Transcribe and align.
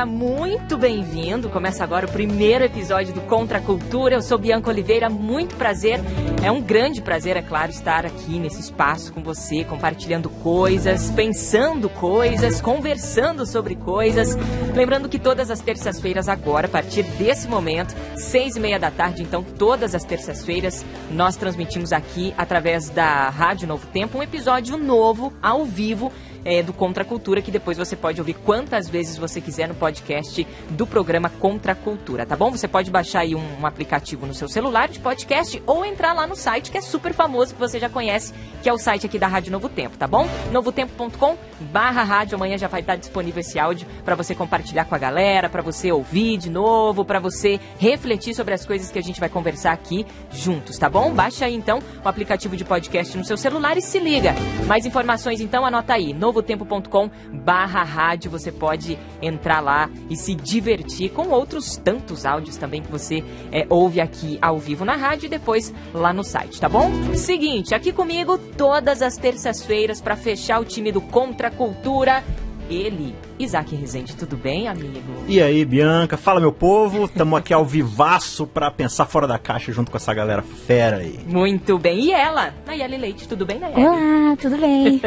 Seja 0.00 0.06
muito 0.06 0.78
bem-vindo. 0.78 1.50
Começa 1.50 1.84
agora 1.84 2.06
o 2.06 2.10
primeiro 2.10 2.64
episódio 2.64 3.12
do 3.12 3.20
Contra 3.22 3.58
a 3.58 3.60
Cultura. 3.60 4.14
Eu 4.14 4.22
sou 4.22 4.38
Bianca 4.38 4.70
Oliveira, 4.70 5.10
muito 5.10 5.56
prazer. 5.56 6.00
É 6.42 6.50
um 6.50 6.62
grande 6.62 7.02
prazer, 7.02 7.36
é 7.36 7.42
claro, 7.42 7.70
estar 7.70 8.06
aqui 8.06 8.38
nesse 8.38 8.60
espaço 8.60 9.12
com 9.12 9.22
você, 9.22 9.62
compartilhando 9.62 10.30
coisas, 10.30 11.10
pensando 11.10 11.90
coisas, 11.90 12.62
conversando 12.62 13.44
sobre 13.44 13.74
coisas. 13.74 14.36
Lembrando 14.74 15.06
que 15.06 15.18
todas 15.18 15.50
as 15.50 15.60
terças-feiras 15.60 16.30
agora, 16.30 16.66
a 16.66 16.70
partir 16.70 17.02
desse 17.02 17.46
momento, 17.46 17.94
seis 18.16 18.56
e 18.56 18.60
meia 18.60 18.78
da 18.78 18.90
tarde, 18.90 19.22
então 19.22 19.42
todas 19.42 19.94
as 19.94 20.04
terças-feiras, 20.04 20.82
nós 21.10 21.36
transmitimos 21.36 21.92
aqui 21.92 22.32
através 22.38 22.88
da 22.88 23.28
Rádio 23.28 23.68
Novo 23.68 23.86
Tempo 23.88 24.16
um 24.16 24.22
episódio 24.22 24.78
novo, 24.78 25.30
ao 25.42 25.66
vivo, 25.66 26.10
é, 26.44 26.62
do 26.62 26.72
Contra 26.72 27.04
Cultura, 27.04 27.42
que 27.42 27.50
depois 27.50 27.76
você 27.76 27.96
pode 27.96 28.20
ouvir 28.20 28.34
quantas 28.34 28.88
vezes 28.88 29.16
você 29.16 29.40
quiser 29.40 29.68
no 29.68 29.74
podcast 29.74 30.46
do 30.70 30.86
programa 30.86 31.28
Contra 31.28 31.74
Cultura, 31.74 32.26
tá 32.26 32.36
bom? 32.36 32.50
Você 32.50 32.68
pode 32.68 32.90
baixar 32.90 33.20
aí 33.20 33.34
um, 33.34 33.60
um, 33.60 33.66
aplicativo 33.66 34.26
no 34.26 34.34
seu 34.34 34.48
celular 34.48 34.88
de 34.88 34.98
podcast 34.98 35.62
ou 35.66 35.84
entrar 35.84 36.12
lá 36.12 36.26
no 36.26 36.36
site 36.36 36.70
que 36.70 36.78
é 36.78 36.80
super 36.80 37.12
famoso, 37.12 37.54
que 37.54 37.60
você 37.60 37.78
já 37.78 37.88
conhece, 37.88 38.32
que 38.62 38.68
é 38.68 38.72
o 38.72 38.78
site 38.78 39.06
aqui 39.06 39.18
da 39.18 39.26
Rádio 39.26 39.52
Novo 39.52 39.68
Tempo, 39.68 39.96
tá 39.96 40.06
bom? 40.06 40.28
novotempo.com 40.52 41.36
barra 41.60 42.02
rádio, 42.02 42.36
amanhã 42.36 42.56
já 42.56 42.68
vai 42.68 42.80
estar 42.80 42.96
disponível 42.96 43.40
esse 43.40 43.58
áudio 43.58 43.86
para 44.04 44.14
você 44.14 44.34
compartilhar 44.34 44.84
com 44.84 44.94
a 44.94 44.98
galera, 44.98 45.48
para 45.48 45.62
você 45.62 45.92
ouvir 45.92 46.38
de 46.38 46.50
novo, 46.50 47.04
para 47.04 47.20
você 47.20 47.60
refletir 47.78 48.34
sobre 48.34 48.54
as 48.54 48.64
coisas 48.64 48.90
que 48.90 48.98
a 48.98 49.02
gente 49.02 49.20
vai 49.20 49.28
conversar 49.28 49.72
aqui 49.72 50.06
juntos, 50.30 50.78
tá 50.78 50.88
bom? 50.88 51.12
Baixa 51.12 51.44
aí 51.44 51.54
então 51.54 51.80
o 52.04 52.08
aplicativo 52.08 52.56
de 52.56 52.64
podcast 52.64 53.16
no 53.16 53.24
seu 53.24 53.36
celular 53.36 53.76
e 53.76 53.82
se 53.82 53.98
liga. 53.98 54.34
Mais 54.66 54.86
informações 54.86 55.40
então, 55.40 55.64
anota 55.64 55.94
aí, 55.94 56.12
novotempo.com 56.30 57.10
barra 57.32 57.82
rádio, 57.82 58.30
você 58.30 58.50
pode 58.52 58.98
entrar 59.20 59.60
lá 59.60 59.90
e 60.08 60.16
se 60.16 60.34
divertir 60.34 61.10
com 61.10 61.28
outros 61.28 61.76
tantos 61.76 62.24
áudios 62.24 62.56
também 62.56 62.80
que 62.80 62.90
você 62.90 63.22
é, 63.52 63.66
ouve 63.68 64.00
aqui 64.00 64.38
ao 64.40 64.58
vivo 64.58 64.84
na 64.84 64.96
rádio 64.96 65.26
e 65.26 65.28
depois 65.28 65.74
lá 65.92 66.12
no 66.12 66.22
site, 66.22 66.60
tá 66.60 66.68
bom? 66.68 66.90
Seguinte, 67.14 67.74
aqui 67.74 67.92
comigo 67.92 68.38
todas 68.38 69.02
as 69.02 69.16
terças-feiras 69.16 70.00
para 70.00 70.16
fechar 70.16 70.60
o 70.60 70.64
time 70.64 70.92
do 70.92 71.00
Contra 71.00 71.50
Cultura, 71.50 72.22
ele, 72.70 73.14
Isaac 73.38 73.74
Rezende, 73.74 74.16
tudo 74.16 74.36
bem, 74.36 74.68
amigo? 74.68 75.00
E 75.26 75.42
aí, 75.42 75.64
Bianca? 75.64 76.16
Fala, 76.16 76.40
meu 76.40 76.52
povo. 76.52 77.04
Estamos 77.04 77.38
aqui 77.38 77.52
ao 77.52 77.64
vivaço 77.64 78.46
para 78.46 78.70
pensar 78.70 79.06
fora 79.06 79.26
da 79.26 79.38
caixa 79.38 79.72
junto 79.72 79.90
com 79.90 79.96
essa 79.96 80.14
galera 80.14 80.42
fera 80.42 80.98
aí. 80.98 81.18
Muito 81.26 81.78
bem. 81.78 82.00
E 82.00 82.12
ela, 82.12 82.54
Nayeli 82.66 82.96
Leite, 82.96 83.28
tudo 83.28 83.44
bem, 83.44 83.58
Nayeli? 83.58 83.84
Olá, 83.84 84.36
tudo 84.36 84.56
bem? 84.56 85.02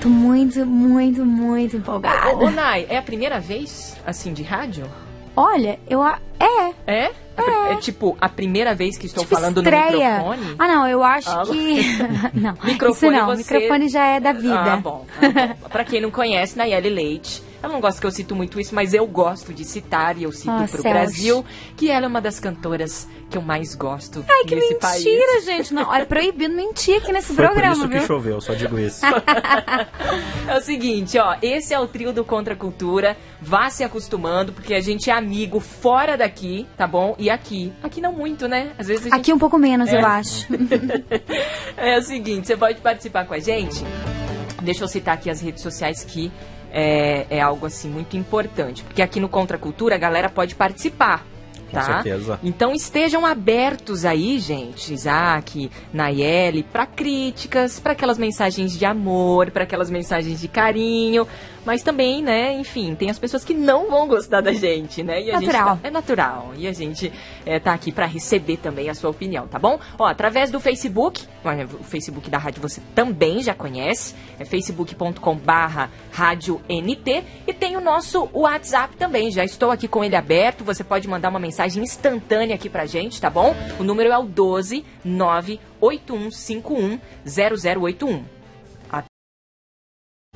Tô 0.00 0.08
muito, 0.08 0.66
muito, 0.66 1.24
muito 1.24 1.76
empolgada. 1.76 2.36
Ô, 2.36 2.44
ô, 2.44 2.50
Nay, 2.50 2.86
é 2.88 2.98
a 2.98 3.02
primeira 3.02 3.40
vez, 3.40 3.96
assim, 4.04 4.32
de 4.32 4.42
rádio? 4.42 4.84
Olha, 5.36 5.78
eu... 5.88 6.02
A... 6.02 6.18
É. 6.40 6.70
É? 6.86 7.10
É. 7.38 7.72
é 7.72 7.76
tipo 7.76 8.16
a 8.20 8.28
primeira 8.28 8.74
vez 8.74 8.96
que 8.96 9.06
estou 9.06 9.22
tipo 9.24 9.34
falando 9.34 9.58
estreia. 9.58 10.18
no 10.20 10.30
microfone? 10.30 10.56
Ah, 10.58 10.68
não, 10.68 10.88
eu 10.88 11.02
acho 11.04 11.28
Ah, 11.30 11.42
que. 11.44 11.82
não, 12.34 12.56
Microfone 12.64 13.16
isso 13.16 13.26
não. 13.26 13.26
você- 13.36 13.54
Microfone 13.54 13.88
já 13.88 14.04
é 14.06 14.20
da 14.20 14.32
vida. 14.32 14.54
Ah, 14.74 14.76
bom. 14.78 15.04
Ah, 15.20 15.20
bom. 15.28 15.68
pra 15.68 15.84
quem 15.84 16.00
não 16.00 16.10
conhece, 16.10 16.56
Nayeli 16.56 16.88
Leite. 16.90 17.42
Eu 17.62 17.68
não 17.68 17.80
gosto 17.80 18.00
que 18.00 18.06
eu 18.06 18.10
cito 18.10 18.34
muito 18.36 18.60
isso, 18.60 18.74
mas 18.74 18.94
eu 18.94 19.06
gosto 19.06 19.52
de 19.52 19.64
citar 19.64 20.16
e 20.18 20.22
eu 20.24 20.32
cito 20.32 20.50
Ah, 20.50 20.66
pro 20.68 20.82
Celso. 20.82 20.88
Brasil 20.88 21.44
que 21.76 21.90
ela 21.90 22.06
é 22.06 22.08
uma 22.08 22.20
das 22.20 22.38
cantoras 22.38 23.08
que 23.28 23.36
eu 23.36 23.42
mais 23.42 23.74
gosto 23.74 24.24
Ai, 24.28 24.44
que 24.44 24.54
nesse 24.54 24.74
mentira, 24.74 25.26
país. 25.32 25.44
gente. 25.44 25.74
Não, 25.74 25.88
olha, 25.88 26.06
proibido 26.06 26.54
mentir 26.54 26.98
aqui 26.98 27.10
nesse 27.12 27.28
Foi 27.34 27.36
por 27.44 27.50
programa, 27.52 27.74
isso 27.74 27.88
que 27.88 27.98
viu? 27.98 28.06
choveu, 28.06 28.40
só 28.40 28.54
digo 28.54 28.78
isso. 28.78 29.00
É 30.48 30.56
o 30.56 30.60
seguinte, 30.60 31.18
ó, 31.18 31.34
esse 31.42 31.74
é 31.74 31.78
o 31.80 31.88
trio 31.88 32.12
do 32.12 32.24
Contra 32.24 32.54
a 32.54 32.56
Cultura. 32.56 33.16
Vá 33.42 33.68
se 33.68 33.82
acostumando, 33.82 34.52
porque 34.52 34.74
a 34.74 34.80
gente 34.80 35.10
é 35.10 35.12
amigo 35.12 35.58
fora 35.58 36.16
daqui, 36.16 36.66
tá 36.76 36.86
bom? 36.86 37.16
E 37.18 37.28
aqui. 37.28 37.72
Aqui 37.82 38.00
não 38.00 38.12
muito, 38.12 38.46
né? 38.46 38.70
Às 38.78 38.86
vezes 38.86 39.06
a 39.06 39.08
gente 39.10 39.18
Aqui 39.20 39.32
um 39.32 39.38
pouco 39.38 39.58
menos, 39.58 39.88
É. 39.88 40.00
eu 40.00 40.06
acho. 40.06 40.46
É 41.76 41.98
o 41.98 42.02
seguinte, 42.02 42.46
você 42.46 42.56
pode 42.56 42.80
participar 42.80 43.26
com 43.26 43.34
a 43.34 43.38
gente. 43.38 43.82
Deixa 44.62 44.84
eu 44.84 44.88
citar 44.88 45.14
aqui 45.14 45.28
as 45.28 45.40
redes 45.40 45.62
sociais 45.62 46.02
que 46.04 46.30
é, 46.76 47.26
é 47.30 47.40
algo 47.40 47.64
assim 47.64 47.88
muito 47.88 48.18
importante. 48.18 48.82
Porque 48.82 49.00
aqui 49.00 49.18
no 49.18 49.30
Contra 49.30 49.56
Cultura 49.56 49.94
a 49.94 49.98
galera 49.98 50.28
pode 50.28 50.54
participar. 50.54 51.24
Com 51.80 51.86
Tá? 51.86 52.02
certeza. 52.02 52.40
Então 52.42 52.72
estejam 52.72 53.24
abertos 53.26 54.04
aí, 54.04 54.38
gente, 54.38 54.92
Isaac, 54.94 55.70
Nayeli, 55.92 56.62
para 56.62 56.86
críticas, 56.86 57.78
para 57.80 57.92
aquelas 57.92 58.18
mensagens 58.18 58.76
de 58.78 58.84
amor, 58.84 59.50
para 59.50 59.64
aquelas 59.64 59.90
mensagens 59.90 60.40
de 60.40 60.48
carinho, 60.48 61.26
mas 61.64 61.82
também, 61.82 62.22
né, 62.22 62.52
enfim, 62.54 62.94
tem 62.94 63.10
as 63.10 63.18
pessoas 63.18 63.44
que 63.44 63.52
não 63.52 63.90
vão 63.90 64.06
gostar 64.06 64.40
da 64.40 64.52
gente, 64.52 65.02
né? 65.02 65.20
E 65.20 65.30
a 65.30 65.34
gente 65.40 65.46
Natural. 65.46 65.76
tá- 65.76 65.80
é 65.82 65.90
natural. 65.90 66.52
E 66.56 66.66
a 66.68 66.72
gente 66.72 67.12
é, 67.44 67.58
tá 67.58 67.72
aqui 67.74 67.90
para 67.90 68.06
receber 68.06 68.56
também 68.58 68.88
a 68.88 68.94
sua 68.94 69.10
opinião, 69.10 69.48
tá 69.48 69.58
bom? 69.58 69.78
Ó, 69.98 70.04
através 70.06 70.50
do 70.50 70.60
Facebook, 70.60 71.24
o 71.80 71.82
Facebook 71.84 72.30
da 72.30 72.38
rádio 72.38 72.62
você 72.62 72.80
também 72.94 73.42
já 73.42 73.52
conhece, 73.54 74.14
é 74.38 74.44
facebook.com 74.44 75.34
barra 75.36 75.90
rádio 76.12 76.60
NT 76.68 77.24
e 77.46 77.52
tem 77.52 77.76
o 77.76 77.80
nosso 77.80 78.28
WhatsApp 78.32 78.96
também, 78.96 79.30
já 79.32 79.44
estou 79.44 79.70
aqui 79.70 79.88
com 79.88 80.04
ele 80.04 80.14
aberto, 80.14 80.62
você 80.64 80.84
pode 80.84 81.08
mandar 81.08 81.28
uma 81.30 81.38
mensagem 81.40 81.65
instantânea 81.74 82.54
aqui 82.54 82.68
pra 82.68 82.86
gente, 82.86 83.20
tá 83.20 83.28
bom? 83.28 83.56
O 83.80 83.82
número 83.82 84.12
é 84.12 84.18
o 84.18 84.24
12 84.24 84.84
98151 85.04 87.00
0081. 87.24 88.36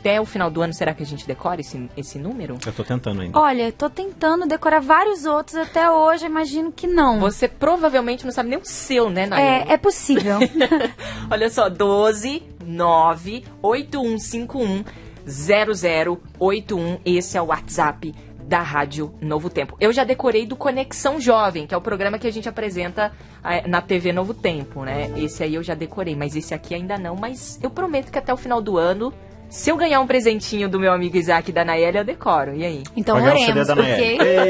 Até 0.01 0.19
o 0.19 0.25
final 0.25 0.51
do 0.51 0.63
ano, 0.63 0.73
será 0.73 0.95
que 0.95 1.03
a 1.03 1.07
gente 1.07 1.27
decora 1.27 1.61
esse, 1.61 1.91
esse 1.95 2.19
número? 2.19 2.57
Eu 2.65 2.73
tô 2.73 2.83
tentando 2.83 3.21
ainda. 3.21 3.39
Olha, 3.39 3.71
tô 3.71 3.91
tentando 3.91 4.47
decorar 4.47 4.81
vários 4.81 5.27
outros 5.27 5.57
até 5.57 5.91
hoje, 5.91 6.25
imagino 6.25 6.73
que 6.73 6.87
não. 6.87 7.21
Você 7.21 7.47
provavelmente 7.47 8.25
não 8.25 8.33
sabe 8.33 8.49
nem 8.49 8.59
o 8.59 8.65
seu, 8.65 9.11
né, 9.11 9.27
Nayeli? 9.27 9.69
É, 9.69 9.75
é 9.75 9.77
possível. 9.77 10.39
Olha 11.31 11.51
só, 11.51 11.69
12 11.69 12.43
9 12.65 13.45
8151 13.61 14.85
0081. 15.27 16.99
Esse 17.05 17.37
é 17.37 17.43
o 17.43 17.47
WhatsApp 17.47 18.15
da 18.51 18.61
Rádio 18.63 19.15
Novo 19.21 19.49
Tempo. 19.49 19.77
Eu 19.79 19.93
já 19.93 20.03
decorei 20.03 20.45
do 20.45 20.57
Conexão 20.57 21.21
Jovem, 21.21 21.69
que 21.69 21.75
é 21.75 21.77
o 21.77 21.81
programa 21.81 22.19
que 22.19 22.27
a 22.27 22.33
gente 22.33 22.49
apresenta 22.49 23.13
eh, 23.45 23.69
na 23.69 23.81
TV 23.81 24.13
Novo 24.13 24.35
Tempo, 24.35 24.83
né? 24.83 25.09
Esse 25.17 25.45
aí 25.45 25.55
eu 25.55 25.63
já 25.63 25.73
decorei, 25.73 26.17
mas 26.17 26.35
esse 26.35 26.53
aqui 26.53 26.75
ainda 26.75 26.99
não. 26.99 27.15
Mas 27.15 27.61
eu 27.63 27.71
prometo 27.71 28.11
que 28.11 28.19
até 28.19 28.35
o 28.35 28.37
final 28.37 28.61
do 28.61 28.77
ano, 28.77 29.15
se 29.49 29.71
eu 29.71 29.77
ganhar 29.77 30.01
um 30.01 30.07
presentinho 30.07 30.69
do 30.69 30.81
meu 30.81 30.93
amigo 30.93 31.17
Isaac 31.17 31.49
e 31.49 31.53
da 31.53 31.65
Nayeli, 31.65 31.99
eu 31.99 32.05
decoro. 32.05 32.57
E 32.57 32.65
aí? 32.65 32.83
Então 32.97 33.21
Vai 33.21 33.31
oremos, 33.31 33.69
da 33.69 33.77
Nayeli. 33.77 34.19
porque... 34.19 34.41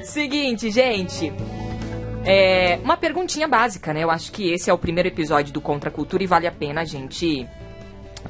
Seguinte, 0.02 0.70
gente. 0.70 1.30
É, 2.24 2.78
uma 2.82 2.96
perguntinha 2.96 3.46
básica, 3.46 3.92
né? 3.92 4.04
Eu 4.04 4.10
acho 4.10 4.32
que 4.32 4.50
esse 4.50 4.70
é 4.70 4.72
o 4.72 4.78
primeiro 4.78 5.10
episódio 5.10 5.52
do 5.52 5.60
Contra 5.60 5.90
a 5.90 5.92
Cultura 5.92 6.22
e 6.22 6.26
vale 6.26 6.46
a 6.46 6.52
pena 6.52 6.80
a 6.80 6.84
gente 6.86 7.46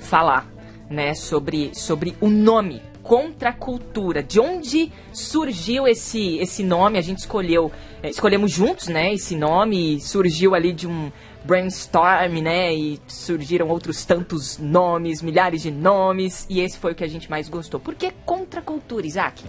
falar, 0.00 0.48
né, 0.88 1.14
sobre, 1.14 1.70
sobre 1.72 2.16
o 2.20 2.28
nome 2.28 2.89
Contra 3.10 3.50
a 3.50 3.52
Cultura. 3.52 4.22
De 4.22 4.38
onde 4.38 4.92
surgiu 5.12 5.88
esse, 5.88 6.38
esse 6.38 6.62
nome? 6.62 6.96
A 6.96 7.02
gente 7.02 7.18
escolheu, 7.18 7.72
é, 8.04 8.08
escolhemos 8.08 8.52
juntos, 8.52 8.86
né, 8.86 9.12
esse 9.12 9.34
nome, 9.34 10.00
surgiu 10.00 10.54
ali 10.54 10.72
de 10.72 10.86
um 10.86 11.10
brainstorm, 11.44 12.40
né, 12.40 12.72
e 12.72 13.00
surgiram 13.08 13.66
outros 13.66 14.04
tantos 14.04 14.58
nomes, 14.58 15.22
milhares 15.22 15.60
de 15.60 15.72
nomes, 15.72 16.46
e 16.48 16.60
esse 16.60 16.78
foi 16.78 16.92
o 16.92 16.94
que 16.94 17.02
a 17.02 17.08
gente 17.08 17.28
mais 17.28 17.48
gostou. 17.48 17.80
Por 17.80 17.96
que 17.96 18.12
Contra 18.24 18.60
a 18.60 18.62
Cultura, 18.62 19.04
Isaac? 19.04 19.42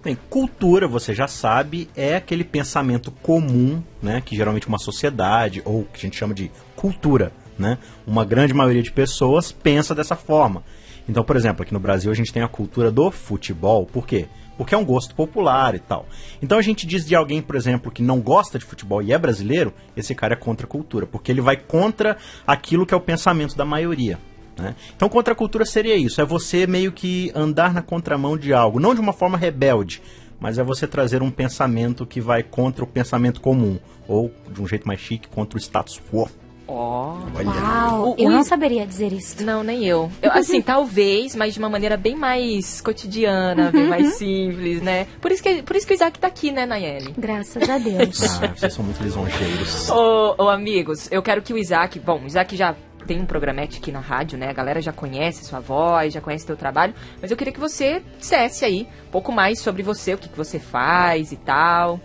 Bem, 0.00 0.16
cultura, 0.30 0.86
você 0.86 1.12
já 1.12 1.26
sabe, 1.26 1.90
é 1.96 2.14
aquele 2.14 2.44
pensamento 2.44 3.10
comum, 3.20 3.82
né, 4.00 4.22
que 4.24 4.36
geralmente 4.36 4.68
uma 4.68 4.78
sociedade, 4.78 5.60
ou 5.64 5.82
que 5.92 5.96
a 5.96 6.00
gente 6.02 6.16
chama 6.16 6.34
de 6.34 6.52
cultura, 6.76 7.32
né, 7.58 7.78
uma 8.06 8.24
grande 8.24 8.54
maioria 8.54 8.80
de 8.80 8.92
pessoas 8.92 9.50
pensa 9.50 9.92
dessa 9.92 10.14
forma. 10.14 10.62
Então, 11.08 11.24
por 11.24 11.36
exemplo, 11.36 11.62
aqui 11.62 11.72
no 11.72 11.80
Brasil 11.80 12.10
a 12.10 12.14
gente 12.14 12.32
tem 12.32 12.42
a 12.42 12.48
cultura 12.48 12.90
do 12.90 13.10
futebol, 13.10 13.86
por 13.86 14.06
quê? 14.06 14.26
Porque 14.56 14.74
é 14.74 14.78
um 14.78 14.84
gosto 14.84 15.14
popular 15.14 15.74
e 15.74 15.78
tal. 15.78 16.06
Então 16.42 16.58
a 16.58 16.62
gente 16.62 16.86
diz 16.86 17.06
de 17.06 17.14
alguém, 17.14 17.40
por 17.40 17.56
exemplo, 17.56 17.90
que 17.90 18.02
não 18.02 18.20
gosta 18.20 18.58
de 18.58 18.64
futebol 18.64 19.00
e 19.00 19.12
é 19.12 19.18
brasileiro, 19.18 19.72
esse 19.96 20.14
cara 20.14 20.34
é 20.34 20.36
contra 20.36 20.66
a 20.66 20.68
cultura, 20.68 21.06
porque 21.06 21.30
ele 21.30 21.40
vai 21.40 21.56
contra 21.56 22.16
aquilo 22.46 22.84
que 22.84 22.92
é 22.92 22.96
o 22.96 23.00
pensamento 23.00 23.56
da 23.56 23.64
maioria. 23.64 24.18
Né? 24.58 24.74
Então, 24.96 25.08
contra 25.08 25.32
a 25.32 25.36
cultura 25.36 25.64
seria 25.64 25.96
isso: 25.96 26.20
é 26.20 26.24
você 26.24 26.66
meio 26.66 26.90
que 26.90 27.30
andar 27.34 27.72
na 27.72 27.80
contramão 27.80 28.36
de 28.36 28.52
algo, 28.52 28.80
não 28.80 28.94
de 28.94 29.00
uma 29.00 29.12
forma 29.12 29.38
rebelde, 29.38 30.02
mas 30.40 30.58
é 30.58 30.64
você 30.64 30.86
trazer 30.86 31.22
um 31.22 31.30
pensamento 31.30 32.04
que 32.04 32.20
vai 32.20 32.42
contra 32.42 32.82
o 32.82 32.86
pensamento 32.86 33.40
comum, 33.40 33.78
ou 34.08 34.32
de 34.50 34.60
um 34.60 34.66
jeito 34.66 34.86
mais 34.86 35.00
chique, 35.00 35.28
contra 35.28 35.56
o 35.56 35.60
status 35.60 36.00
quo. 36.10 36.28
Ó. 36.68 37.16
Uau, 37.44 38.10
O- 38.10 38.14
eu 38.18 38.28
o- 38.28 38.30
não 38.30 38.42
saberia 38.44 38.86
dizer 38.86 39.12
isso. 39.12 39.42
Não, 39.44 39.62
nem 39.62 39.84
eu. 39.86 40.10
eu. 40.20 40.30
Assim, 40.32 40.60
talvez, 40.62 41.34
mas 41.34 41.54
de 41.54 41.58
uma 41.58 41.68
maneira 41.70 41.96
bem 41.96 42.14
mais 42.14 42.80
cotidiana, 42.80 43.70
bem 43.72 43.88
mais 43.88 44.14
simples, 44.16 44.82
né? 44.82 45.06
Por 45.20 45.32
isso 45.32 45.42
que, 45.42 45.62
por 45.62 45.74
isso 45.74 45.86
que 45.86 45.94
o 45.94 45.96
Isaac 45.96 46.18
tá 46.18 46.26
aqui, 46.28 46.52
né, 46.52 46.66
Nayeli? 46.66 47.14
Graças 47.16 47.68
a 47.68 47.78
Deus. 47.78 48.22
Ah, 48.42 48.48
vocês 48.54 48.72
são 48.74 48.84
muito 48.84 49.02
lisonjeiros. 49.02 49.88
Ô, 49.88 50.34
ô, 50.38 50.48
amigos, 50.50 51.08
eu 51.10 51.22
quero 51.22 51.40
que 51.42 51.52
o 51.52 51.58
Isaac. 51.58 51.98
Bom, 51.98 52.20
o 52.22 52.26
Isaac 52.26 52.54
já 52.54 52.74
tem 53.06 53.18
um 53.18 53.24
programete 53.24 53.78
aqui 53.78 53.90
na 53.90 54.00
rádio, 54.00 54.36
né? 54.36 54.50
A 54.50 54.52
galera 54.52 54.82
já 54.82 54.92
conhece 54.92 55.42
sua 55.46 55.60
voz, 55.60 56.12
já 56.12 56.20
conhece 56.20 56.44
teu 56.46 56.56
trabalho. 56.56 56.92
Mas 57.22 57.30
eu 57.30 57.36
queria 57.38 57.52
que 57.54 57.60
você 57.60 58.02
dissesse 58.18 58.66
aí 58.66 58.86
um 59.06 59.10
pouco 59.10 59.32
mais 59.32 59.60
sobre 59.60 59.82
você, 59.82 60.12
o 60.12 60.18
que, 60.18 60.28
que 60.28 60.36
você 60.36 60.58
faz 60.58 61.32
e 61.32 61.36
tal. 61.36 61.98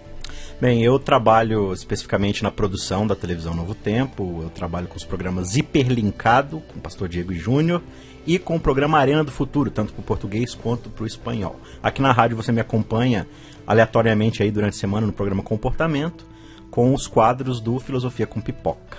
Bem, 0.62 0.82
eu 0.82 0.98
trabalho 0.98 1.74
especificamente 1.74 2.42
na 2.42 2.50
produção 2.50 3.06
da 3.06 3.16
televisão 3.16 3.54
Novo 3.54 3.76
Tempo. 3.76 4.40
Eu 4.44 4.50
trabalho 4.50 4.88
com 4.88 4.96
os 4.96 5.04
programas 5.04 5.58
Hiperlinkado, 5.58 6.62
com 6.62 6.80
o 6.80 6.82
pastor 6.82 7.10
Diego 7.10 7.34
Júnior, 7.34 7.82
e 8.26 8.40
com 8.40 8.56
o 8.56 8.60
programa 8.60 8.98
Arena 8.98 9.24
do 9.24 9.32
Futuro, 9.32 9.70
tanto 9.70 9.92
para 9.92 10.02
o 10.02 10.06
português 10.06 10.56
quanto 10.56 10.90
para 10.90 11.04
o 11.04 11.08
espanhol. 11.08 11.60
Aqui 11.82 12.02
na 12.02 12.14
rádio 12.14 12.38
você 12.38 12.52
me 12.52 12.62
acompanha 12.62 13.28
aleatoriamente 13.68 14.42
aí 14.42 14.52
durante 14.52 14.76
a 14.76 14.80
semana 14.80 15.06
no 15.06 15.12
programa 15.12 15.44
Comportamento, 15.44 16.26
com 16.72 16.94
os 16.94 17.08
quadros 17.08 17.60
do 17.60 17.78
Filosofia 17.80 18.26
com 18.26 18.40
Pipoca. 18.40 18.98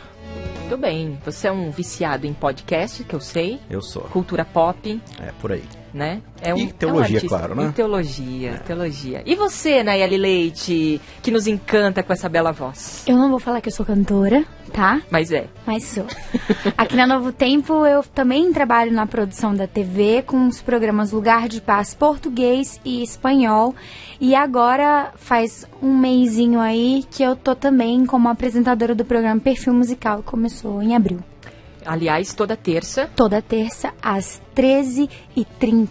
Tudo 0.65 0.79
bem, 0.79 1.19
você 1.25 1.49
é 1.49 1.53
um 1.53 1.71
viciado 1.71 2.27
em 2.27 2.35
podcast, 2.35 3.05
que 3.05 3.15
eu 3.15 3.21
sei. 3.21 3.59
Eu 3.71 3.81
sou. 3.81 4.03
Cultura 4.03 4.45
pop, 4.45 5.01
É 5.21 5.33
por 5.41 5.53
aí. 5.53 5.65
Né? 5.94 6.20
É 6.43 6.52
E 6.55 6.73
teologia, 6.73 7.20
claro, 7.20 7.55
né? 7.55 7.69
E 7.69 7.73
teologia, 7.73 8.61
teologia. 8.67 9.23
E 9.25 9.37
você, 9.37 9.82
Nayeli 9.82 10.19
Leite, 10.19 11.00
que 11.23 11.31
nos 11.31 11.46
encanta 11.46 12.02
com 12.02 12.12
essa 12.12 12.29
bela 12.29 12.52
voz? 12.52 13.05
Eu 13.06 13.17
não 13.17 13.31
vou 13.31 13.38
falar 13.38 13.61
que 13.61 13.69
eu 13.69 13.73
sou 13.73 13.87
cantora, 13.87 14.44
tá? 14.73 15.00
Mas 15.08 15.31
é. 15.31 15.46
Mas 15.64 15.85
sou. 15.85 16.05
Aqui 16.76 16.96
na 16.96 17.06
Novo 17.06 17.31
Tempo 17.31 17.87
eu 17.87 18.02
também 18.02 18.52
trabalho 18.52 18.93
na 18.93 19.06
produção 19.06 19.55
da 19.55 19.69
TV 19.69 20.23
com 20.26 20.49
os 20.49 20.61
programas 20.61 21.12
Lugar 21.12 21.49
de 21.49 21.61
Paz 21.61 21.94
português 21.94 22.81
e 22.85 23.02
espanhol. 23.02 23.75
E 24.20 24.35
agora 24.35 25.12
faz 25.17 25.67
um 25.81 25.96
mêsinho 25.96 26.58
aí 26.58 27.05
que 27.11 27.23
eu 27.23 27.37
tô 27.37 27.55
também 27.55 28.05
como 28.05 28.29
apresentadora 28.29 28.94
do 28.94 29.05
programa 29.05 29.41
Perfil 29.41 29.75
Musical, 29.75 30.19
que 30.19 30.25
começou 30.25 30.82
em 30.82 30.96
abril. 30.96 31.20
Aliás, 31.87 32.33
toda 32.35 32.57
terça, 32.57 33.09
Toda 33.15 33.41
terça 33.43 33.93
às 34.03 34.41
13h30. 34.57 35.89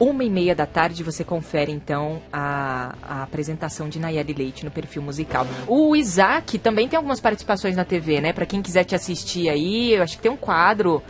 uma 0.00 0.24
e 0.24 0.30
meia 0.30 0.54
da 0.54 0.66
tarde, 0.66 1.02
você 1.04 1.22
confere 1.22 1.70
então 1.70 2.20
a, 2.32 2.94
a 3.02 3.22
apresentação 3.22 3.88
de 3.88 3.98
Nayeli 4.00 4.32
Leite 4.34 4.64
no 4.64 4.70
perfil 4.70 5.02
musical. 5.02 5.46
O 5.68 5.94
Isaac 5.94 6.58
também 6.58 6.88
tem 6.88 6.96
algumas 6.96 7.20
participações 7.20 7.76
na 7.76 7.84
TV, 7.84 8.20
né? 8.20 8.32
Pra 8.32 8.44
quem 8.46 8.60
quiser 8.62 8.84
te 8.84 8.94
assistir 8.94 9.48
aí, 9.48 9.92
eu 9.94 10.02
acho 10.02 10.16
que 10.16 10.22
tem 10.22 10.32
um 10.32 10.36
quadro 10.36 11.00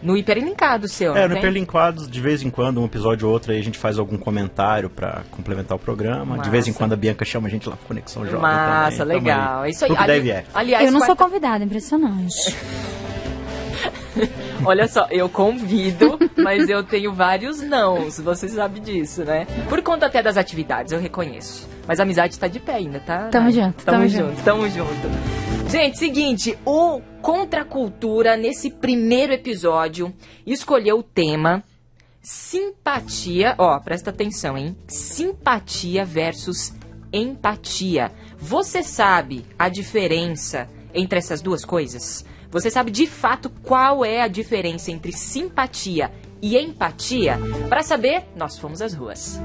no 0.00 0.16
Hiperlinkado 0.16 0.86
seu, 0.88 1.14
É, 1.16 1.22
no 1.24 1.30
tem? 1.30 1.38
Hiperlinkados, 1.38 2.08
de 2.08 2.20
vez 2.20 2.40
em 2.42 2.48
quando, 2.50 2.80
um 2.80 2.84
episódio 2.84 3.26
ou 3.26 3.32
outro, 3.34 3.50
aí 3.52 3.58
a 3.58 3.62
gente 3.64 3.76
faz 3.76 3.98
algum 3.98 4.16
comentário 4.16 4.88
pra 4.88 5.22
complementar 5.32 5.76
o 5.76 5.80
programa. 5.80 6.38
De 6.38 6.48
vez 6.48 6.66
em 6.66 6.70
Massa. 6.70 6.78
quando 6.78 6.92
a 6.92 6.96
Bianca 6.96 7.24
chama 7.24 7.48
a 7.48 7.50
gente 7.50 7.68
lá 7.68 7.76
pro 7.76 7.86
Conexão 7.88 8.24
Jovem 8.24 8.40
Massa, 8.40 8.98
também. 8.98 9.18
Legal. 9.18 9.64
É 9.64 9.70
isso 9.70 9.84
aí. 9.84 9.90
Ali- 9.96 10.06
deve 10.06 10.30
é. 10.30 10.44
Aliás, 10.54 10.86
eu 10.86 10.92
não 10.92 11.00
sou 11.00 11.08
quarta- 11.16 11.24
convidada, 11.24 11.64
impressionante. 11.64 12.56
Olha 14.64 14.88
só, 14.88 15.06
eu 15.10 15.28
convido, 15.28 16.18
mas 16.36 16.68
eu 16.68 16.82
tenho 16.82 17.12
vários 17.12 17.60
nãos, 17.60 18.18
você 18.18 18.48
sabe 18.48 18.80
disso, 18.80 19.24
né? 19.24 19.46
Por 19.68 19.82
conta 19.82 20.06
até 20.06 20.22
das 20.22 20.36
atividades, 20.36 20.92
eu 20.92 21.00
reconheço. 21.00 21.68
Mas 21.86 22.00
a 22.00 22.02
amizade 22.02 22.38
tá 22.38 22.48
de 22.48 22.60
pé 22.60 22.74
ainda, 22.74 23.00
tá? 23.00 23.28
Tamo 23.28 23.50
junto, 23.50 23.84
tamo, 23.84 23.98
tamo 23.98 24.08
junto, 24.08 24.44
tamo 24.44 24.68
junto. 24.68 25.70
Gente, 25.70 25.98
seguinte, 25.98 26.58
o 26.64 27.00
Contra 27.20 27.64
Cultura, 27.64 28.36
nesse 28.36 28.70
primeiro 28.70 29.32
episódio, 29.32 30.14
escolheu 30.46 30.98
o 30.98 31.02
tema 31.02 31.62
simpatia. 32.22 33.54
Ó, 33.58 33.78
presta 33.80 34.10
atenção, 34.10 34.56
hein? 34.56 34.76
Simpatia 34.86 36.04
versus 36.04 36.74
empatia. 37.12 38.12
Você 38.38 38.82
sabe 38.82 39.44
a 39.58 39.68
diferença 39.68 40.68
entre 40.94 41.18
essas 41.18 41.40
duas 41.40 41.64
coisas? 41.64 42.24
Você 42.50 42.70
sabe 42.70 42.90
de 42.90 43.06
fato 43.06 43.50
qual 43.62 44.02
é 44.02 44.22
a 44.22 44.28
diferença 44.28 44.90
entre 44.90 45.12
simpatia 45.12 46.10
e 46.40 46.56
empatia? 46.56 47.38
Para 47.68 47.82
saber, 47.82 48.24
nós 48.34 48.58
fomos 48.58 48.80
às 48.80 48.94
ruas. 48.94 49.38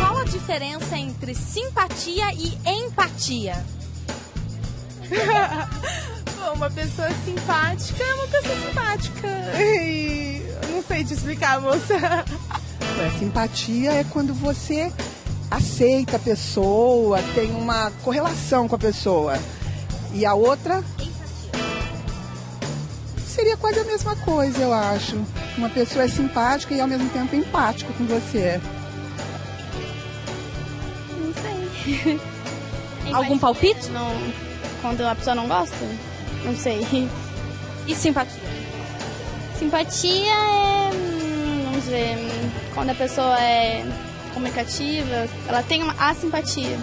Qual 0.00 0.18
a 0.18 0.24
diferença 0.24 0.98
entre 0.98 1.32
simpatia 1.32 2.32
e 2.34 2.58
empatia? 2.68 3.64
Bom, 6.40 6.54
uma 6.54 6.70
pessoa 6.70 7.08
simpática 7.24 8.02
é 8.02 8.14
uma 8.14 8.26
pessoa 8.26 8.56
simpática. 8.66 9.28
E 9.62 10.42
eu 10.64 10.68
não 10.70 10.82
sei 10.82 11.04
te 11.04 11.14
explicar, 11.14 11.60
moça. 11.60 11.94
É, 11.94 13.18
simpatia 13.18 13.92
é 13.92 14.04
quando 14.04 14.34
você 14.34 14.92
aceita 15.50 16.16
a 16.16 16.20
pessoa, 16.20 17.18
tem 17.34 17.50
uma 17.50 17.90
correlação 18.02 18.68
com 18.68 18.76
a 18.76 18.78
pessoa. 18.78 19.38
E 20.12 20.24
a 20.24 20.34
outra 20.34 20.82
seria 23.26 23.56
quase 23.56 23.80
a 23.80 23.84
mesma 23.84 24.14
coisa, 24.16 24.58
eu 24.58 24.72
acho. 24.72 25.16
Uma 25.56 25.68
pessoa 25.68 26.04
é 26.04 26.08
simpática 26.08 26.74
e 26.74 26.80
ao 26.80 26.86
mesmo 26.88 27.08
tempo 27.10 27.34
empática 27.34 27.92
com 27.94 28.04
você. 28.06 28.60
Não 31.18 31.32
sei. 31.34 32.20
Algum 33.12 33.38
palpite? 33.38 33.88
Não, 33.90 34.12
quando 34.80 35.00
a 35.02 35.14
pessoa 35.14 35.34
não 35.34 35.48
gosta? 35.48 35.76
Não 36.44 36.54
sei. 36.56 37.08
E 37.86 37.94
simpatia? 37.94 38.40
Simpatia 39.58 40.32
é. 40.32 40.90
hum, 40.94 41.64
Vamos 41.64 41.84
ver. 41.86 42.16
hum, 42.16 42.50
Quando 42.74 42.90
a 42.90 42.94
pessoa 42.94 43.38
é 43.40 43.84
comunicativa, 44.30 45.28
ela 45.48 45.62
tem 45.62 45.82
uma, 45.82 45.94
a 45.98 46.14
simpatia. 46.14 46.78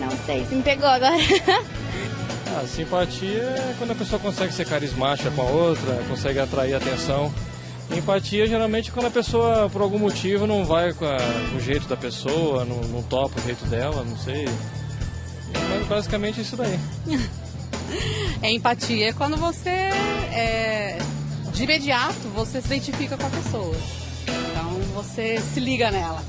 Não 0.00 0.10
sei, 0.26 0.44
se 0.46 0.54
me 0.54 0.62
pegou 0.62 0.88
agora. 0.88 1.14
A 1.16 2.66
simpatia 2.68 3.42
é 3.42 3.74
quando 3.78 3.90
a 3.92 3.94
pessoa 3.94 4.20
consegue 4.20 4.52
ser 4.52 4.66
carismática 4.66 5.30
com 5.30 5.42
a 5.42 5.44
outra, 5.46 5.94
consegue 6.08 6.38
atrair 6.38 6.74
atenção. 6.74 7.32
Empatia 7.90 8.46
geralmente 8.46 8.90
é 8.90 8.92
quando 8.92 9.06
a 9.06 9.10
pessoa, 9.10 9.68
por 9.70 9.80
algum 9.80 9.98
motivo, 9.98 10.46
não 10.46 10.64
vai 10.64 10.92
com, 10.92 11.06
a- 11.06 11.16
com 11.50 11.56
o 11.56 11.60
jeito 11.60 11.88
da 11.88 11.96
pessoa, 11.96 12.64
não, 12.64 12.76
não 12.82 13.02
topa 13.02 13.40
o 13.40 13.42
jeito 13.42 13.64
dela, 13.66 14.04
não 14.04 14.16
sei. 14.18 14.46
Mas 15.70 15.86
basicamente 15.86 16.38
é 16.40 16.42
isso 16.42 16.56
daí. 16.56 16.78
É 18.42 18.50
empatia 18.52 19.08
é 19.08 19.12
quando 19.14 19.36
você, 19.38 19.70
é, 19.70 20.98
de 21.52 21.64
imediato, 21.64 22.28
você 22.34 22.60
se 22.60 22.66
identifica 22.68 23.16
com 23.16 23.26
a 23.26 23.30
pessoa. 23.30 23.74
Então 24.50 24.70
você 24.94 25.40
se 25.40 25.58
liga 25.58 25.90
nela. 25.90 26.22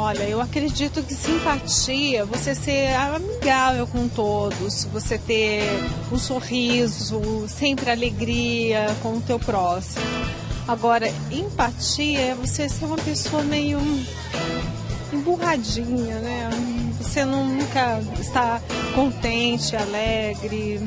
Olha, 0.00 0.22
eu 0.22 0.40
acredito 0.40 1.02
que 1.02 1.12
simpatia, 1.12 2.24
você 2.24 2.54
ser 2.54 2.94
amigável 2.94 3.84
com 3.84 4.06
todos, 4.06 4.84
você 4.84 5.18
ter 5.18 5.64
um 6.12 6.16
sorriso, 6.16 7.48
sempre 7.48 7.90
alegria 7.90 8.94
com 9.02 9.16
o 9.16 9.20
teu 9.20 9.40
próximo. 9.40 10.06
Agora, 10.68 11.12
empatia 11.32 12.20
é 12.20 12.34
você 12.36 12.68
ser 12.68 12.84
uma 12.84 12.96
pessoa 12.96 13.42
meio 13.42 13.80
emburradinha, 15.12 16.20
né? 16.20 16.48
Você 17.00 17.24
nunca 17.24 18.00
está 18.20 18.62
contente, 18.94 19.74
alegre, 19.74 20.80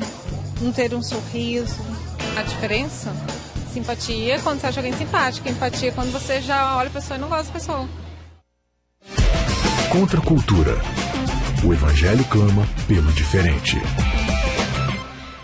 não 0.58 0.72
ter 0.72 0.94
um 0.94 1.02
sorriso. 1.02 1.82
A 2.34 2.42
diferença? 2.42 3.14
Simpatia 3.74 4.36
é 4.36 4.38
quando 4.38 4.62
você 4.62 4.68
acha 4.68 4.80
alguém 4.80 4.96
simpático. 4.96 5.46
Empatia 5.50 5.90
é 5.90 5.92
quando 5.92 6.10
você 6.10 6.40
já 6.40 6.78
olha 6.78 6.88
a 6.88 6.92
pessoa 6.92 7.18
e 7.18 7.20
não 7.20 7.28
gosta 7.28 7.44
da 7.44 7.52
pessoa. 7.52 8.01
Contra 9.92 10.18
a 10.18 10.24
cultura. 10.24 10.80
O 11.62 11.70
evangelho 11.70 12.24
clama 12.24 12.66
pelo 12.88 13.12
diferente. 13.12 13.76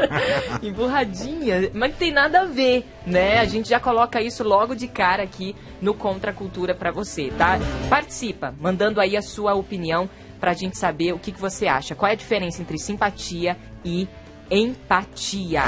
Emburradinha, 0.63 1.71
mas 1.73 1.91
não 1.91 1.97
tem 1.97 2.13
nada 2.13 2.43
a 2.43 2.45
ver, 2.45 2.85
né? 3.07 3.39
A 3.39 3.47
gente 3.47 3.71
já 3.71 3.81
coloca 3.81 4.21
isso 4.21 4.45
logo 4.45 4.75
de 4.75 4.87
cara 4.87 5.23
aqui 5.23 5.57
no 5.81 5.95
Contra 5.95 6.33
a 6.33 6.35
Cultura 6.35 6.75
pra 6.75 6.91
você, 6.91 7.33
tá? 7.39 7.59
Participa, 7.89 8.55
mandando 8.61 9.01
aí 9.01 9.17
a 9.17 9.23
sua 9.23 9.55
opinião 9.55 10.09
pra 10.39 10.53
gente 10.53 10.77
saber 10.77 11.15
o 11.15 11.19
que, 11.19 11.33
que 11.33 11.41
você 11.41 11.67
acha. 11.67 11.95
Qual 11.95 12.11
é 12.11 12.13
a 12.13 12.17
diferença 12.17 12.61
entre 12.61 12.79
simpatia 12.79 13.57
e 13.83 14.07
empatia? 14.51 15.63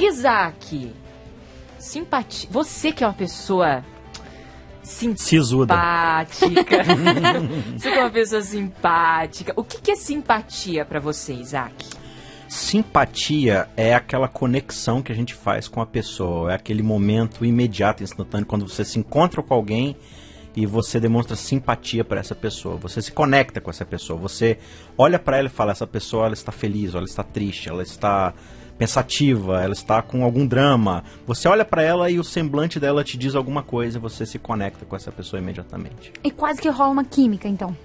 Isaac, 0.00 0.92
simpatia. 1.80 2.48
Você 2.52 2.92
que 2.92 3.02
é 3.02 3.06
uma 3.08 3.12
pessoa. 3.12 3.84
Simpática. 4.90 6.84
você 7.78 7.88
é 7.88 8.00
uma 8.00 8.10
pessoa 8.10 8.42
simpática. 8.42 9.52
O 9.56 9.64
que, 9.64 9.80
que 9.80 9.92
é 9.92 9.96
simpatia 9.96 10.84
pra 10.84 11.00
você, 11.00 11.32
Isaac? 11.34 11.86
Simpatia 12.48 13.68
é 13.76 13.94
aquela 13.94 14.26
conexão 14.26 15.00
que 15.00 15.12
a 15.12 15.14
gente 15.14 15.34
faz 15.34 15.68
com 15.68 15.80
a 15.80 15.86
pessoa, 15.86 16.50
é 16.50 16.56
aquele 16.56 16.82
momento 16.82 17.44
imediato, 17.44 18.02
instantâneo, 18.02 18.44
quando 18.44 18.68
você 18.68 18.84
se 18.84 18.98
encontra 18.98 19.40
com 19.40 19.54
alguém 19.54 19.96
e 20.56 20.66
você 20.66 20.98
demonstra 20.98 21.36
simpatia 21.36 22.04
para 22.04 22.20
essa 22.20 22.34
pessoa. 22.34 22.76
Você 22.76 23.00
se 23.00 23.12
conecta 23.12 23.60
com 23.60 23.70
essa 23.70 23.84
pessoa. 23.84 24.18
Você 24.20 24.58
olha 24.98 25.18
para 25.18 25.38
ela 25.38 25.46
e 25.46 25.50
fala: 25.50 25.72
essa 25.72 25.86
pessoa 25.86 26.26
ela 26.26 26.34
está 26.34 26.50
feliz, 26.52 26.94
ela 26.94 27.04
está 27.04 27.22
triste, 27.22 27.68
ela 27.68 27.82
está 27.82 28.34
pensativa, 28.80 29.62
ela 29.62 29.74
está 29.74 30.00
com 30.00 30.24
algum 30.24 30.46
drama. 30.46 31.04
Você 31.26 31.46
olha 31.46 31.64
para 31.64 31.82
ela 31.82 32.10
e 32.10 32.18
o 32.18 32.24
semblante 32.24 32.80
dela 32.80 33.04
te 33.04 33.18
diz 33.18 33.34
alguma 33.34 33.62
coisa 33.62 33.98
e 33.98 34.00
você 34.00 34.24
se 34.24 34.38
conecta 34.38 34.86
com 34.86 34.96
essa 34.96 35.12
pessoa 35.12 35.38
imediatamente. 35.40 36.12
E 36.24 36.30
quase 36.30 36.60
que 36.62 36.68
rola 36.68 36.90
uma 36.90 37.04
química, 37.04 37.46
então. 37.46 37.76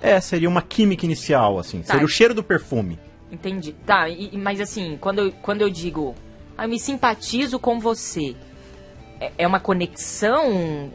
É, 0.00 0.20
seria 0.20 0.48
uma 0.48 0.60
química 0.60 1.04
inicial, 1.06 1.60
assim. 1.60 1.80
Tá. 1.80 1.92
Seria 1.92 2.04
o 2.04 2.08
cheiro 2.08 2.34
do 2.34 2.42
perfume. 2.42 2.98
Entendi. 3.30 3.72
Tá, 3.86 4.08
e- 4.08 4.30
e- 4.32 4.36
mas 4.36 4.60
assim, 4.60 4.98
quando 5.00 5.20
eu, 5.20 5.32
quando 5.40 5.60
eu 5.62 5.70
digo, 5.70 6.12
ah, 6.58 6.64
eu 6.64 6.68
me 6.68 6.78
simpatizo 6.78 7.58
com 7.58 7.78
você, 7.78 8.34
é, 9.22 9.32
é 9.38 9.46
uma 9.46 9.60
conexão? 9.60 10.90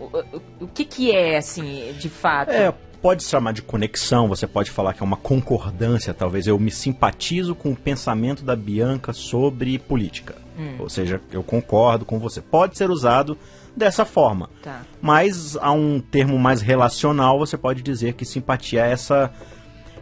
O, 0.59 0.67
que 0.67 0.83
que 0.83 1.11
é, 1.11 1.37
assim, 1.37 1.93
de 1.97 2.09
fato? 2.09 2.51
É, 2.51 2.73
pode 3.01 3.23
se 3.23 3.29
chamar 3.29 3.53
de 3.53 3.61
conexão, 3.61 4.27
você 4.27 4.45
pode 4.45 4.69
falar 4.69 4.93
que 4.93 5.01
é 5.01 5.05
uma 5.05 5.15
concordância, 5.15 6.13
talvez. 6.13 6.45
Eu 6.45 6.59
me 6.59 6.71
simpatizo 6.71 7.55
com 7.55 7.71
o 7.71 7.75
pensamento 7.75 8.43
da 8.43 8.55
Bianca 8.55 9.13
sobre 9.13 9.79
política. 9.79 10.35
Ou 10.79 10.89
seja, 10.89 11.21
eu 11.31 11.43
concordo 11.43 12.03
com 12.03 12.17
você. 12.17 12.41
Pode 12.41 12.77
ser 12.77 12.89
usado 12.89 13.37
dessa 13.75 14.03
forma. 14.03 14.49
Tá. 14.63 14.81
Mas 14.99 15.55
a 15.57 15.71
um 15.71 15.99
termo 15.99 16.37
mais 16.39 16.61
relacional, 16.61 17.37
você 17.37 17.55
pode 17.55 17.83
dizer 17.83 18.13
que 18.13 18.25
simpatia 18.25 18.83
é 18.83 18.91
essa, 18.91 19.31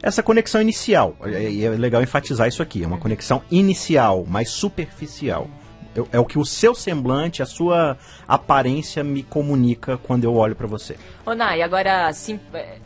essa 0.01 0.23
conexão 0.23 0.61
inicial. 0.61 1.15
E 1.25 1.65
é 1.65 1.69
legal 1.71 2.01
enfatizar 2.01 2.47
isso 2.47 2.63
aqui. 2.63 2.83
É 2.83 2.87
uma 2.87 2.97
conexão 2.97 3.41
inicial, 3.51 4.25
mais 4.25 4.49
superficial. 4.49 5.49
Eu- 5.95 6.07
É 6.11 6.19
o 6.19 6.25
que 6.25 6.37
o 6.37 6.45
seu 6.45 6.75
semblante, 6.75 7.41
a 7.41 7.45
sua 7.45 7.97
aparência 8.27 9.03
me 9.03 9.23
comunica 9.23 9.97
quando 9.97 10.25
eu 10.25 10.35
olho 10.35 10.55
pra 10.55 10.67
você. 10.67 10.97
Ô, 11.25 11.33
Nai, 11.33 11.61
agora, 11.61 12.11
sim, 12.13 12.39
é, 12.53 12.77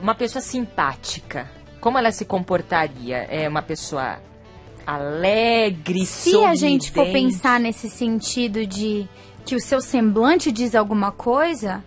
uma 0.00 0.14
pessoa 0.14 0.40
simpática, 0.42 1.48
como 1.80 1.98
ela 1.98 2.10
se 2.10 2.24
comportaria? 2.24 3.18
É 3.30 3.48
uma 3.48 3.62
pessoa 3.62 4.18
alegre, 4.86 6.06
Se 6.06 6.36
a 6.44 6.54
gente 6.54 6.90
for 6.92 7.04
sorridente? 7.06 7.32
pensar 7.34 7.60
nesse 7.60 7.90
sentido 7.90 8.64
de 8.66 9.06
que 9.44 9.54
o 9.54 9.60
seu 9.60 9.80
semblante 9.80 10.50
diz 10.50 10.74
alguma 10.74 11.10
coisa, 11.12 11.82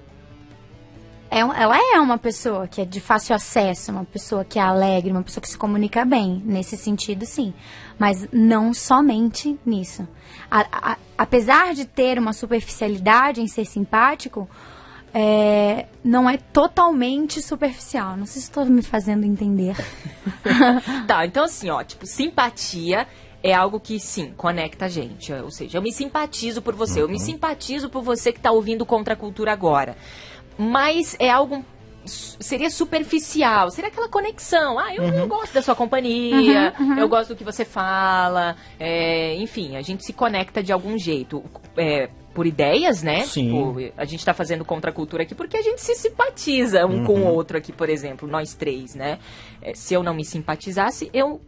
é 1.31 1.39
ela 1.39 1.77
é 1.95 1.99
uma 1.99 2.17
pessoa 2.17 2.67
que 2.67 2.81
é 2.81 2.85
de 2.85 2.99
fácil 2.99 3.35
acesso, 3.35 3.91
uma 3.91 4.03
pessoa 4.05 4.43
que 4.43 4.57
é 4.59 4.61
alegre, 4.61 5.11
uma 5.11 5.23
pessoa 5.23 5.41
que 5.41 5.49
se 5.49 5.57
comunica 5.57 6.03
bem. 6.05 6.41
Nesse 6.45 6.75
sentido, 6.77 7.25
sim. 7.25 7.53
Mas 7.99 8.27
não 8.31 8.73
somente 8.73 9.59
nisso. 9.65 10.07
A- 10.49 10.65
a- 10.71 10.97
apesar 11.17 11.73
de 11.75 11.85
ter 11.85 12.17
uma 12.17 12.31
superficialidade 12.33 13.41
em 13.41 13.47
ser 13.47 13.65
simpático, 13.65 14.49
é, 15.13 15.87
não 16.03 16.29
é 16.29 16.37
totalmente 16.37 17.41
superficial. 17.41 18.15
Não 18.15 18.25
sei 18.25 18.41
se 18.41 18.47
estou 18.47 18.65
me 18.65 18.81
fazendo 18.81 19.25
entender. 19.25 19.75
Tá, 21.07 21.25
então 21.25 21.43
assim, 21.43 21.69
ó, 21.69 21.83
tipo, 21.83 22.05
simpatia 22.05 23.07
é 23.41 23.53
algo 23.53 23.79
que, 23.79 23.99
sim, 23.99 24.33
conecta 24.37 24.85
a 24.85 24.87
gente. 24.89 25.31
Ou 25.33 25.49
seja, 25.51 25.77
eu 25.77 25.81
me 25.81 25.91
simpatizo 25.91 26.61
por 26.61 26.75
você, 26.75 27.01
eu 27.01 27.09
me 27.09 27.19
simpatizo 27.19 27.89
por 27.89 28.01
você 28.03 28.31
que 28.31 28.39
tá 28.39 28.51
ouvindo 28.51 28.85
Contra 28.85 29.13
a 29.13 29.17
Cultura 29.17 29.51
agora. 29.51 29.97
Mas 30.57 31.15
é 31.19 31.29
algo. 31.29 31.65
Seria 32.05 32.69
superficial, 32.69 33.69
seria 33.69 33.89
aquela 33.89 34.09
conexão. 34.09 34.79
Ah, 34.79 34.93
eu, 34.95 35.03
eu 35.03 35.27
gosto 35.27 35.53
da 35.53 35.61
sua 35.61 35.75
companhia, 35.75 36.73
eu 36.97 37.07
gosto 37.07 37.29
do 37.29 37.35
que 37.35 37.43
você 37.43 37.63
fala. 37.65 38.55
é, 38.79 39.35
enfim, 39.35 39.75
a 39.75 39.81
gente 39.81 40.03
se 40.05 40.13
conecta 40.13 40.63
de 40.63 40.71
algum 40.71 40.97
jeito. 40.97 41.43
É, 41.77 42.09
por 42.33 42.45
ideias, 42.47 43.01
né? 43.03 43.23
Sim. 43.25 43.47
Tipo, 43.47 43.93
a 43.97 44.05
gente 44.05 44.23
tá 44.23 44.33
fazendo 44.33 44.63
contra 44.63 44.91
a 44.91 44.93
cultura 44.93 45.23
aqui 45.23 45.35
porque 45.35 45.57
a 45.57 45.61
gente 45.61 45.81
se 45.81 45.93
simpatiza 45.95 46.85
um 46.85 47.03
com 47.03 47.19
o 47.21 47.27
outro 47.33 47.57
aqui, 47.57 47.73
por 47.73 47.89
exemplo, 47.89 48.29
nós 48.29 48.53
três, 48.53 48.95
né? 48.95 49.19
É, 49.61 49.73
se 49.73 49.93
eu 49.93 50.01
não 50.03 50.13
me 50.13 50.23
simpatizasse, 50.23 51.09
eu 51.11 51.41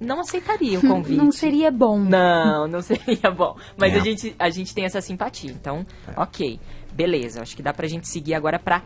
não 0.00 0.20
aceitaria 0.20 0.78
o 0.78 0.80
convite. 0.82 1.18
Não 1.18 1.30
seria 1.32 1.70
bom. 1.70 1.98
Não, 1.98 2.66
não 2.68 2.80
seria 2.82 3.30
bom. 3.30 3.56
Mas 3.76 3.92
É. 3.94 3.98
a, 3.98 4.00
gente, 4.00 4.36
a 4.38 4.48
gente 4.48 4.72
tem 4.74 4.84
essa 4.84 5.00
simpatia. 5.00 5.50
Então, 5.50 5.84
ok. 6.16 6.58
Beleza. 6.92 7.42
Acho 7.42 7.54
que 7.56 7.62
dá 7.62 7.74
pra 7.74 7.86
gente 7.88 8.08
seguir 8.08 8.34
agora 8.34 8.58
pra 8.58 8.80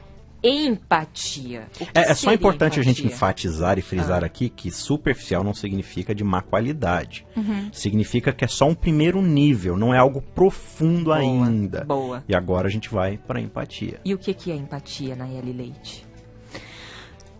empatia. 0.45 1.69
É, 1.95 2.11
é 2.11 2.15
só 2.15 2.33
importante 2.33 2.81
a 2.81 2.83
gente 2.83 3.01
empatia? 3.01 3.15
enfatizar 3.15 3.79
e 3.79 3.83
frisar 3.83 4.23
Ah. 4.23 4.27
aqui 4.27 4.49
que 4.49 4.71
superficial 4.71 5.45
não 5.45 5.55
significa 5.55 6.15
de 6.15 6.25
má 6.25 6.43
qualidade. 6.43 7.25
Uhum. 7.37 7.69
Significa 7.73 8.33
que 8.33 8.45
é 8.45 8.49
só 8.49 8.67
um 8.67 8.75
primeiro 8.75 9.23
nível, 9.23 9.77
não 9.77 9.95
é 9.95 9.99
algo 9.99 10.21
profundo 10.21 11.05
Boa, 11.05 11.17
ainda. 11.19 11.85
Boa. 11.85 12.25
E 12.29 12.35
agora 12.35 12.67
a 12.67 12.71
gente 12.71 12.89
vai 12.91 13.17
para 13.19 13.41
empatia. 13.41 14.01
E 14.05 14.13
o 14.15 14.19
que, 14.19 14.35
que 14.35 14.51
é 14.51 14.57
empatia, 14.57 15.15
Nayeli 15.15 15.53
Leite? 15.53 16.05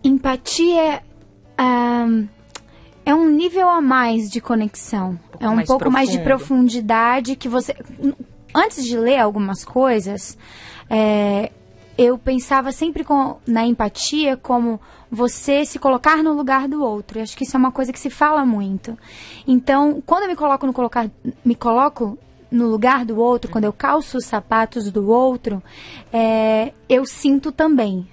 Empatia 0.03 1.01
ahn, 1.57 2.27
é 3.05 3.13
um 3.13 3.29
nível 3.29 3.69
a 3.69 3.81
mais 3.81 4.29
de 4.29 4.41
conexão. 4.41 5.19
pouco 5.31 5.43
é 5.45 5.49
um 5.49 5.55
mais 5.55 5.67
pouco 5.67 5.91
mais 5.91 6.09
de 6.09 6.19
profundo. 6.19 6.47
profundidade 6.59 7.35
que 7.35 7.47
você. 7.47 7.75
Antes 8.55 8.83
de 8.85 8.97
ler 8.97 9.17
algumas 9.17 9.63
coisas, 9.65 10.37
é, 10.89 11.51
eu 11.97 12.17
pensava 12.17 12.71
sempre 12.71 13.03
com- 13.03 13.37
na 13.45 13.65
empatia 13.65 14.35
como 14.37 14.79
você 15.11 15.63
se 15.63 15.77
colocar 15.77 16.23
no 16.23 16.33
lugar 16.33 16.67
do 16.67 16.83
outro. 16.83 17.19
Eu 17.19 17.23
acho 17.23 17.37
que 17.37 17.43
isso 17.43 17.55
é 17.55 17.59
uma 17.59 17.71
coisa 17.71 17.93
que 17.93 17.99
se 17.99 18.09
fala 18.09 18.45
muito. 18.45 18.97
Então, 19.47 20.01
quando 20.05 20.23
eu 20.23 20.29
me 20.29 20.35
coloco 20.35 20.65
no 20.65 20.73
colocar, 20.73 21.09
me 21.45 21.53
coloco 21.55 22.17
no 22.49 22.67
lugar 22.67 23.05
do 23.05 23.19
outro, 23.19 23.51
quando 23.51 23.65
eu 23.65 23.73
calço 23.73 24.17
os 24.17 24.25
sapatos 24.25 24.91
do 24.91 25.09
outro, 25.09 25.61
é, 26.11 26.71
eu 26.87 27.05
sinto 27.05 27.51
também 27.51 28.07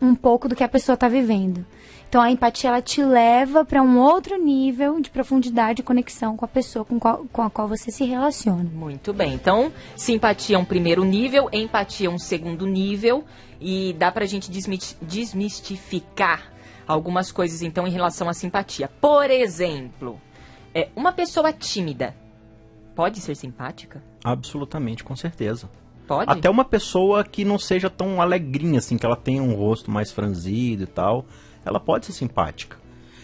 um 0.00 0.14
pouco 0.14 0.48
do 0.48 0.54
que 0.56 0.64
a 0.64 0.68
pessoa 0.68 0.94
está 0.94 1.08
vivendo. 1.08 1.64
Então 2.10 2.20
a 2.20 2.28
empatia 2.28 2.68
ela 2.70 2.82
te 2.82 3.00
leva 3.04 3.64
para 3.64 3.80
um 3.80 3.96
outro 4.00 4.36
nível 4.36 5.00
de 5.00 5.08
profundidade 5.08 5.80
e 5.80 5.84
conexão 5.84 6.36
com 6.36 6.44
a 6.44 6.48
pessoa 6.48 6.84
com, 6.84 6.98
qual- 6.98 7.24
com 7.32 7.40
a 7.40 7.48
qual 7.48 7.68
você 7.68 7.92
se 7.92 8.04
relaciona. 8.04 8.64
Muito 8.74 9.12
bem. 9.12 9.32
Então, 9.32 9.72
simpatia 9.94 10.56
é 10.56 10.58
um 10.58 10.64
primeiro 10.64 11.04
nível, 11.04 11.48
empatia 11.52 12.08
é 12.08 12.10
um 12.10 12.18
segundo 12.18 12.66
nível. 12.66 13.24
E 13.60 13.92
dá 13.92 14.10
pra 14.10 14.26
gente 14.26 14.50
desmiti- 14.50 14.96
desmistificar 15.00 16.50
algumas 16.86 17.30
coisas, 17.30 17.62
então, 17.62 17.86
em 17.86 17.90
relação 17.90 18.28
à 18.28 18.34
simpatia. 18.34 18.88
Por 19.00 19.30
exemplo, 19.30 20.20
é, 20.74 20.88
uma 20.96 21.12
pessoa 21.12 21.52
tímida 21.52 22.16
pode 22.96 23.20
ser 23.20 23.36
simpática? 23.36 24.02
Absolutamente, 24.24 25.04
com 25.04 25.14
certeza. 25.14 25.70
Pode? 26.08 26.28
Até 26.28 26.50
uma 26.50 26.64
pessoa 26.64 27.22
que 27.22 27.44
não 27.44 27.56
seja 27.56 27.88
tão 27.88 28.20
alegrinha, 28.20 28.78
assim, 28.80 28.98
que 28.98 29.06
ela 29.06 29.14
tenha 29.14 29.40
um 29.42 29.54
rosto 29.54 29.92
mais 29.92 30.10
franzido 30.10 30.82
e 30.82 30.86
tal, 30.88 31.24
ela 31.64 31.80
pode 31.80 32.06
ser 32.06 32.12
simpática. 32.12 32.76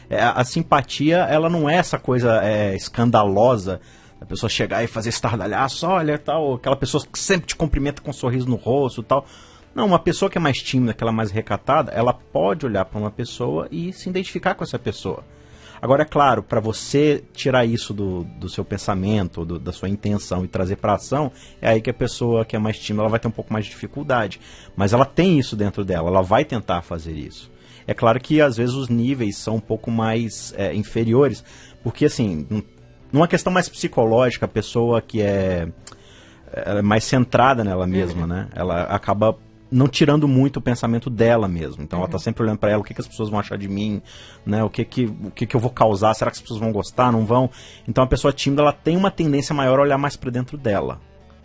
É, 0.09 0.23
a 0.23 0.45
simpatia, 0.45 1.19
ela 1.19 1.49
não 1.49 1.69
é 1.69 1.77
essa 1.77 1.99
coisa 1.99 2.41
é, 2.45 2.77
escandalosa 2.77 3.81
a 4.21 4.25
pessoa 4.25 4.49
chegar 4.49 4.83
e 4.83 4.87
fazer 4.87 5.11
estardalhaço, 5.11 5.87
olha, 5.87 6.19
tal, 6.19 6.55
aquela 6.55 6.77
pessoa 6.77 7.05
que 7.05 7.19
sempre 7.19 7.49
te 7.49 7.57
cumprimenta 7.57 8.01
com 8.01 8.11
um 8.11 8.15
sorriso 8.15 8.49
no 8.49 8.57
rosto 8.57 9.03
tal. 9.03 9.27
Não, 9.75 9.87
uma 9.87 9.99
pessoa 9.99 10.31
que 10.31 10.39
é 10.39 10.41
mais 10.41 10.57
tímida, 10.57 10.95
que 10.95 11.05
ela 11.05 11.13
é 11.13 11.15
mais 11.15 11.31
recatada, 11.31 11.93
ela 11.93 12.15
pode 12.15 12.65
olhar 12.65 12.87
para 12.87 12.99
uma 12.99 13.11
pessoa 13.11 13.69
e 13.71 13.93
se 13.93 14.09
identificar 14.09 14.55
com 14.55 14.65
essa 14.65 14.79
pessoa. 14.79 15.23
Agora, 15.83 16.03
é 16.03 16.07
claro, 16.07 16.43
para 16.43 16.59
você 16.61 17.23
tirar 17.35 17.67
isso 17.67 17.93
do, 17.93 18.25
do 18.25 18.49
seu 18.49 18.65
pensamento, 18.65 19.45
do, 19.45 19.59
da 19.59 19.73
sua 19.73 19.91
intenção 19.91 20.43
e 20.43 20.49
trazer 20.49 20.77
para 20.77 20.95
ação, 20.95 21.31
é 21.61 21.69
aí 21.69 21.83
que 21.83 21.91
a 21.91 21.95
pessoa 21.95 22.47
que 22.47 22.57
é 22.57 22.59
mais 22.59 22.79
tímida 22.79 23.03
ela 23.03 23.11
vai 23.11 23.21
ter 23.21 23.29
um 23.29 23.33
pouco 23.33 23.53
mais 23.53 23.67
de 23.67 23.73
dificuldade. 23.73 24.41
Mas 24.75 24.95
ela 24.95 25.05
tem 25.05 25.39
isso 25.39 25.55
dentro 25.55 25.85
dela, 25.85 26.09
ela 26.09 26.23
vai 26.23 26.47
tentar 26.47 26.81
fazer 26.81 27.13
isso. 27.13 27.51
É 27.87 27.95
claro 27.95 28.21
que 28.21 28.41
às 28.41 28.57
vezes 28.57 28.75
os 28.75 28.89
níveis 28.89 29.37
são 29.37 29.57
um 29.57 29.61
pouco 29.61 29.91
mais 29.91 30.53
é, 30.57 30.75
inferiores, 30.75 31.45
porque 31.83 32.07
assim, 32.07 32.47
numa 33.13 33.29
questão 33.29 33.53
mais 33.53 33.69
psicológica, 33.69 34.47
a 34.47 34.49
pessoa 34.49 35.01
que 35.01 35.23
é, 35.23 35.69
é 36.53 36.83
mais 36.83 37.05
centrada 37.05 37.63
nela 37.63 37.87
mesma, 37.87 38.23
uhum. 38.23 38.27
né? 38.27 38.49
Ela 38.55 38.83
acaba 38.85 39.39
não 39.71 39.89
tirando 39.89 40.29
muito 40.29 40.59
o 40.59 40.63
pensamento 40.63 41.11
dela 41.11 41.49
mesmo. 41.49 41.83
Então 41.83 41.99
uhum. 41.99 42.05
ela 42.05 42.13
tá 42.13 42.19
sempre 42.19 42.43
olhando 42.43 42.59
para 42.59 42.71
ela, 42.71 42.81
o 42.81 42.85
que, 42.85 42.95
que 42.95 43.01
as 43.01 43.09
pessoas 43.09 43.29
vão 43.29 43.39
achar 43.39 43.59
de 43.59 43.69
mim, 43.69 44.03
né? 44.45 44.63
O 44.65 44.71
que 44.71 44.85
que, 44.85 45.05
o 45.05 45.31
que 45.31 45.47
que 45.47 45.55
eu 45.55 45.61
vou 45.61 45.71
causar? 45.71 46.15
Será 46.15 46.31
que 46.31 46.37
as 46.37 46.43
pessoas 46.43 46.61
vão 46.61 46.73
gostar? 46.73 47.13
Não 47.13 47.25
vão? 47.25 47.51
Então 47.87 48.03
a 48.03 48.07
pessoa 48.07 48.33
tímida, 48.33 48.63
ela 48.63 48.73
tem 48.73 48.97
uma 48.97 49.11
tendência 49.11 49.55
maior 49.55 49.79
a 49.79 49.83
olhar 49.83 49.99
mais 49.99 50.17
para 50.17 50.31
dentro 50.31 50.57
dela, 50.57 51.01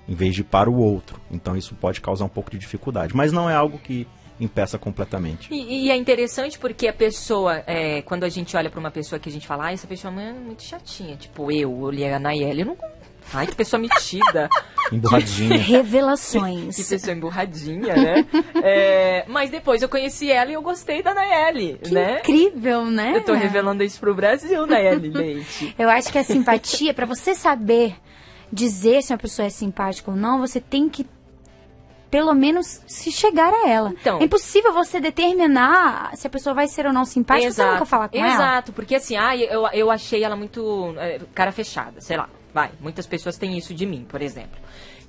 em 0.07 0.15
vez 0.15 0.35
de 0.35 0.43
para 0.43 0.69
o 0.69 0.77
outro. 0.77 1.19
Então 1.31 1.55
isso 1.55 1.75
pode 1.75 2.01
causar 2.01 2.25
um 2.25 2.29
pouco 2.29 2.49
de 2.49 2.57
dificuldade, 2.57 3.15
mas 3.15 3.31
não 3.31 3.49
é 3.49 3.55
algo 3.55 3.77
que 3.77 4.07
impeça 4.41 4.77
completamente. 4.77 5.53
E, 5.53 5.85
e 5.85 5.91
é 5.91 5.95
interessante 5.95 6.57
porque 6.57 6.87
a 6.87 6.93
pessoa, 6.93 7.63
é, 7.67 8.01
quando 8.01 8.23
a 8.23 8.29
gente 8.29 8.57
olha 8.57 8.69
para 8.69 8.79
uma 8.79 8.91
pessoa 8.91 9.19
que 9.19 9.29
a 9.29 9.31
gente 9.31 9.47
fala, 9.47 9.67
ah, 9.67 9.71
essa 9.71 9.87
pessoa 9.87 10.11
é 10.21 10.33
muito 10.33 10.63
chatinha, 10.63 11.15
tipo 11.15 11.51
eu, 11.51 11.71
olhei 11.71 12.11
a 12.11 12.19
Nayeli, 12.19 12.61
eu 12.61 12.65
não 12.65 12.77
Ai, 13.33 13.47
que 13.47 13.55
pessoa 13.55 13.79
metida. 13.79 14.49
Emburradinha. 14.91 15.55
Revelações. 15.61 16.75
que 16.75 16.83
pessoa 16.83 17.15
emburradinha, 17.15 17.95
né? 17.95 18.25
É, 18.61 19.25
mas 19.27 19.49
depois 19.49 19.81
eu 19.81 19.87
conheci 19.87 20.29
ela 20.29 20.51
e 20.51 20.53
eu 20.53 20.61
gostei 20.61 21.01
da 21.01 21.13
Nayeli, 21.13 21.79
que 21.81 21.93
né? 21.93 22.19
incrível, 22.19 22.85
né? 22.85 23.13
Eu 23.15 23.23
tô 23.23 23.33
revelando 23.33 23.83
isso 23.83 23.99
pro 23.99 24.13
Brasil, 24.13 24.65
Nayeli 24.67 25.09
Leite. 25.13 25.73
eu 25.79 25.89
acho 25.89 26.11
que 26.11 26.17
a 26.17 26.23
simpatia, 26.23 26.93
para 26.93 27.05
você 27.05 27.33
saber 27.33 27.95
dizer 28.51 29.01
se 29.01 29.13
uma 29.13 29.19
pessoa 29.19 29.45
é 29.45 29.49
simpática 29.49 30.11
ou 30.11 30.17
não, 30.17 30.39
você 30.39 30.59
tem 30.59 30.89
que 30.89 31.05
pelo 32.11 32.33
menos 32.33 32.81
se 32.85 33.09
chegar 33.11 33.53
a 33.53 33.69
ela. 33.69 33.93
Então, 34.01 34.19
é 34.19 34.23
impossível 34.25 34.73
você 34.73 34.99
determinar 34.99 36.11
se 36.15 36.27
a 36.27 36.29
pessoa 36.29 36.53
vai 36.53 36.67
ser 36.67 36.85
ou 36.85 36.91
não 36.93 37.05
simpática 37.05 37.47
exato, 37.47 37.69
você 37.69 37.73
nunca 37.73 37.85
falar 37.85 38.09
com 38.09 38.17
exato, 38.17 38.33
ela. 38.33 38.43
Exato, 38.43 38.73
porque 38.73 38.95
assim, 38.95 39.15
ah, 39.15 39.35
eu, 39.35 39.65
eu 39.71 39.89
achei 39.89 40.23
ela 40.23 40.35
muito 40.35 40.93
é, 40.97 41.19
cara 41.33 41.53
fechada, 41.53 42.01
sei 42.01 42.17
lá. 42.17 42.29
Vai, 42.53 42.69
muitas 42.81 43.07
pessoas 43.07 43.37
têm 43.37 43.57
isso 43.57 43.73
de 43.73 43.85
mim, 43.85 44.05
por 44.07 44.21
exemplo. 44.21 44.59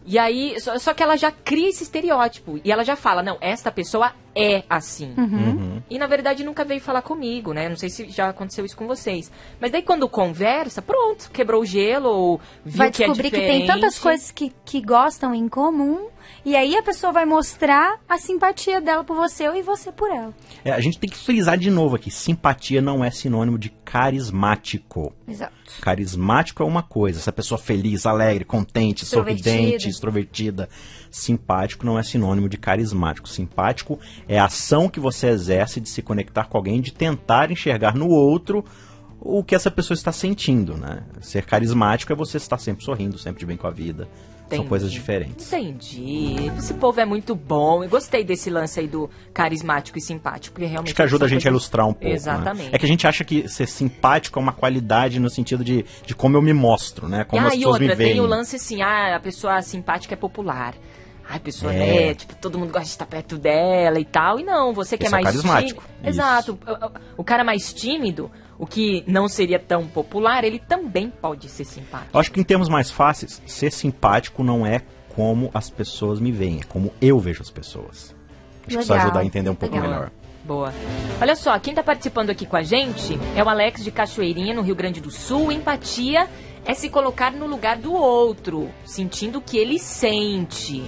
E 0.05 0.19
aí, 0.19 0.61
só, 0.61 0.79
só, 0.79 0.95
que 0.95 1.03
ela 1.03 1.17
já 1.17 1.31
cria 1.31 1.69
esse 1.69 1.85
estereótipo. 1.85 2.61
E 2.65 2.73
ela 2.73 2.85
já 2.85 2.97
fala, 2.97 3.23
não, 3.23 3.37
esta 3.41 3.71
pessoa 3.71 4.13
é 4.35 4.65
assim. 4.69 5.15
Uhum. 5.17 5.25
Uhum. 5.25 5.83
E 5.89 5.99
na 5.99 6.07
verdade 6.07 6.43
nunca 6.43 6.65
veio 6.65 6.81
falar 6.81 7.03
comigo, 7.03 7.53
né? 7.53 7.69
Não 7.69 7.77
sei 7.77 7.89
se 7.89 8.09
já 8.09 8.31
aconteceu 8.31 8.65
isso 8.65 8.77
com 8.77 8.87
vocês. 8.87 9.31
Mas 9.61 9.71
daí 9.71 9.83
quando 9.83 10.09
conversa, 10.09 10.81
pronto, 10.83 11.31
quebrou 11.31 11.63
o 11.63 11.67
gelo 11.67 12.09
ou 12.09 12.41
viu 12.65 12.79
Vai 12.79 12.91
que 12.91 13.05
é 13.05 13.07
descobrir 13.07 13.31
que 13.31 13.37
tem 13.37 13.67
tantas 13.67 13.99
coisas 13.99 14.31
que, 14.31 14.53
que 14.65 14.81
gostam 14.81 15.35
em 15.35 15.49
comum 15.49 16.09
e 16.45 16.57
aí 16.57 16.77
a 16.77 16.83
pessoa 16.83 17.13
vai 17.13 17.25
mostrar 17.25 18.01
a 18.09 18.19
simpatia 18.19 18.81
dela 18.81 19.05
por 19.05 19.17
você 19.17 19.45
e 19.45 19.63
você 19.63 19.93
por 19.93 20.11
ela. 20.11 20.35
É, 20.65 20.73
a 20.73 20.81
gente 20.81 20.99
tem 20.99 21.09
que 21.09 21.17
frisar 21.17 21.57
de 21.57 21.71
novo 21.71 21.97
aqui: 21.97 22.11
simpatia 22.11 22.83
não 22.83 23.05
é 23.05 23.11
sinônimo 23.11 23.59
de 23.59 23.71
carismático. 23.71 25.13
Exato. 25.27 25.53
Carismático 25.81 26.63
é 26.63 26.67
uma 26.67 26.83
coisa, 26.83 27.19
essa 27.19 27.33
pessoa 27.33 27.59
feliz, 27.59 28.07
alegre, 28.07 28.45
contente, 28.45 29.07
sorridente, 29.07 29.89
extrovertida. 29.89 30.69
Simpático 31.11 31.87
não 31.87 31.99
é 31.99 32.03
sinônimo 32.03 32.49
de 32.49 32.57
carismático. 32.57 33.29
Simpático 33.29 34.01
é 34.27 34.39
a 34.39 34.47
ação 34.47 34.89
que 34.89 34.99
você 34.99 35.29
exerce 35.29 35.81
de 35.81 35.89
se 35.89 36.03
conectar 36.03 36.45
com 36.45 36.57
alguém, 36.57 36.81
de 36.81 36.93
tentar 36.93 37.51
enxergar 37.51 37.95
no 37.95 38.09
outro 38.09 38.65
o 39.25 39.45
que 39.45 39.55
essa 39.55 39.71
pessoa 39.71 39.95
está 39.95 40.11
sentindo, 40.11 40.77
né? 40.77 41.05
Ser 41.21 41.45
carismático 41.45 42.13
é 42.13 42.17
você 42.17 42.39
estar 42.39 42.59
sempre 42.59 42.85
sorrindo, 42.85 43.17
sempre 43.19 43.41
de 43.41 43.47
bem 43.47 43.57
com 43.57 43.69
a 43.69 43.71
vida. 43.71 44.09
Entendi. 44.55 44.63
São 44.63 44.69
coisas 44.69 44.93
diferentes. 44.93 45.53
Entendi. 45.53 46.51
Esse 46.59 46.75
povo 46.75 47.01
é 47.01 47.05
muito 47.05 47.35
bom. 47.35 47.83
Eu 47.83 47.89
gostei 47.89 48.25
desse 48.25 48.51
lance 48.51 48.81
aí 48.81 48.87
do 48.87 49.09
carismático 49.33 49.99
e 49.99 50.01
simpático, 50.01 50.55
porque 50.55 50.67
realmente. 50.67 50.91
Acho 50.91 50.97
que 50.97 51.03
ajuda 51.03 51.25
a 51.25 51.29
gente 51.29 51.43
coisas... 51.43 51.47
a 51.47 51.51
ilustrar 51.51 51.87
um 51.87 51.93
pouco. 51.93 52.09
Né? 52.09 52.13
Exatamente. 52.13 52.71
Né? 52.71 52.71
É 52.73 52.79
que 52.79 52.85
a 52.85 52.89
gente 52.89 53.07
acha 53.07 53.25
que 53.25 53.49
ser 53.49 53.67
simpático 53.67 54.39
é 54.39 54.43
uma 54.43 54.53
qualidade 54.53 55.19
no 55.19 55.31
sentido 55.31 55.65
de, 55.65 55.85
de 56.05 56.15
como 56.15 56.37
eu 56.37 56.43
me 56.43 56.53
mostro, 56.53 57.09
né? 57.09 57.25
Como 57.25 57.43
ah, 57.43 57.47
as 57.47 57.55
pessoas 57.55 57.75
outra, 57.75 57.89
me 57.89 57.95
veem. 57.95 58.13
tem 58.13 58.21
o 58.21 58.27
lance 58.27 58.57
assim, 58.57 58.83
ah, 58.83 59.17
a 59.17 59.21
pessoa 59.21 59.61
simpática 59.63 60.15
é 60.15 60.17
popular. 60.17 60.75
Ai, 61.29 61.37
a 61.37 61.41
pessoa, 61.41 61.73
é. 61.73 61.79
né, 62.09 62.15
tipo, 62.15 62.35
todo 62.35 62.59
mundo 62.59 62.73
gosta 62.73 62.85
de 62.85 62.91
estar 62.91 63.07
perto 63.07 63.39
dela 63.39 63.99
e 63.99 64.05
tal. 64.05 64.39
E 64.39 64.45
não, 64.45 64.73
você 64.73 64.99
que 64.99 65.05
é 65.05 65.07
Esse 65.07 65.15
é 65.15 65.19
mais 65.19 65.27
carismático. 65.27 65.83
Tímido, 65.83 66.09
exato. 66.09 66.59
O, 67.17 67.23
o, 67.23 67.25
cara 67.25 67.45
mais 67.45 67.73
tímido, 67.73 68.31
o 68.63 68.67
que 68.67 69.03
não 69.09 69.27
seria 69.27 69.59
tão 69.59 69.89
popular, 69.89 70.45
ele 70.45 70.61
também 70.61 71.11
pode 71.11 71.49
ser 71.49 71.65
simpático. 71.65 72.11
Eu 72.15 72.21
acho 72.21 72.31
que 72.31 72.39
em 72.39 72.45
termos 72.45 72.69
mais 72.69 72.93
fáceis, 72.93 73.43
ser 73.45 73.73
simpático 73.73 74.45
não 74.45 74.65
é 74.65 74.83
como 75.17 75.51
as 75.53 75.69
pessoas 75.69 76.21
me 76.21 76.31
veem, 76.31 76.61
é 76.61 76.63
como 76.63 76.93
eu 77.03 77.19
vejo 77.19 77.43
as 77.43 77.51
pessoas. 77.51 78.15
Acho 78.65 78.69
Legal. 78.69 78.79
que 78.79 78.79
isso 78.85 78.93
ajuda 78.93 79.19
a 79.19 79.25
entender 79.25 79.51
um 79.51 79.57
pouco 79.57 79.75
Legal. 79.75 79.91
melhor. 79.91 80.13
Boa. 80.45 80.73
Olha 81.21 81.35
só, 81.35 81.59
quem 81.59 81.73
está 81.73 81.83
participando 81.83 82.31
aqui 82.31 82.47
com 82.47 82.57
a 82.57 82.63
gente 82.63 83.19
é 83.35 83.43
o 83.43 83.49
Alex 83.49 83.83
de 83.83 83.91
Cachoeirinha, 83.91 84.55
no 84.55 84.63
Rio 84.63 84.77
Grande 84.77 85.01
do 85.01 85.11
Sul. 85.11 85.51
Empatia 85.51 86.29
é 86.65 86.73
se 86.73 86.89
colocar 86.89 87.33
no 87.33 87.49
lugar 87.49 87.79
do 87.79 87.93
outro, 87.93 88.71
sentindo 88.85 89.39
o 89.39 89.43
que 89.43 89.59
ele 89.59 89.81
sente. 89.81 90.85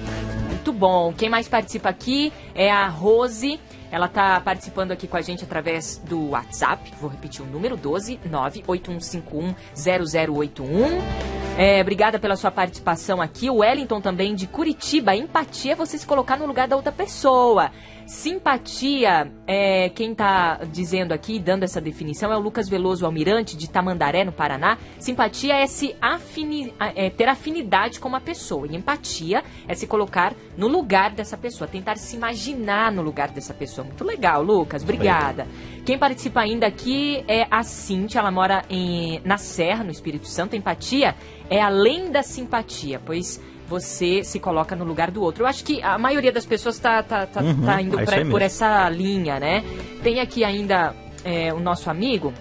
Muito 0.47 0.73
bom. 0.73 1.13
Quem 1.13 1.29
mais 1.29 1.49
participa 1.49 1.89
aqui 1.89 2.33
é 2.55 2.71
a 2.71 2.87
Rose. 2.87 3.59
Ela 3.95 4.07
está 4.07 4.41
participando 4.41 4.91
aqui 4.91 5.07
com 5.07 5.17
a 5.17 5.23
gente 5.23 5.45
através 5.45 5.99
do 5.99 6.31
WhatsApp. 6.31 6.93
Vou 7.01 7.09
repetir 7.09 7.43
o 7.43 7.47
número 7.47 7.77
12 7.77 8.19
98151 8.25 9.55
0081. 9.77 11.44
É, 11.57 11.81
obrigada 11.81 12.19
pela 12.19 12.35
sua 12.35 12.51
participação 12.51 13.23
aqui. 13.23 13.49
O 13.49 13.59
Wellington 13.59 14.01
também 14.01 14.35
de 14.35 14.45
Curitiba. 14.45 15.15
Empatia 15.15 15.73
é 15.73 15.75
você 15.77 15.97
se 15.97 16.05
colocar 16.05 16.37
no 16.37 16.47
lugar 16.47 16.67
da 16.67 16.75
outra 16.75 16.91
pessoa. 16.91 17.71
Simpatia, 18.07 19.33
é, 19.47 19.89
quem 19.89 20.13
está 20.13 20.61
dizendo 20.71 21.13
aqui, 21.13 21.39
dando 21.39 21.63
essa 21.63 21.81
definição, 21.81 22.31
é 22.33 22.37
o 22.37 22.41
Lucas 22.41 22.69
Veloso 22.69 23.07
Almirante, 23.07 23.57
de 23.57 23.71
Tamandaré, 23.71 24.25
no 24.25 24.33
Paraná. 24.33 24.77
Simpatia 24.99 25.55
é 25.55 25.67
se 25.67 25.95
afini, 26.03 26.75
é, 26.81 27.09
ter 27.09 27.29
afinidade 27.29 28.01
com 28.01 28.09
uma 28.09 28.21
pessoa. 28.21 28.67
E 28.67 28.77
empatia 28.77 29.45
é 29.69 29.75
se 29.75 29.87
colocar 29.87 30.35
no 30.59 30.67
lugar 30.67 31.13
dessa 31.13 31.37
pessoa, 31.37 31.69
tentar 31.69 31.97
se 31.97 32.17
imaginar 32.17 32.91
no 32.91 33.01
lugar 33.01 33.31
dessa 33.31 33.55
pessoa. 33.55 33.87
Muito 33.87 34.05
legal, 34.05 34.43
Lucas. 34.43 34.83
Obrigada. 34.83 35.47
Quem 35.85 35.99
participa 35.99 36.41
ainda 36.41 36.67
aqui 36.67 37.23
é 37.29 37.47
a 37.51 37.63
Cintia, 37.63 38.21
ela 38.21 38.31
mora 38.31 38.65
em, 38.71 39.21
na 39.23 39.37
Serra, 39.37 39.85
no 39.85 39.91
Espírito 39.91 40.27
Santo. 40.27 40.57
Empatia 40.57 41.15
é 41.51 41.61
além 41.61 42.11
da 42.11 42.23
simpatia, 42.23 42.99
pois 43.05 43.39
você 43.69 44.25
se 44.25 44.41
coloca 44.41 44.75
no 44.75 44.85
lugar 44.85 45.11
do 45.11 45.23
outro. 45.23 45.43
Eu 45.43 45.47
acho 45.47 45.63
que 45.63 45.83
a 45.83 45.99
maioria 45.99 46.33
das 46.33 46.47
pessoas 46.47 46.77
está 46.77 47.03
tá, 47.03 47.27
tá, 47.27 47.43
uhum, 47.43 47.65
tá 47.65 47.83
indo 47.83 48.01
é 48.01 48.05
pra, 48.05 48.25
por 48.25 48.41
essa 48.41 48.89
linha, 48.89 49.39
né? 49.39 49.63
Tem 50.03 50.21
aqui 50.21 50.43
ainda 50.43 50.95
é, 51.23 51.53
o 51.53 51.61
nosso 51.61 51.91
amigo 51.91 52.33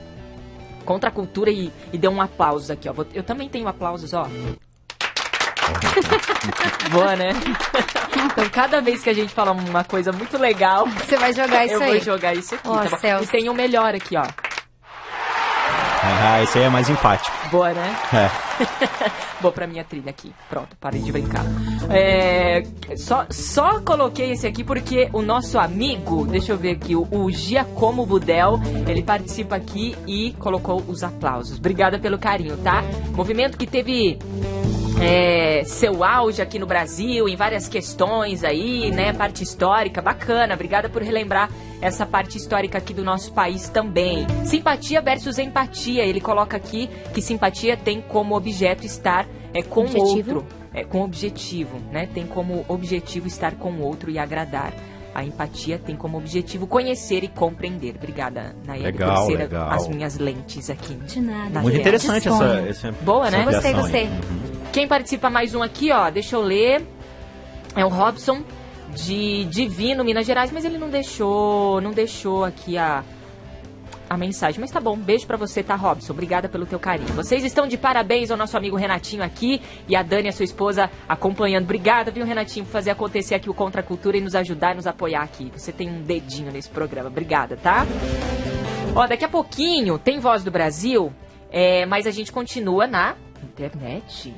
contra 0.85 1.09
a 1.09 1.11
cultura 1.11 1.51
e, 1.51 1.69
e 1.91 1.97
deu 1.97 2.11
um 2.11 2.21
aplauso 2.21 2.71
aqui, 2.71 2.87
ó. 2.87 2.93
Eu 3.13 3.23
também 3.23 3.49
tenho 3.49 3.67
aplausos, 3.67 4.13
ó. 4.13 4.25
Boa, 6.91 7.15
né? 7.15 7.31
Então, 8.15 8.49
cada 8.49 8.81
vez 8.81 9.03
que 9.03 9.09
a 9.09 9.13
gente 9.13 9.33
fala 9.33 9.51
uma 9.51 9.83
coisa 9.83 10.11
muito 10.11 10.37
legal, 10.37 10.87
você 10.87 11.17
vai 11.17 11.33
jogar 11.33 11.65
isso 11.65 11.75
eu 11.75 11.81
aí. 11.81 11.87
Eu 11.87 11.95
vou 11.95 12.03
jogar 12.03 12.33
isso 12.35 12.55
aqui, 12.55 12.67
oh, 12.67 12.97
tá 12.97 13.21
E 13.21 13.27
tem 13.27 13.49
o 13.49 13.51
um 13.51 13.55
melhor 13.55 13.95
aqui, 13.95 14.15
ó. 14.17 14.25
Ah, 16.05 16.43
esse 16.43 16.57
aí 16.57 16.65
é 16.65 16.69
mais 16.69 16.89
empático. 16.89 17.31
Boa, 17.49 17.71
né? 17.73 17.95
É. 18.13 18.29
Boa 19.41 19.53
pra 19.53 19.65
minha 19.65 19.83
trilha 19.83 20.09
aqui. 20.09 20.33
Pronto, 20.49 20.75
parei 20.79 21.01
de 21.01 21.11
brincar. 21.11 21.45
É, 21.89 22.63
só, 22.97 23.25
só 23.29 23.79
coloquei 23.81 24.31
esse 24.31 24.45
aqui 24.45 24.63
porque 24.63 25.09
o 25.13 25.21
nosso 25.21 25.57
amigo, 25.57 26.25
deixa 26.25 26.51
eu 26.51 26.57
ver 26.57 26.71
aqui, 26.71 26.95
o, 26.95 27.07
o 27.09 27.31
Giacomo 27.31 28.05
Budel, 28.05 28.59
ele 28.87 29.01
participa 29.01 29.55
aqui 29.55 29.95
e 30.05 30.33
colocou 30.39 30.83
os 30.87 31.03
aplausos. 31.03 31.57
Obrigada 31.57 31.97
pelo 31.97 32.17
carinho, 32.17 32.57
tá? 32.57 32.83
Movimento 33.15 33.57
que 33.57 33.67
teve 33.67 34.19
é, 35.01 35.63
seu 35.65 36.03
auge 36.03 36.41
aqui 36.41 36.59
no 36.59 36.65
Brasil, 36.65 37.27
em 37.27 37.35
várias 37.35 37.67
questões 37.67 38.43
aí, 38.43 38.91
né? 38.91 39.13
Parte 39.13 39.43
histórica, 39.43 40.01
bacana. 40.01 40.53
Obrigada 40.53 40.89
por 40.89 41.01
relembrar 41.01 41.49
essa 41.81 42.05
parte 42.05 42.37
histórica 42.37 42.77
aqui 42.77 42.93
do 42.93 43.03
nosso 43.03 43.33
país 43.33 43.69
também. 43.69 44.25
Simpatia 44.45 45.01
versus 45.01 45.37
empatia. 45.37 46.03
Ele 46.03 46.21
coloca 46.21 46.57
aqui 46.57 46.89
que 47.13 47.21
simpatia 47.21 47.75
tem 47.75 48.01
como 48.01 48.35
objeto 48.35 48.85
estar 48.85 49.27
é 49.53 49.61
com 49.61 49.81
o 49.81 49.83
Objetivo? 49.83 50.35
outro, 50.35 50.47
é 50.73 50.83
com 50.83 51.01
objetivo, 51.01 51.77
né? 51.91 52.07
Tem 52.11 52.25
como 52.25 52.65
objetivo 52.67 53.27
estar 53.27 53.53
com 53.55 53.71
o 53.71 53.81
outro 53.81 54.09
e 54.09 54.17
agradar. 54.17 54.73
A 55.13 55.23
empatia 55.23 55.77
tem 55.77 55.95
como 55.95 56.17
objetivo 56.17 56.65
conhecer 56.65 57.23
e 57.23 57.27
compreender. 57.27 57.95
Obrigada, 57.95 58.55
Nayeli, 58.65 58.85
Legal, 58.85 59.15
por 59.15 59.31
ser 59.31 59.37
legal. 59.37 59.69
as 59.69 59.87
minhas 59.87 60.17
lentes 60.17 60.71
aqui. 60.71 60.95
De 60.95 61.21
nada. 61.21 61.49
Na 61.51 61.61
Muito 61.61 61.77
interessante 61.77 62.27
essa, 62.27 62.65
essa 62.67 62.91
Boa, 63.03 63.27
essa 63.27 63.37
né? 63.37 63.45
Gostei, 63.45 63.73
gostei. 63.73 64.05
Uhum. 64.05 64.52
Quem 64.73 64.87
participa 64.87 65.29
mais 65.29 65.53
um 65.53 65.61
aqui, 65.61 65.91
ó, 65.91 66.09
deixa 66.09 66.35
eu 66.35 66.41
ler. 66.41 66.83
É 67.75 67.85
o 67.85 67.89
Robson 67.89 68.43
de 68.89 69.45
Divino, 69.45 70.03
Minas 70.03 70.25
Gerais, 70.25 70.51
mas 70.51 70.65
ele 70.65 70.79
não 70.79 70.89
deixou, 70.89 71.79
não 71.79 71.91
deixou 71.91 72.43
aqui 72.43 72.75
a 72.75 73.03
a 74.09 74.17
mensagem. 74.17 74.59
Mas 74.59 74.71
tá 74.71 74.79
bom, 74.79 74.97
beijo 74.97 75.27
pra 75.27 75.37
você, 75.37 75.61
tá, 75.61 75.75
Robson? 75.75 76.11
Obrigada 76.11 76.49
pelo 76.49 76.65
teu 76.65 76.79
carinho. 76.79 77.13
Vocês 77.13 77.43
estão 77.43 77.67
de 77.67 77.77
parabéns 77.77 78.31
ao 78.31 78.37
nosso 78.37 78.57
amigo 78.57 78.75
Renatinho 78.75 79.23
aqui 79.23 79.61
e 79.87 79.95
a 79.95 80.01
Dani, 80.01 80.29
a 80.29 80.31
sua 80.31 80.43
esposa, 80.43 80.89
acompanhando. 81.07 81.65
Obrigada, 81.65 82.09
viu, 82.09 82.25
Renatinho, 82.25 82.65
por 82.65 82.71
fazer 82.71 82.89
acontecer 82.89 83.35
aqui 83.35 83.51
o 83.51 83.53
Contra 83.53 83.81
a 83.81 83.83
Cultura 83.83 84.17
e 84.17 84.21
nos 84.21 84.33
ajudar 84.33 84.73
e 84.73 84.75
nos 84.77 84.87
apoiar 84.87 85.21
aqui. 85.21 85.51
Você 85.55 85.71
tem 85.71 85.87
um 85.87 86.01
dedinho 86.01 86.51
nesse 86.51 86.69
programa. 86.69 87.09
Obrigada, 87.09 87.57
tá? 87.57 87.85
Ó, 88.95 89.05
daqui 89.05 89.23
a 89.23 89.29
pouquinho 89.29 89.99
tem 89.99 90.19
Voz 90.19 90.43
do 90.43 90.49
Brasil, 90.49 91.13
é, 91.51 91.85
mas 91.85 92.07
a 92.07 92.11
gente 92.11 92.31
continua 92.31 92.87
na 92.87 93.15
internet. 93.43 94.33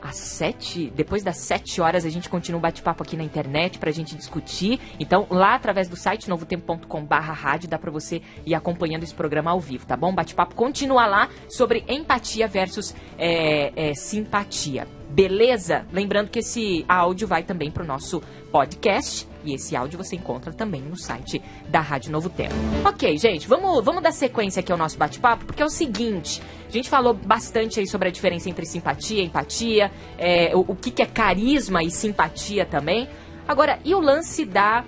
Às 0.00 0.16
sete, 0.16 0.92
depois 0.94 1.22
das 1.22 1.38
sete 1.38 1.80
horas, 1.80 2.04
a 2.04 2.10
gente 2.10 2.28
continua 2.28 2.58
o 2.58 2.62
bate-papo 2.62 3.02
aqui 3.02 3.16
na 3.16 3.24
internet 3.24 3.78
pra 3.78 3.90
gente 3.90 4.14
discutir. 4.14 4.80
Então, 4.98 5.26
lá 5.30 5.54
através 5.54 5.88
do 5.88 5.96
site 5.96 6.28
novotempo.com 6.28 7.04
barra 7.04 7.32
rádio, 7.32 7.68
dá 7.68 7.78
pra 7.78 7.90
você 7.90 8.22
ir 8.46 8.54
acompanhando 8.54 9.02
esse 9.02 9.14
programa 9.14 9.50
ao 9.50 9.60
vivo, 9.60 9.86
tá 9.86 9.96
bom? 9.96 10.14
Bate-papo 10.14 10.54
continua 10.54 11.06
lá 11.06 11.28
sobre 11.48 11.84
empatia 11.88 12.46
versus 12.46 12.94
é, 13.18 13.72
é, 13.74 13.94
simpatia. 13.94 14.86
Beleza? 15.10 15.86
Lembrando 15.92 16.30
que 16.30 16.40
esse 16.40 16.84
áudio 16.88 17.26
vai 17.26 17.42
também 17.42 17.70
pro 17.70 17.84
nosso 17.84 18.22
podcast. 18.52 19.26
E 19.48 19.54
esse 19.54 19.74
áudio 19.74 19.96
você 19.96 20.14
encontra 20.14 20.52
também 20.52 20.82
no 20.82 20.94
site 20.94 21.40
da 21.70 21.80
Rádio 21.80 22.12
Novo 22.12 22.28
Tempo. 22.28 22.54
Ok, 22.84 23.16
gente, 23.16 23.48
vamos, 23.48 23.82
vamos 23.82 24.02
dar 24.02 24.12
sequência 24.12 24.60
aqui 24.60 24.70
ao 24.70 24.76
nosso 24.76 24.98
bate-papo, 24.98 25.46
porque 25.46 25.62
é 25.62 25.64
o 25.64 25.70
seguinte: 25.70 26.42
a 26.68 26.70
gente 26.70 26.90
falou 26.90 27.14
bastante 27.14 27.80
aí 27.80 27.86
sobre 27.86 28.08
a 28.08 28.10
diferença 28.10 28.50
entre 28.50 28.66
simpatia 28.66 29.22
empatia, 29.22 29.90
é, 30.18 30.54
o, 30.54 30.60
o 30.68 30.76
que, 30.76 30.90
que 30.90 31.00
é 31.00 31.06
carisma 31.06 31.82
e 31.82 31.90
simpatia 31.90 32.66
também. 32.66 33.08
Agora, 33.46 33.78
e 33.86 33.94
o 33.94 34.00
lance 34.00 34.44
da 34.44 34.84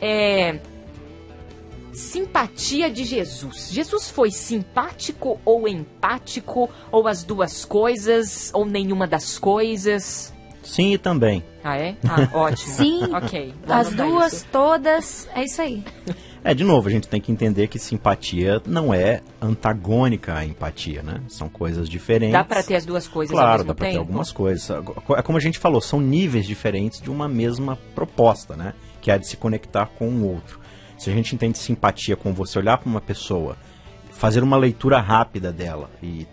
é, 0.00 0.60
simpatia 1.92 2.88
de 2.88 3.02
Jesus? 3.02 3.70
Jesus 3.72 4.08
foi 4.08 4.30
simpático 4.30 5.40
ou 5.44 5.66
empático, 5.66 6.70
ou 6.92 7.08
as 7.08 7.24
duas 7.24 7.64
coisas, 7.64 8.52
ou 8.54 8.64
nenhuma 8.64 9.08
das 9.08 9.36
coisas? 9.36 10.32
Sim, 10.62 10.92
e 10.92 10.98
também. 10.98 11.42
Ah, 11.64 11.76
é? 11.76 11.96
Ah, 12.08 12.28
ótimo. 12.36 12.72
Sim, 12.74 13.14
Ok. 13.14 13.54
As 13.68 13.94
duas, 13.94 14.32
isso. 14.32 14.46
todas, 14.50 15.28
é 15.34 15.44
isso 15.44 15.60
aí. 15.60 15.84
É, 16.42 16.54
de 16.54 16.64
novo, 16.64 16.88
a 16.88 16.90
gente 16.90 17.06
tem 17.06 17.20
que 17.20 17.30
entender 17.30 17.66
que 17.68 17.78
simpatia 17.78 18.62
não 18.66 18.94
é 18.94 19.20
antagônica 19.40 20.34
à 20.34 20.44
empatia, 20.44 21.02
né? 21.02 21.20
São 21.28 21.48
coisas 21.48 21.88
diferentes. 21.88 22.32
Dá 22.32 22.44
pra 22.44 22.62
ter 22.62 22.76
as 22.76 22.86
duas 22.86 23.06
coisas 23.06 23.36
ao 23.36 23.42
Claro, 23.42 23.64
dá 23.64 23.74
pra 23.74 23.90
ter 23.90 23.98
algumas 23.98 24.32
coisas. 24.32 24.70
É 24.70 25.22
como 25.22 25.36
a 25.36 25.40
gente 25.40 25.58
falou, 25.58 25.80
são 25.80 26.00
níveis 26.00 26.46
diferentes 26.46 27.00
de 27.00 27.10
uma 27.10 27.28
mesma 27.28 27.78
proposta, 27.94 28.56
né? 28.56 28.72
Que 29.02 29.10
é 29.10 29.14
a 29.14 29.18
de 29.18 29.26
se 29.26 29.36
conectar 29.36 29.86
com 29.98 30.08
o 30.08 30.32
outro. 30.32 30.58
Se 30.96 31.10
a 31.10 31.12
gente 31.12 31.34
entende 31.34 31.58
simpatia 31.58 32.16
com 32.16 32.32
você 32.32 32.58
olhar 32.58 32.78
para 32.78 32.88
uma 32.88 33.00
pessoa, 33.00 33.56
fazer 34.10 34.42
uma 34.42 34.56
leitura 34.56 34.98
rápida 34.98 35.52
dela 35.52 35.90
e, 36.02 36.26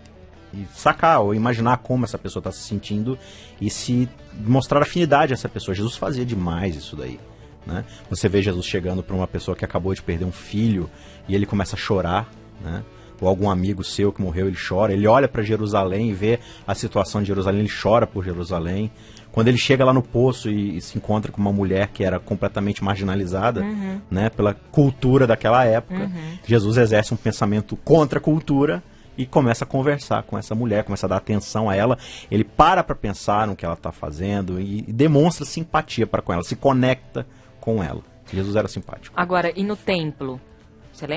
e 0.52 0.66
sacar 0.74 1.20
ou 1.20 1.34
imaginar 1.34 1.78
como 1.78 2.04
essa 2.04 2.18
pessoa 2.18 2.40
está 2.40 2.52
se 2.52 2.60
sentindo 2.60 3.18
e 3.60 3.70
se 3.70 4.08
mostrar 4.34 4.82
afinidade 4.82 5.32
a 5.32 5.34
essa 5.34 5.48
pessoa. 5.48 5.74
Jesus 5.74 5.96
fazia 5.96 6.24
demais 6.24 6.76
isso 6.76 6.96
daí. 6.96 7.18
Né? 7.66 7.84
Você 8.08 8.28
vê 8.28 8.40
Jesus 8.40 8.64
chegando 8.64 9.02
para 9.02 9.14
uma 9.14 9.26
pessoa 9.26 9.56
que 9.56 9.64
acabou 9.64 9.94
de 9.94 10.02
perder 10.02 10.24
um 10.24 10.32
filho 10.32 10.88
e 11.28 11.34
ele 11.34 11.44
começa 11.44 11.76
a 11.76 11.78
chorar, 11.78 12.30
né? 12.62 12.82
ou 13.20 13.28
algum 13.28 13.50
amigo 13.50 13.82
seu 13.82 14.12
que 14.12 14.22
morreu, 14.22 14.46
ele 14.46 14.56
chora. 14.56 14.92
Ele 14.92 15.06
olha 15.06 15.28
para 15.28 15.42
Jerusalém 15.42 16.10
e 16.10 16.14
vê 16.14 16.38
a 16.66 16.74
situação 16.74 17.20
de 17.20 17.28
Jerusalém, 17.28 17.60
ele 17.60 17.70
chora 17.70 18.06
por 18.06 18.24
Jerusalém. 18.24 18.90
Quando 19.32 19.48
ele 19.48 19.58
chega 19.58 19.84
lá 19.84 19.92
no 19.92 20.02
poço 20.02 20.48
e, 20.48 20.76
e 20.76 20.80
se 20.80 20.96
encontra 20.96 21.30
com 21.30 21.40
uma 21.40 21.52
mulher 21.52 21.88
que 21.88 22.02
era 22.02 22.18
completamente 22.18 22.82
marginalizada, 22.82 23.62
né, 24.10 24.30
pela 24.30 24.54
cultura 24.54 25.26
daquela 25.26 25.64
época, 25.64 26.10
Jesus 26.46 26.76
exerce 26.76 27.12
um 27.12 27.16
pensamento 27.16 27.76
contra 27.76 28.18
a 28.18 28.22
cultura 28.22 28.82
e 29.18 29.26
começa 29.26 29.64
a 29.64 29.66
conversar 29.66 30.22
com 30.22 30.38
essa 30.38 30.54
mulher, 30.54 30.84
começa 30.84 31.04
a 31.06 31.08
dar 31.08 31.16
atenção 31.16 31.68
a 31.68 31.74
ela. 31.76 31.98
Ele 32.30 32.44
para 32.44 32.82
para 32.84 32.94
pensar 32.94 33.46
no 33.46 33.56
que 33.56 33.64
ela 33.64 33.74
está 33.74 33.90
fazendo 33.92 34.60
e, 34.60 34.84
e 34.86 34.92
demonstra 34.92 35.44
simpatia 35.44 36.06
para 36.06 36.22
com 36.22 36.32
ela, 36.32 36.42
se 36.44 36.54
conecta 36.56 37.26
com 37.60 37.82
ela. 37.82 38.00
Jesus 38.32 38.54
era 38.56 38.68
simpático. 38.68 39.14
Agora, 39.18 39.52
e 39.54 39.64
no 39.64 39.74
templo? 39.76 40.40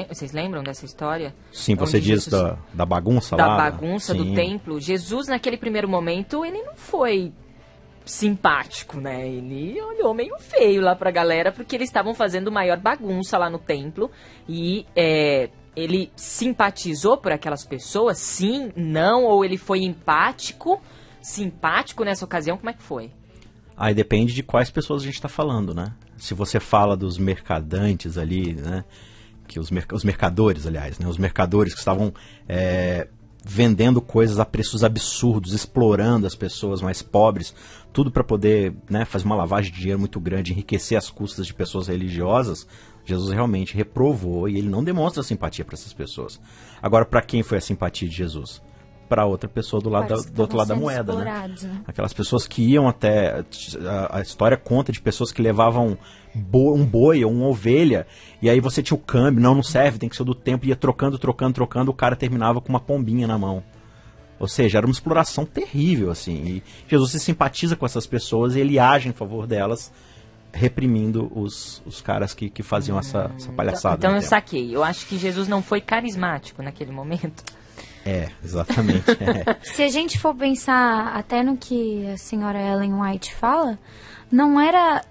Vocês 0.10 0.32
lembram 0.32 0.62
dessa 0.62 0.86
história? 0.86 1.34
Sim, 1.52 1.76
você 1.76 1.98
Onde 1.98 2.06
diz 2.06 2.24
Jesus- 2.26 2.30
da, 2.44 2.58
da 2.74 2.86
bagunça 2.86 3.36
da 3.36 3.48
lá? 3.48 3.58
bagunça 3.58 4.14
do 4.14 4.34
templo. 4.36 4.80
Jesus, 4.80 5.28
naquele 5.28 5.58
primeiro 5.58 5.90
momento, 5.90 6.46
ele 6.46 6.62
não 6.62 6.76
foi 6.76 7.34
simpático, 8.06 9.00
né? 9.00 9.28
Ele 9.28 9.82
olhou 9.82 10.14
meio 10.14 10.38
feio 10.40 10.82
lá 10.82 10.96
pra 10.96 11.12
galera, 11.12 11.52
porque 11.52 11.76
eles 11.76 11.90
estavam 11.90 12.14
fazendo 12.14 12.52
maior 12.52 12.78
bagunça 12.78 13.38
lá 13.38 13.50
no 13.50 13.60
templo. 13.60 14.12
E 14.48 14.86
é, 14.96 15.50
ele 15.76 16.12
simpatizou 16.16 17.18
por 17.18 17.32
aquelas 17.32 17.66
pessoas? 17.66 18.18
Sim, 18.18 18.72
não? 18.76 19.24
Ou 19.26 19.46
ele 19.46 19.58
foi 19.58 19.84
empático? 19.84 20.82
Simpático 21.22 22.04
nessa 22.04 22.26
ocasião? 22.26 22.58
Como 22.58 22.70
é 22.70 22.74
que 22.74 22.82
foi? 22.84 23.12
Aí 23.78 23.94
depende 23.94 24.34
de 24.34 24.44
quais 24.44 24.70
pessoas 24.70 25.02
a 25.02 25.06
gente 25.06 25.16
está 25.16 25.30
falando, 25.30 25.74
né? 25.74 25.94
Se 26.18 26.34
você 26.34 26.60
fala 26.60 26.96
dos 26.96 27.18
mercadantes 27.18 28.18
ali, 28.18 28.54
né? 28.54 28.84
Que 29.48 29.60
os, 29.60 29.72
merc- 29.72 29.94
os 29.94 30.04
mercadores, 30.04 30.68
aliás, 30.68 31.00
né? 31.00 31.08
Os 31.08 31.18
mercadores 31.18 31.74
que 31.74 31.80
estavam 31.80 32.14
é, 32.48 33.08
vendendo 33.44 34.02
coisas 34.02 34.40
a 34.40 34.46
preços 34.46 34.84
absurdos, 34.84 35.54
explorando 35.54 36.28
as 36.28 36.36
pessoas 36.36 36.82
mais 36.82 37.02
pobres, 37.02 37.56
tudo 37.92 38.12
para 38.12 38.24
poder 38.24 38.74
né, 38.90 39.04
fazer 39.04 39.26
uma 39.26 39.36
lavagem 39.36 39.72
de 39.72 39.80
dinheiro 39.80 40.00
muito 40.00 40.20
grande, 40.20 40.52
enriquecer 40.52 40.98
as 40.98 41.10
custas 41.10 41.48
de 41.48 41.54
pessoas 41.54 41.88
religiosas. 41.88 42.68
Jesus 43.06 43.32
realmente 43.34 43.76
reprovou 43.76 44.48
e 44.48 44.58
ele 44.58 44.70
não 44.70 44.84
demonstra 44.84 45.24
simpatia 45.24 45.66
para 45.66 45.76
essas 45.76 45.94
pessoas. 45.94 46.40
Agora, 46.82 47.06
para 47.06 47.22
quem 47.22 47.44
foi 47.44 47.58
a 47.58 47.62
simpatia 47.62 48.08
de 48.08 48.16
Jesus? 48.16 48.62
Para 49.10 49.26
outra 49.26 49.50
pessoa 49.50 49.82
do, 49.82 49.90
lado 49.90 50.08
da- 50.08 50.16
do 50.32 50.42
outro 50.42 50.58
lado 50.58 50.68
da 50.70 50.76
moeda, 50.76 51.14
né? 51.16 51.24
Aquelas 51.86 52.14
pessoas 52.14 52.48
que 52.48 52.62
iam 52.64 52.88
até. 52.88 53.44
A, 53.86 54.20
a 54.20 54.22
história 54.22 54.56
conta 54.56 54.92
de 54.92 55.02
pessoas 55.02 55.34
que 55.34 55.42
levavam 55.42 55.98
bo- 56.34 56.74
um 56.74 56.86
boi 56.86 57.26
ou 57.26 57.32
uma 57.32 57.48
ovelha, 57.48 58.08
e 58.42 58.50
aí 58.50 58.62
você 58.62 58.82
tinha 58.82 58.96
o 58.96 59.02
câmbio, 59.02 59.42
não, 59.44 59.54
não 59.56 59.64
serve, 59.64 60.00
tem 60.00 60.08
que 60.08 60.16
ser 60.16 60.24
do 60.24 60.34
tempo, 60.34 60.66
ia 60.66 60.78
trocando, 60.78 61.18
trocando, 61.20 61.54
trocando, 61.54 61.92
o 61.92 61.94
cara 61.94 62.16
terminava 62.16 62.62
com 62.62 62.70
uma 62.70 62.80
pombinha 62.80 63.28
na 63.28 63.38
mão. 63.38 63.62
Ou 64.40 64.48
seja, 64.48 64.78
era 64.78 64.88
uma 64.88 64.94
exploração 64.94 65.46
terrível, 65.46 66.10
assim. 66.10 66.34
E 66.46 66.64
Jesus 66.88 67.12
se 67.12 67.20
simpatiza 67.20 67.76
com 67.76 67.86
essas 67.86 68.08
pessoas 68.08 68.56
e 68.56 68.60
ele 68.62 68.80
age 68.80 69.10
em 69.10 69.14
favor 69.14 69.46
delas, 69.46 69.92
reprimindo 70.54 71.32
os, 71.34 71.82
os 71.86 72.02
caras 72.02 72.34
que, 72.34 72.50
que 72.50 72.64
faziam 72.64 73.00
essa, 73.00 73.32
essa 73.36 73.52
palhaçada. 73.52 73.98
então 73.98 74.12
no 74.12 74.18
eu 74.18 74.22
saquei. 74.22 74.76
Eu 74.76 74.84
acho 74.84 75.06
que 75.08 75.18
Jesus 75.18 75.48
não 75.48 75.62
foi 75.62 75.82
carismático 75.82 76.62
naquele 76.62 76.92
momento. 76.92 77.44
É, 78.06 78.30
exatamente. 78.44 79.12
é. 79.22 79.58
Se 79.64 79.84
a 79.84 79.90
gente 79.90 80.20
for 80.20 80.36
pensar 80.36 81.16
até 81.16 81.44
no 81.44 81.56
que 81.56 82.08
a 82.08 82.18
senhora 82.18 82.60
Ellen 82.60 82.94
White 82.94 83.34
fala, 83.34 83.78
não 84.32 84.60
era. 84.60 85.04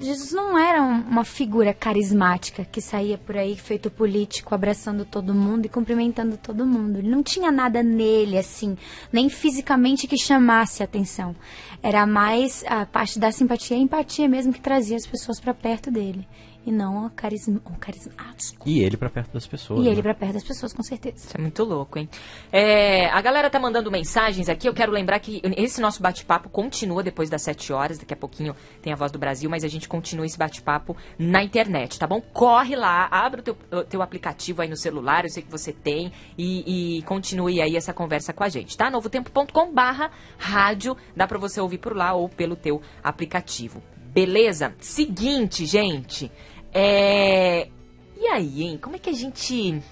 Jesus 0.00 0.32
não 0.32 0.58
era 0.58 0.82
um- 0.82 1.02
uma 1.02 1.24
figura 1.24 1.74
carismática 1.74 2.64
que 2.64 2.80
saía 2.80 3.18
por 3.18 3.36
aí 3.36 3.54
feito 3.54 3.90
político, 3.90 4.54
abraçando 4.54 5.04
todo 5.04 5.34
mundo 5.34 5.66
e 5.66 5.68
cumprimentando 5.68 6.38
todo 6.38 6.64
mundo. 6.64 6.98
Ele 6.98 7.10
não 7.10 7.22
tinha 7.22 7.52
nada 7.52 7.82
nele, 7.82 8.38
assim, 8.38 8.78
nem 9.12 9.28
fisicamente 9.28 10.06
que 10.06 10.16
chamasse 10.16 10.82
a 10.82 10.86
atenção. 10.86 11.36
Era 11.82 12.06
mais 12.06 12.64
a 12.66 12.86
parte 12.86 13.18
da 13.18 13.30
simpatia 13.30 13.76
e 13.76 13.82
empatia 13.82 14.26
mesmo 14.26 14.54
que 14.54 14.60
trazia 14.60 14.96
as 14.96 15.06
pessoas 15.06 15.38
para 15.38 15.52
perto 15.52 15.90
dele. 15.90 16.26
E 16.64 16.70
não 16.70 17.06
o, 17.06 17.10
carisma, 17.10 17.60
o 17.64 17.78
carismático. 17.78 18.68
E 18.68 18.80
ele 18.80 18.96
para 18.96 19.08
perto 19.08 19.32
das 19.32 19.46
pessoas. 19.46 19.80
E 19.80 19.84
né? 19.84 19.90
ele 19.90 20.02
para 20.02 20.14
perto 20.14 20.34
das 20.34 20.44
pessoas, 20.44 20.72
com 20.72 20.82
certeza. 20.82 21.16
Isso 21.16 21.36
é 21.36 21.40
muito 21.40 21.64
louco, 21.64 21.98
hein? 21.98 22.08
É, 22.52 23.06
a 23.06 23.20
galera 23.22 23.48
tá 23.48 23.58
mandando 23.58 23.90
mensagens 23.90 24.48
aqui. 24.48 24.68
Eu 24.68 24.74
quero 24.74 24.92
lembrar 24.92 25.18
que 25.20 25.40
esse 25.56 25.80
nosso 25.80 26.02
bate-papo 26.02 26.50
continua 26.50 27.02
depois 27.02 27.30
das 27.30 27.42
7 27.42 27.72
horas. 27.72 27.98
Daqui 27.98 28.12
a 28.12 28.16
pouquinho 28.16 28.54
tem 28.82 28.92
a 28.92 28.96
voz 28.96 29.10
do 29.10 29.18
Brasil, 29.18 29.48
mas 29.48 29.64
a 29.64 29.68
gente 29.68 29.88
continua 29.88 30.26
esse 30.26 30.36
bate-papo 30.36 30.94
na 31.18 31.42
internet, 31.42 31.98
tá 31.98 32.06
bom? 32.06 32.20
Corre 32.20 32.76
lá, 32.76 33.08
abre 33.10 33.40
o 33.40 33.42
teu, 33.42 33.56
o 33.72 33.84
teu 33.84 34.02
aplicativo 34.02 34.60
aí 34.60 34.68
no 34.68 34.76
celular, 34.76 35.24
eu 35.24 35.30
sei 35.30 35.42
que 35.42 35.50
você 35.50 35.72
tem, 35.72 36.12
e, 36.36 36.98
e 36.98 37.02
continue 37.02 37.60
aí 37.62 37.76
essa 37.76 37.94
conversa 37.94 38.32
com 38.32 38.44
a 38.44 38.48
gente, 38.48 38.76
tá? 38.76 38.90
novotempo.com 38.90 39.72
barra 39.72 40.10
rádio. 40.36 40.96
Dá 41.16 41.26
pra 41.26 41.38
você 41.38 41.60
ouvir 41.60 41.78
por 41.78 41.96
lá 41.96 42.12
ou 42.12 42.28
pelo 42.28 42.54
teu 42.54 42.82
aplicativo. 43.02 43.82
Beleza? 44.12 44.74
Seguinte, 44.80 45.64
gente. 45.64 46.32
É... 46.72 47.68
E 48.16 48.26
aí, 48.26 48.62
hein? 48.62 48.78
Como 48.80 48.96
é 48.96 48.98
que 48.98 49.10
a 49.10 49.14
gente 49.14 49.82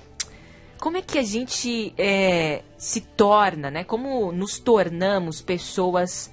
como 0.78 0.96
é 0.96 1.02
que 1.02 1.18
a 1.18 1.22
gente 1.22 1.92
é, 1.98 2.62
se 2.76 3.00
torna, 3.00 3.70
né? 3.70 3.82
Como 3.84 4.30
nos 4.30 4.58
tornamos 4.58 5.42
pessoas 5.42 6.32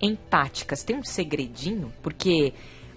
empáticas? 0.00 0.84
Tem 0.84 0.96
um 0.96 1.02
segredinho? 1.02 1.92
Porque 2.00 2.54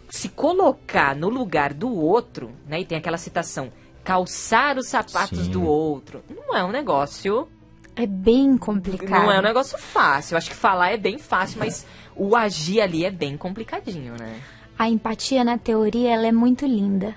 se 0.10 0.30
colocar 0.30 1.16
no 1.16 1.30
lugar 1.30 1.74
do 1.74 1.94
outro, 1.94 2.52
né? 2.68 2.82
E 2.82 2.86
tem 2.86 2.98
aquela 2.98 3.18
citação, 3.18 3.72
calçar 4.04 4.78
os 4.78 4.88
sapatos 4.88 5.46
Sim. 5.46 5.52
do 5.52 5.66
outro, 5.66 6.24
não 6.30 6.56
é 6.56 6.64
um 6.64 6.72
negócio 6.72 7.48
É 7.96 8.06
bem 8.06 8.56
complicado. 8.56 9.24
não 9.24 9.32
é 9.32 9.40
um 9.40 9.44
negócio 9.44 9.78
fácil. 9.80 10.36
Eu 10.36 10.38
acho 10.38 10.52
que 10.52 10.56
falar 10.56 10.92
é 10.92 10.98
bem 10.98 11.18
fácil, 11.18 11.58
mas 11.60 11.88
o 12.16 12.36
agir 12.36 12.82
ali 12.82 13.04
é 13.04 13.12
bem 13.12 13.36
complicadinho, 13.36 14.14
né? 14.18 14.40
A 14.78 14.90
empatia 14.90 15.44
na 15.44 15.58
teoria 15.58 16.14
ela 16.14 16.28
é 16.28 16.32
muito 16.32 16.66
linda. 16.66 17.16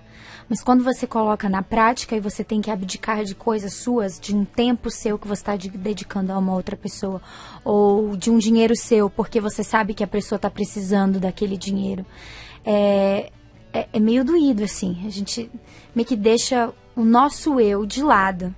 Mas 0.48 0.64
quando 0.64 0.82
você 0.82 1.06
coloca 1.06 1.48
na 1.48 1.62
prática 1.62 2.16
e 2.16 2.20
você 2.20 2.42
tem 2.42 2.60
que 2.60 2.72
abdicar 2.72 3.22
de 3.22 3.36
coisas 3.36 3.74
suas, 3.74 4.18
de 4.18 4.34
um 4.34 4.44
tempo 4.44 4.90
seu 4.90 5.16
que 5.16 5.28
você 5.28 5.42
está 5.42 5.56
dedicando 5.56 6.32
a 6.32 6.38
uma 6.38 6.54
outra 6.54 6.76
pessoa, 6.76 7.22
ou 7.64 8.16
de 8.16 8.30
um 8.30 8.38
dinheiro 8.38 8.74
seu, 8.74 9.08
porque 9.08 9.40
você 9.40 9.62
sabe 9.62 9.94
que 9.94 10.02
a 10.02 10.08
pessoa 10.08 10.36
está 10.36 10.50
precisando 10.50 11.20
daquele 11.20 11.56
dinheiro, 11.56 12.04
é, 12.64 13.30
é, 13.72 13.88
é 13.92 14.00
meio 14.00 14.24
doído, 14.24 14.64
assim. 14.64 15.00
A 15.06 15.10
gente 15.10 15.48
meio 15.94 16.06
que 16.06 16.16
deixa 16.16 16.72
o 16.96 17.04
nosso 17.04 17.60
eu 17.60 17.86
de 17.86 18.02
lado. 18.02 18.52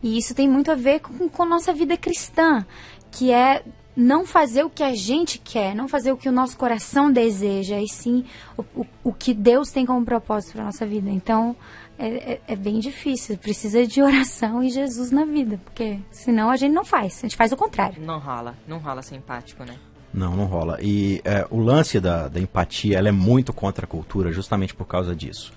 E 0.00 0.16
isso 0.16 0.36
tem 0.36 0.48
muito 0.48 0.70
a 0.70 0.76
ver 0.76 1.00
com, 1.00 1.28
com 1.28 1.44
nossa 1.44 1.72
vida 1.72 1.96
cristã, 1.96 2.64
que 3.10 3.32
é 3.32 3.64
não 3.96 4.26
fazer 4.26 4.64
o 4.64 4.70
que 4.70 4.82
a 4.82 4.94
gente 4.94 5.38
quer, 5.38 5.74
não 5.74 5.88
fazer 5.88 6.12
o 6.12 6.16
que 6.16 6.28
o 6.28 6.32
nosso 6.32 6.56
coração 6.56 7.12
deseja, 7.12 7.80
e 7.80 7.88
sim 7.88 8.24
o, 8.56 8.62
o, 8.74 8.86
o 9.04 9.12
que 9.12 9.34
Deus 9.34 9.70
tem 9.70 9.84
como 9.84 10.04
propósito 10.04 10.54
para 10.54 10.64
nossa 10.64 10.86
vida. 10.86 11.10
Então 11.10 11.54
é, 11.98 12.32
é, 12.32 12.40
é 12.48 12.56
bem 12.56 12.80
difícil, 12.80 13.36
precisa 13.36 13.86
de 13.86 14.00
oração 14.02 14.62
e 14.62 14.70
Jesus 14.70 15.10
na 15.10 15.24
vida, 15.24 15.60
porque 15.64 15.98
senão 16.10 16.50
a 16.50 16.56
gente 16.56 16.72
não 16.72 16.84
faz, 16.84 17.18
a 17.18 17.22
gente 17.22 17.36
faz 17.36 17.52
o 17.52 17.56
contrário. 17.56 18.02
Não 18.02 18.18
rola, 18.18 18.56
não 18.66 18.78
rola 18.78 19.02
ser 19.02 19.16
empático, 19.16 19.64
né? 19.64 19.76
Não, 20.12 20.36
não 20.36 20.44
rola. 20.44 20.78
E 20.80 21.22
é, 21.24 21.46
o 21.50 21.58
lance 21.58 21.98
da, 21.98 22.28
da 22.28 22.38
empatia, 22.38 22.98
ela 22.98 23.08
é 23.08 23.12
muito 23.12 23.52
contra 23.52 23.86
a 23.86 23.88
cultura, 23.88 24.30
justamente 24.30 24.74
por 24.74 24.84
causa 24.86 25.16
disso. 25.16 25.52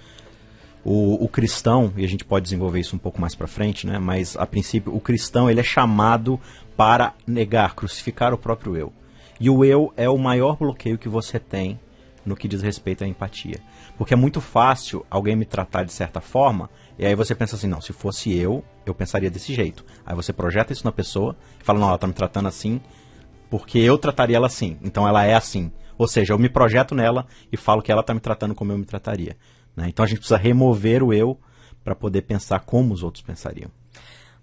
O, 0.86 1.26
o 1.26 1.28
cristão, 1.28 1.92
e 1.98 2.06
a 2.06 2.08
gente 2.08 2.24
pode 2.24 2.44
desenvolver 2.44 2.80
isso 2.80 2.96
um 2.96 3.00
pouco 3.00 3.20
mais 3.20 3.34
pra 3.34 3.48
frente, 3.48 3.88
né? 3.88 3.98
Mas 3.98 4.38
a 4.38 4.46
princípio, 4.46 4.96
o 4.96 5.02
cristão 5.02 5.50
ele 5.50 5.60
é 5.60 5.64
chamado 5.64 6.40
para 6.78 7.14
negar, 7.26 7.74
crucificar 7.74 8.34
o 8.34 8.38
próprio 8.38 8.78
eu. 8.78 8.94
E 9.40 9.50
o 9.50 9.66
eu 9.66 9.92
é 9.98 10.08
o 10.08 10.18
maior 10.18 10.56
bloqueio 10.56 10.98
que 10.98 11.10
você 11.10 11.40
tem 11.40 11.80
no 12.26 12.36
que 12.36 12.48
diz 12.48 12.62
respeito 12.62 13.04
à 13.04 13.08
empatia. 13.08 13.60
Porque 13.98 14.14
é 14.14 14.18
muito 14.18 14.42
fácil 14.42 15.06
alguém 15.10 15.36
me 15.36 15.46
tratar 15.46 15.84
de 15.84 15.92
certa 15.92 16.22
forma, 16.22 16.70
e 16.98 17.06
aí 17.06 17.16
você 17.16 17.36
pensa 17.36 17.56
assim, 17.56 17.68
não, 17.68 17.82
se 17.82 17.94
fosse 17.94 18.34
eu, 18.34 18.64
eu 18.86 18.94
pensaria 18.94 19.30
desse 19.30 19.54
jeito. 19.54 19.86
Aí 20.06 20.16
você 20.16 20.32
projeta 20.32 20.72
isso 20.72 20.86
na 20.86 20.92
pessoa 20.92 21.36
fala, 21.64 21.80
não, 21.80 21.90
ela 21.90 21.98
tá 21.98 22.08
me 22.08 22.14
tratando 22.14 22.48
assim, 22.48 22.80
porque 23.50 23.80
eu 23.80 23.98
trataria 23.98 24.38
ela 24.38 24.48
assim. 24.48 24.78
Então 24.82 25.08
ela 25.08 25.24
é 25.26 25.34
assim. 25.34 25.72
Ou 25.98 26.08
seja, 26.08 26.34
eu 26.34 26.40
me 26.40 26.50
projeto 26.50 26.94
nela 26.94 27.26
e 27.52 27.58
falo 27.58 27.82
que 27.82 27.92
ela 27.92 28.02
está 28.02 28.14
me 28.14 28.20
tratando 28.20 28.54
como 28.54 28.72
eu 28.72 28.78
me 28.78 28.86
trataria. 28.86 29.38
Né? 29.76 29.88
Então 29.90 30.06
a 30.06 30.08
gente 30.08 30.20
precisa 30.20 30.38
remover 30.38 31.04
o 31.04 31.14
eu 31.14 31.40
para 31.84 31.96
poder 31.96 32.24
pensar 32.24 32.60
como 32.62 32.94
os 32.94 33.04
outros 33.04 33.24
pensariam. 33.24 33.70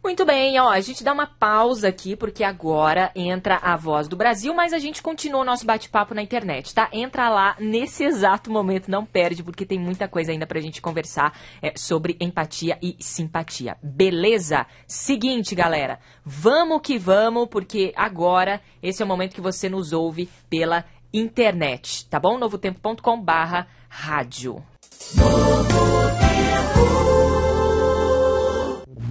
Muito 0.05 0.25
bem, 0.25 0.59
ó, 0.59 0.69
a 0.69 0.81
gente 0.81 1.05
dá 1.05 1.13
uma 1.13 1.29
pausa 1.29 1.87
aqui 1.87 2.17
porque 2.17 2.43
agora 2.43 3.13
entra 3.15 3.59
a 3.63 3.77
voz 3.77 4.09
do 4.09 4.17
Brasil, 4.17 4.53
mas 4.53 4.73
a 4.73 4.79
gente 4.81 5.01
continua 5.01 5.43
o 5.43 5.45
nosso 5.45 5.65
bate-papo 5.65 6.13
na 6.13 6.21
internet, 6.21 6.75
tá? 6.75 6.89
Entra 6.93 7.29
lá 7.29 7.55
nesse 7.61 8.03
exato 8.03 8.51
momento, 8.51 8.91
não 8.91 9.07
perde, 9.07 9.45
porque 9.45 9.65
tem 9.65 9.79
muita 9.79 10.09
coisa 10.09 10.33
ainda 10.33 10.45
pra 10.45 10.61
gente 10.61 10.83
conversar 10.83 11.39
é, 11.63 11.75
sobre 11.77 12.17
empatia 12.21 12.77
e 12.83 12.97
simpatia. 12.99 13.77
Beleza? 13.81 14.67
Seguinte, 14.89 15.55
galera, 15.55 16.01
vamos 16.25 16.81
que 16.83 16.99
vamos, 16.99 17.47
porque 17.47 17.93
agora 17.95 18.61
esse 18.83 19.03
é 19.03 19.05
o 19.05 19.09
momento 19.09 19.37
que 19.37 19.41
você 19.41 19.69
nos 19.69 19.93
ouve 19.93 20.29
pela 20.51 20.85
internet, 21.13 22.09
tá 22.09 22.19
bom? 22.19 22.39
novotempo.com 22.39 23.23
barra 23.23 23.69
rádio. 23.89 24.72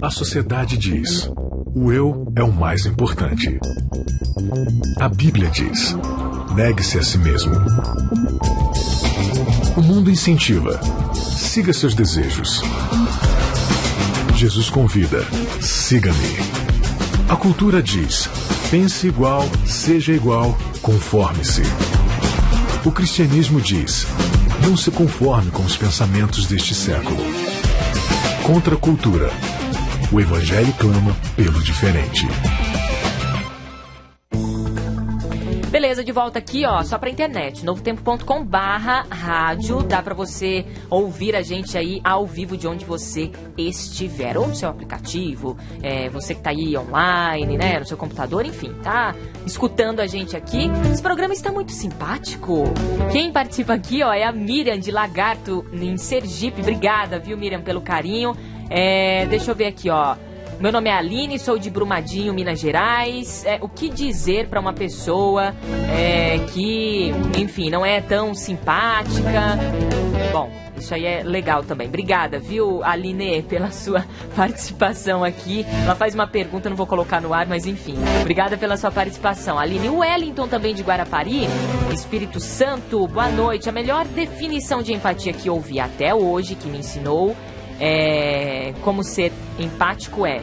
A 0.00 0.10
sociedade 0.10 0.76
diz: 0.76 1.30
o 1.74 1.92
eu 1.92 2.26
é 2.34 2.42
o 2.42 2.52
mais 2.52 2.86
importante. 2.86 3.58
A 4.98 5.08
Bíblia 5.08 5.48
diz: 5.48 5.96
negue-se 6.54 6.98
a 6.98 7.02
si 7.02 7.18
mesmo. 7.18 7.54
O 9.76 9.80
mundo 9.80 10.10
incentiva: 10.10 10.80
siga 11.14 11.72
seus 11.72 11.94
desejos. 11.94 12.62
Jesus 14.34 14.68
convida: 14.68 15.24
siga-me. 15.60 16.36
A 17.28 17.36
cultura 17.36 17.82
diz: 17.82 18.28
pense 18.70 19.06
igual, 19.06 19.48
seja 19.64 20.12
igual, 20.12 20.58
conforme-se. 20.82 21.62
O 22.84 22.90
cristianismo 22.90 23.60
diz: 23.60 24.06
não 24.62 24.76
se 24.76 24.90
conforme 24.92 25.50
com 25.50 25.64
os 25.64 25.76
pensamentos 25.76 26.46
deste 26.46 26.74
século. 26.74 27.18
Contra 28.44 28.76
a 28.76 28.78
cultura. 28.78 29.30
O 30.12 30.20
Evangelho 30.20 30.72
clama 30.74 31.16
pelo 31.36 31.60
diferente. 31.60 32.26
Beleza, 35.72 36.04
de 36.04 36.12
volta 36.12 36.38
aqui, 36.38 36.66
ó, 36.66 36.82
só 36.82 36.98
pra 36.98 37.08
internet, 37.08 37.64
novotempo.com 37.64 38.44
barra 38.44 39.06
rádio, 39.08 39.82
dá 39.82 40.02
pra 40.02 40.12
você 40.12 40.66
ouvir 40.90 41.34
a 41.34 41.40
gente 41.40 41.78
aí 41.78 41.98
ao 42.04 42.26
vivo 42.26 42.58
de 42.58 42.68
onde 42.68 42.84
você 42.84 43.32
estiver, 43.56 44.36
ou 44.36 44.48
no 44.48 44.54
seu 44.54 44.68
aplicativo, 44.68 45.56
é, 45.82 46.10
você 46.10 46.34
que 46.34 46.42
tá 46.42 46.50
aí 46.50 46.76
online, 46.76 47.56
né, 47.56 47.78
no 47.78 47.86
seu 47.86 47.96
computador, 47.96 48.44
enfim, 48.44 48.74
tá 48.82 49.14
escutando 49.46 50.00
a 50.00 50.06
gente 50.06 50.36
aqui. 50.36 50.70
Esse 50.92 51.00
programa 51.00 51.32
está 51.32 51.50
muito 51.50 51.72
simpático. 51.72 52.64
Quem 53.10 53.32
participa 53.32 53.72
aqui, 53.72 54.02
ó, 54.02 54.12
é 54.12 54.24
a 54.24 54.30
Miriam 54.30 54.78
de 54.78 54.90
Lagarto, 54.90 55.64
em 55.72 55.96
Sergipe, 55.96 56.60
obrigada, 56.60 57.18
viu, 57.18 57.38
Miriam, 57.38 57.62
pelo 57.62 57.80
carinho. 57.80 58.36
É, 58.68 59.24
deixa 59.24 59.50
eu 59.50 59.54
ver 59.54 59.68
aqui, 59.68 59.88
ó. 59.88 60.16
Meu 60.62 60.70
nome 60.70 60.88
é 60.88 60.92
Aline, 60.92 61.40
sou 61.40 61.58
de 61.58 61.68
Brumadinho, 61.68 62.32
Minas 62.32 62.60
Gerais. 62.60 63.44
É, 63.44 63.58
o 63.60 63.68
que 63.68 63.88
dizer 63.88 64.46
para 64.46 64.60
uma 64.60 64.72
pessoa 64.72 65.52
é, 65.92 66.38
que, 66.52 67.10
enfim, 67.36 67.68
não 67.68 67.84
é 67.84 68.00
tão 68.00 68.32
simpática? 68.32 69.58
Bom, 70.32 70.48
isso 70.76 70.94
aí 70.94 71.04
é 71.04 71.24
legal 71.24 71.64
também. 71.64 71.88
Obrigada, 71.88 72.38
viu, 72.38 72.80
Aline, 72.84 73.42
pela 73.42 73.72
sua 73.72 74.06
participação 74.36 75.24
aqui. 75.24 75.66
Ela 75.82 75.96
faz 75.96 76.14
uma 76.14 76.28
pergunta, 76.28 76.70
não 76.70 76.76
vou 76.76 76.86
colocar 76.86 77.20
no 77.20 77.34
ar, 77.34 77.44
mas 77.44 77.66
enfim. 77.66 77.96
Obrigada 78.20 78.56
pela 78.56 78.76
sua 78.76 78.92
participação. 78.92 79.58
Aline 79.58 79.88
Wellington, 79.88 80.46
também 80.46 80.76
de 80.76 80.84
Guarapari. 80.84 81.48
Espírito 81.92 82.38
Santo, 82.38 83.08
boa 83.08 83.28
noite. 83.32 83.68
A 83.68 83.72
melhor 83.72 84.06
definição 84.06 84.80
de 84.80 84.92
empatia 84.92 85.32
que 85.32 85.50
ouvi 85.50 85.80
até 85.80 86.14
hoje, 86.14 86.54
que 86.54 86.68
me 86.68 86.78
ensinou 86.78 87.36
é, 87.84 88.72
como 88.82 89.02
ser 89.02 89.32
empático 89.58 90.24
é 90.24 90.40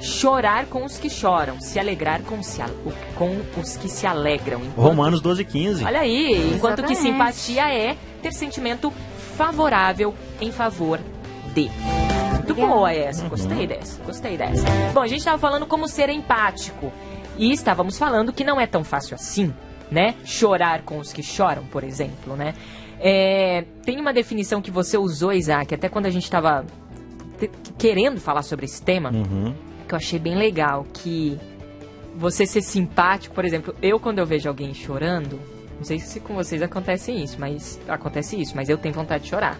chorar 0.00 0.66
com 0.66 0.84
os 0.84 0.98
que 0.98 1.08
choram, 1.08 1.60
se 1.60 1.78
alegrar 1.78 2.20
com, 2.22 2.42
se, 2.42 2.60
com 3.14 3.40
os 3.56 3.76
que 3.76 3.88
se 3.88 4.06
alegram. 4.08 4.60
Enquanto, 4.60 4.88
Romanos 4.88 5.20
12, 5.20 5.44
15. 5.44 5.84
Olha 5.84 6.00
aí, 6.00 6.32
enquanto 6.54 6.80
Exatamente. 6.80 6.88
que 6.88 6.96
simpatia 6.96 7.72
é 7.72 7.96
ter 8.20 8.32
sentimento 8.32 8.92
favorável 9.36 10.12
em 10.40 10.50
favor 10.50 10.98
de. 11.54 11.70
Muito 12.32 12.54
boa 12.54 12.92
essa, 12.92 13.28
gostei 13.28 13.58
uhum. 13.58 13.66
dessa, 13.66 14.02
gostei 14.02 14.36
dessa. 14.36 14.64
Bom, 14.92 15.00
a 15.00 15.06
gente 15.06 15.18
estava 15.18 15.38
falando 15.38 15.66
como 15.66 15.86
ser 15.86 16.08
empático 16.08 16.92
e 17.36 17.52
estávamos 17.52 17.96
falando 17.96 18.32
que 18.32 18.42
não 18.42 18.60
é 18.60 18.66
tão 18.66 18.82
fácil 18.82 19.14
assim, 19.14 19.54
né? 19.90 20.16
Chorar 20.24 20.82
com 20.82 20.98
os 20.98 21.12
que 21.12 21.22
choram, 21.22 21.64
por 21.66 21.84
exemplo, 21.84 22.34
né? 22.34 22.54
É, 23.00 23.64
tem 23.84 24.00
uma 24.00 24.12
definição 24.12 24.60
que 24.60 24.70
você 24.70 24.96
usou, 24.98 25.32
Isaac, 25.32 25.74
até 25.74 25.88
quando 25.88 26.06
a 26.06 26.10
gente 26.10 26.24
estava 26.24 26.64
querendo 27.78 28.20
falar 28.20 28.42
sobre 28.42 28.64
esse 28.64 28.82
tema, 28.82 29.10
uhum. 29.10 29.54
que 29.86 29.94
eu 29.94 29.96
achei 29.96 30.18
bem 30.18 30.36
legal, 30.36 30.84
que 30.92 31.38
você 32.16 32.44
ser 32.44 32.62
simpático, 32.62 33.34
por 33.34 33.44
exemplo, 33.44 33.74
eu 33.80 34.00
quando 34.00 34.18
eu 34.18 34.26
vejo 34.26 34.48
alguém 34.48 34.74
chorando, 34.74 35.38
não 35.76 35.84
sei 35.84 36.00
se 36.00 36.18
com 36.18 36.34
vocês 36.34 36.60
acontece 36.60 37.12
isso, 37.12 37.36
mas 37.38 37.78
acontece 37.86 38.40
isso, 38.40 38.56
mas 38.56 38.68
eu 38.68 38.76
tenho 38.76 38.94
vontade 38.94 39.24
de 39.24 39.30
chorar. 39.30 39.56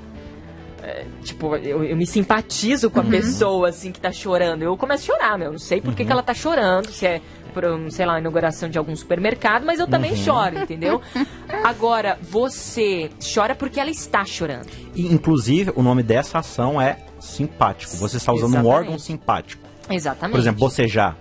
É, 0.82 1.04
tipo, 1.22 1.56
eu, 1.56 1.84
eu, 1.84 1.96
me 1.96 2.06
simpatizo 2.06 2.90
com 2.90 3.00
a 3.00 3.02
uhum. 3.02 3.10
pessoa, 3.10 3.68
assim, 3.68 3.90
que 3.90 4.00
tá 4.00 4.12
chorando. 4.12 4.62
Eu 4.62 4.76
começo 4.76 5.10
a 5.10 5.16
chorar, 5.16 5.38
meu. 5.38 5.50
Não 5.50 5.58
sei 5.58 5.80
por 5.80 5.92
que, 5.92 6.02
uhum. 6.02 6.06
que 6.06 6.12
ela 6.12 6.22
tá 6.22 6.32
chorando, 6.32 6.90
se 6.90 7.04
é 7.04 7.20
por, 7.52 7.64
sei 7.90 8.06
lá, 8.06 8.18
inauguração 8.18 8.68
de 8.68 8.78
algum 8.78 8.94
supermercado, 8.94 9.64
mas 9.64 9.80
eu 9.80 9.86
também 9.86 10.12
uhum. 10.12 10.16
choro, 10.16 10.58
entendeu? 10.58 11.00
Agora, 11.64 12.18
você 12.22 13.10
chora 13.34 13.54
porque 13.54 13.78
ela 13.78 13.90
está 13.90 14.24
chorando. 14.24 14.68
E, 14.94 15.12
inclusive, 15.12 15.72
o 15.76 15.82
nome 15.82 16.02
dessa 16.02 16.38
ação 16.38 16.80
é 16.80 16.98
simpático. 17.20 17.96
Você 17.96 18.16
está 18.16 18.32
usando 18.32 18.54
Exatamente. 18.54 18.66
um 18.66 18.74
órgão 18.74 18.98
simpático. 18.98 19.62
Exatamente. 19.90 20.32
Por 20.32 20.40
exemplo, 20.40 20.60
bocejar. 20.60 21.16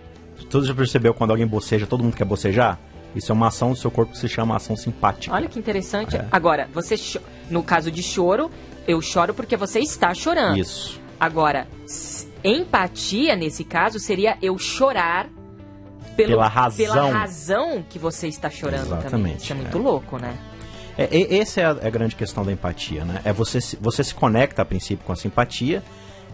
Você 0.50 0.68
já 0.68 0.74
percebeu 0.74 1.14
quando 1.14 1.32
alguém 1.32 1.46
boceja, 1.46 1.86
todo 1.86 2.04
mundo 2.04 2.16
quer 2.16 2.26
bocejar? 2.26 2.80
Isso 3.16 3.32
é 3.32 3.36
uma 3.36 3.48
ação 3.48 3.72
do 3.72 3.76
seu 3.78 3.90
corpo 3.90 4.12
que 4.14 4.18
se 4.18 4.30
chama 4.30 4.56
ação 4.56 4.76
simpática. 4.76 5.34
Olha 5.34 5.48
que 5.48 5.58
interessante. 5.58 6.16
É. 6.16 6.26
Agora, 6.32 6.70
você 6.74 6.96
no 7.50 7.64
caso 7.64 7.92
de 7.92 8.04
choro, 8.04 8.52
eu 8.88 9.02
choro 9.02 9.34
porque 9.34 9.58
você 9.58 9.80
está 9.80 10.14
chorando. 10.14 10.58
Isso. 10.58 11.00
Agora, 11.20 11.68
Empatia, 12.44 13.36
nesse 13.36 13.64
caso, 13.64 14.00
seria 14.00 14.38
eu 14.42 14.58
chorar 14.58 15.28
pelo, 16.18 16.30
Pela 16.30 16.48
razão. 16.48 16.78
pela 16.86 17.10
razão 17.12 17.84
que 17.90 17.98
você 17.98 18.28
está 18.28 18.50
chorando 18.50 18.84
também. 18.90 19.00
Exatamente, 19.00 19.44
Isso 19.44 19.54
é 19.54 19.56
muito 19.56 19.78
é. 19.78 19.82
louco, 19.82 20.18
né? 20.18 20.36
É, 20.98 21.08
e- 21.16 21.40
essa 21.40 21.62
é 21.62 21.66
a, 21.66 21.78
é 21.82 21.88
a 21.88 21.90
grande 21.90 22.16
questão 22.16 22.44
da 22.44 22.52
empatia, 22.52 23.06
né? 23.06 23.22
É 23.24 23.32
você 23.32 23.62
se, 23.62 23.78
você 23.80 24.04
se 24.04 24.14
conecta 24.16 24.64
a 24.64 24.66
princípio 24.66 25.06
com 25.06 25.14
a 25.14 25.16
simpatia 25.16 25.84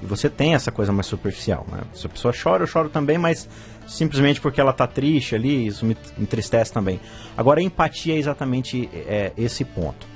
e 0.02 0.06
você 0.06 0.30
tem 0.30 0.56
essa 0.56 0.72
coisa 0.72 0.92
mais 0.92 1.06
superficial, 1.06 1.68
né? 1.72 1.82
Se 1.94 2.08
a 2.08 2.10
pessoa 2.10 2.34
chora, 2.34 2.64
eu 2.64 2.68
choro 2.68 2.90
também, 2.90 3.18
mas 3.18 3.48
simplesmente 3.88 4.40
porque 4.40 4.60
ela 4.62 4.72
tá 4.74 4.88
triste 4.88 5.36
ali, 5.36 5.68
isso 5.68 5.86
me 5.86 5.96
entristece 6.18 6.72
também. 6.72 7.00
Agora, 7.38 7.60
a 7.60 7.64
empatia 7.64 8.16
é 8.16 8.18
exatamente 8.18 8.90
é, 8.94 9.34
esse 9.38 9.66
ponto. 9.66 10.08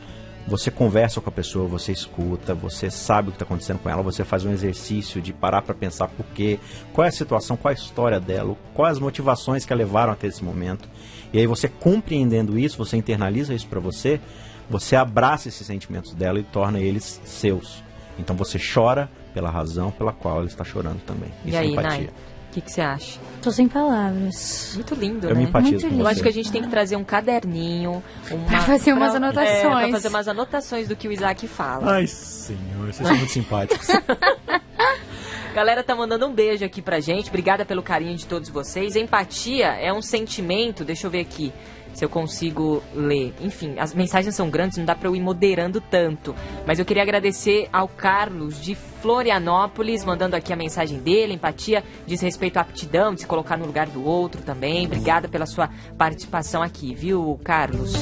Você 0.47 0.71
conversa 0.71 1.19
com 1.19 1.29
a 1.29 1.31
pessoa, 1.31 1.67
você 1.67 1.91
escuta, 1.91 2.55
você 2.55 2.89
sabe 2.89 3.27
o 3.27 3.31
que 3.31 3.35
está 3.35 3.43
acontecendo 3.43 3.79
com 3.79 3.89
ela, 3.89 4.01
você 4.01 4.23
faz 4.23 4.45
um 4.45 4.51
exercício 4.51 5.21
de 5.21 5.33
parar 5.33 5.61
para 5.61 5.75
pensar 5.75 6.07
por 6.07 6.25
quê, 6.27 6.57
qual 6.93 7.03
é 7.03 7.09
a 7.09 7.11
situação, 7.11 7.57
qual 7.57 7.69
é 7.69 7.75
a 7.75 7.77
história 7.77 8.17
dela, 8.17 8.55
quais 8.73 8.93
as 8.93 8.99
motivações 8.99 9.65
que 9.65 9.73
a 9.73 9.75
levaram 9.75 10.13
até 10.13 10.25
esse 10.25 10.43
momento. 10.43 10.87
E 11.33 11.39
aí 11.39 11.45
você 11.45 11.67
compreendendo 11.67 12.57
isso, 12.57 12.77
você 12.77 12.95
internaliza 12.95 13.53
isso 13.53 13.67
para 13.67 13.81
você, 13.81 14.21
você 14.69 14.95
abraça 14.95 15.49
esses 15.49 15.67
sentimentos 15.67 16.13
dela 16.13 16.39
e 16.39 16.43
torna 16.43 16.79
eles 16.79 17.19
seus. 17.25 17.83
Então 18.17 18.33
você 18.35 18.57
chora 18.57 19.09
pela 19.33 19.49
razão 19.49 19.91
pela 19.91 20.13
qual 20.13 20.37
ela 20.37 20.47
está 20.47 20.63
chorando 20.63 21.01
também. 21.05 21.29
E 21.43 21.49
Isso 21.49 21.57
aí, 21.57 21.67
é 21.67 21.71
empatia. 21.71 21.89
Nai? 21.89 22.09
O 22.57 22.59
que, 22.59 22.65
que 22.65 22.71
você 22.71 22.81
acha? 22.81 23.19
Tô 23.39 23.51
sem 23.51 23.67
palavras. 23.67 24.71
Muito 24.73 24.95
lindo, 24.95 25.27
Eu 25.27 25.35
né? 25.35 25.41
me 25.41 25.47
empatizo 25.47 25.71
Muito 25.73 25.83
com 25.83 25.89
lindo. 25.91 26.01
Eu 26.03 26.07
acho 26.07 26.23
que 26.23 26.27
a 26.27 26.33
gente 26.33 26.51
tem 26.51 26.63
que 26.63 26.67
trazer 26.69 26.95
um 26.95 27.03
caderninho, 27.03 28.03
uma, 28.31 28.45
Pra 28.47 28.61
fazer 28.61 28.93
umas 28.93 29.09
pra- 29.11 29.17
anotações. 29.17 29.57
É, 29.59 29.61
pra 29.81 29.89
fazer 29.91 30.07
umas 30.07 30.27
anotações 30.27 30.87
do 30.87 30.95
que 30.95 31.07
o 31.07 31.11
Isaac 31.11 31.47
fala. 31.47 31.93
Ai, 31.97 32.07
senhor, 32.07 32.87
vocês 32.91 33.07
são 33.07 33.15
muito 33.15 33.31
simpáticos. 33.31 33.87
Galera 35.53 35.83
tá 35.83 35.95
mandando 35.95 36.25
um 36.27 36.33
beijo 36.33 36.65
aqui 36.65 36.81
pra 36.81 36.99
gente. 36.99 37.29
Obrigada 37.29 37.63
pelo 37.63 37.83
carinho 37.83 38.15
de 38.15 38.25
todos 38.25 38.49
vocês. 38.49 38.95
Empatia 38.95 39.67
é 39.67 39.93
um 39.93 40.01
sentimento, 40.01 40.83
deixa 40.83 41.05
eu 41.07 41.11
ver 41.11 41.19
aqui 41.21 41.53
se 41.97 42.05
eu 42.05 42.09
consigo 42.09 42.83
ler. 42.93 43.33
Enfim, 43.41 43.73
as 43.79 43.91
mensagens 43.91 44.35
são 44.35 44.51
grandes, 44.51 44.77
não 44.77 44.85
dá 44.85 44.93
pra 44.93 45.09
eu 45.09 45.15
ir 45.15 45.19
moderando 45.19 45.81
tanto. 45.81 46.35
Mas 46.63 46.77
eu 46.77 46.85
queria 46.85 47.01
agradecer 47.01 47.67
ao 47.73 47.87
Carlos 47.87 48.61
de 48.61 48.75
Florianópolis, 48.75 50.05
mandando 50.05 50.35
aqui 50.35 50.53
a 50.53 50.55
mensagem 50.55 50.99
dele. 50.99 51.33
Empatia 51.33 51.83
diz 52.05 52.21
respeito 52.21 52.57
à 52.57 52.61
aptidão, 52.61 53.15
de 53.15 53.21
se 53.21 53.27
colocar 53.27 53.57
no 53.57 53.65
lugar 53.65 53.87
do 53.87 54.05
outro 54.05 54.43
também. 54.43 54.85
Obrigada 54.85 55.27
pela 55.27 55.47
sua 55.47 55.71
participação 55.97 56.61
aqui, 56.61 56.93
viu, 56.93 57.39
Carlos? 57.43 57.93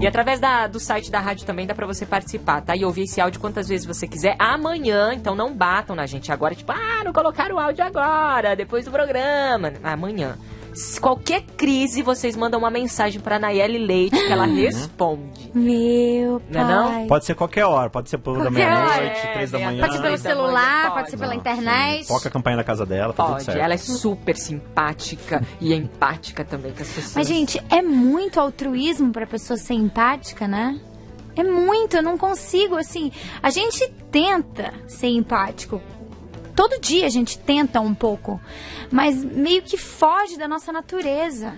E 0.00 0.06
através 0.06 0.38
da- 0.38 0.68
do 0.68 0.78
site 0.78 1.10
da 1.10 1.18
rádio 1.18 1.44
também 1.44 1.66
dá 1.66 1.74
pra 1.74 1.86
você 1.88 2.06
participar, 2.06 2.60
tá? 2.62 2.76
E 2.76 2.84
ouvir 2.84 3.02
esse 3.02 3.20
áudio 3.20 3.40
quantas 3.40 3.66
vezes 3.68 3.84
você 3.84 4.06
quiser 4.06 4.36
amanhã. 4.38 5.12
Então 5.12 5.34
não 5.34 5.52
batam 5.52 5.96
na 5.96 6.06
gente 6.06 6.30
agora, 6.30 6.54
tipo, 6.54 6.70
ah, 6.70 7.02
não 7.04 7.12
colocaram 7.12 7.56
o 7.56 7.58
áudio 7.58 7.84
agora, 7.84 8.54
depois 8.54 8.84
do 8.84 8.92
programa. 8.92 9.72
Amanhã. 9.82 10.38
Qualquer 11.00 11.42
crise, 11.56 12.02
vocês 12.02 12.36
mandam 12.36 12.58
uma 12.60 12.70
mensagem 12.70 13.20
pra 13.20 13.38
Nayeli 13.38 13.78
Leite 13.78 14.16
que 14.16 14.32
ela 14.32 14.46
responde. 14.46 15.50
Meu 15.54 16.40
Não 16.48 16.60
é 16.60 16.64
não? 16.64 16.84
pai. 16.92 17.06
Pode 17.06 17.24
ser 17.26 17.34
qualquer 17.34 17.64
hora, 17.64 17.90
pode 17.90 18.08
ser 18.08 18.18
por 18.18 18.42
da 18.42 18.50
meia-noite, 18.50 18.98
hora. 18.98 19.32
três 19.32 19.50
da 19.50 19.58
É, 19.60 19.64
manhã. 19.64 19.80
Pode 19.80 19.92
ser 19.96 20.02
pelo 20.02 20.16
da 20.16 20.18
celular, 20.22 20.82
pode. 20.82 20.94
pode 20.94 21.10
ser 21.10 21.16
pela 21.18 21.32
Não, 21.32 21.40
internet. 21.40 22.06
Toca 22.08 22.28
a 22.28 22.30
campanha 22.30 22.56
na 22.56 22.64
casa 22.64 22.86
dela, 22.86 23.12
tá 23.12 23.22
tudo 23.24 23.32
Pode, 23.32 23.44
certo. 23.44 23.58
ela 23.60 23.74
é 23.74 23.76
super 23.76 24.36
simpática 24.36 25.42
e 25.60 25.74
empática 25.74 26.44
também 26.44 26.72
com 26.72 26.82
as 26.82 26.88
pessoas. 26.88 27.14
Mas, 27.14 27.26
gente, 27.28 27.60
é 27.70 27.82
muito 27.82 28.38
altruísmo 28.40 29.12
pra 29.12 29.26
pessoa 29.26 29.56
ser 29.56 29.74
empática, 29.74 30.46
né? 30.48 30.80
É 31.36 31.42
muito, 31.44 31.96
eu 31.96 32.02
não 32.02 32.18
consigo, 32.18 32.76
assim. 32.76 33.10
A 33.42 33.50
gente 33.50 33.88
tenta 34.10 34.72
ser 34.88 35.08
empático. 35.08 35.80
Todo 36.54 36.80
dia 36.80 37.06
a 37.06 37.10
gente 37.10 37.38
tenta 37.38 37.80
um 37.80 37.94
pouco. 37.94 38.40
Mas 38.90 39.22
meio 39.24 39.62
que 39.62 39.76
foge 39.76 40.36
da 40.36 40.46
nossa 40.48 40.72
natureza. 40.72 41.54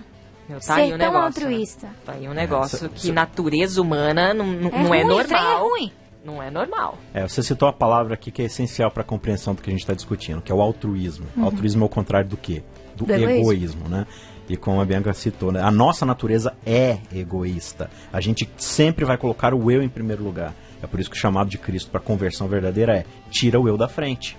Meu, 0.47 0.59
ser 0.61 0.67
tá 0.67 0.75
aí 0.75 0.87
um 0.93 0.97
tão 0.97 1.07
negócio, 1.13 1.25
altruísta. 1.43 1.87
Né? 1.87 1.93
Tá 2.05 2.11
aí 2.13 2.27
um 2.29 2.33
negócio 2.33 2.77
cê- 2.77 2.89
que 2.89 3.11
natureza 3.11 3.81
humana 3.81 4.33
não, 4.33 4.45
não, 4.45 4.69
É 4.69 4.71
não 4.83 4.87
ruim, 4.87 4.97
é 4.99 5.03
trem 5.23 5.37
é 5.39 5.41
normal. 5.41 5.69
ruim. 5.69 5.91
Não 6.25 6.41
é 6.43 6.49
normal. 6.51 6.97
É, 7.13 7.27
você 7.27 7.43
citou 7.43 7.67
a 7.67 7.73
palavra 7.73 8.13
aqui 8.13 8.31
que 8.31 8.41
é 8.41 8.45
essencial 8.45 8.89
para 8.91 9.01
a 9.01 9.05
compreensão 9.05 9.53
do 9.53 9.61
que 9.61 9.69
a 9.69 9.73
gente 9.73 9.81
está 9.81 9.93
discutindo, 9.93 10.41
que 10.41 10.51
é 10.51 10.55
o 10.55 10.61
altruísmo. 10.61 11.25
Altruísmo 11.41 11.83
é 11.83 11.85
o 11.85 11.89
contrário 11.89 12.29
do 12.29 12.37
quê? 12.37 12.63
Do, 12.95 13.03
Uhum. 13.03 13.07
Do 13.07 13.13
egoísmo. 13.13 13.41
egoísmo. 13.51 13.89
né? 13.89 14.07
E 14.47 14.55
como 14.57 14.79
a 14.81 14.85
Bianca 14.85 15.13
citou, 15.13 15.51
né? 15.51 15.61
a 15.61 15.71
nossa 15.71 16.05
natureza 16.05 16.53
é 16.65 16.97
egoísta. 17.13 17.89
A 18.11 18.19
gente 18.21 18.49
sempre 18.57 19.03
vai 19.05 19.17
colocar 19.17 19.53
o 19.53 19.71
eu 19.71 19.81
em 19.81 19.89
primeiro 19.89 20.23
lugar. 20.23 20.53
É 20.81 20.87
por 20.87 20.99
isso 20.99 21.09
que 21.09 21.15
o 21.15 21.19
chamado 21.19 21.49
de 21.49 21.57
Cristo 21.57 21.89
para 21.89 21.99
conversão 22.01 22.47
verdadeira 22.47 22.93
é 22.97 23.05
tira 23.31 23.59
o 23.59 23.67
eu 23.67 23.77
da 23.77 23.87
frente. 23.87 24.37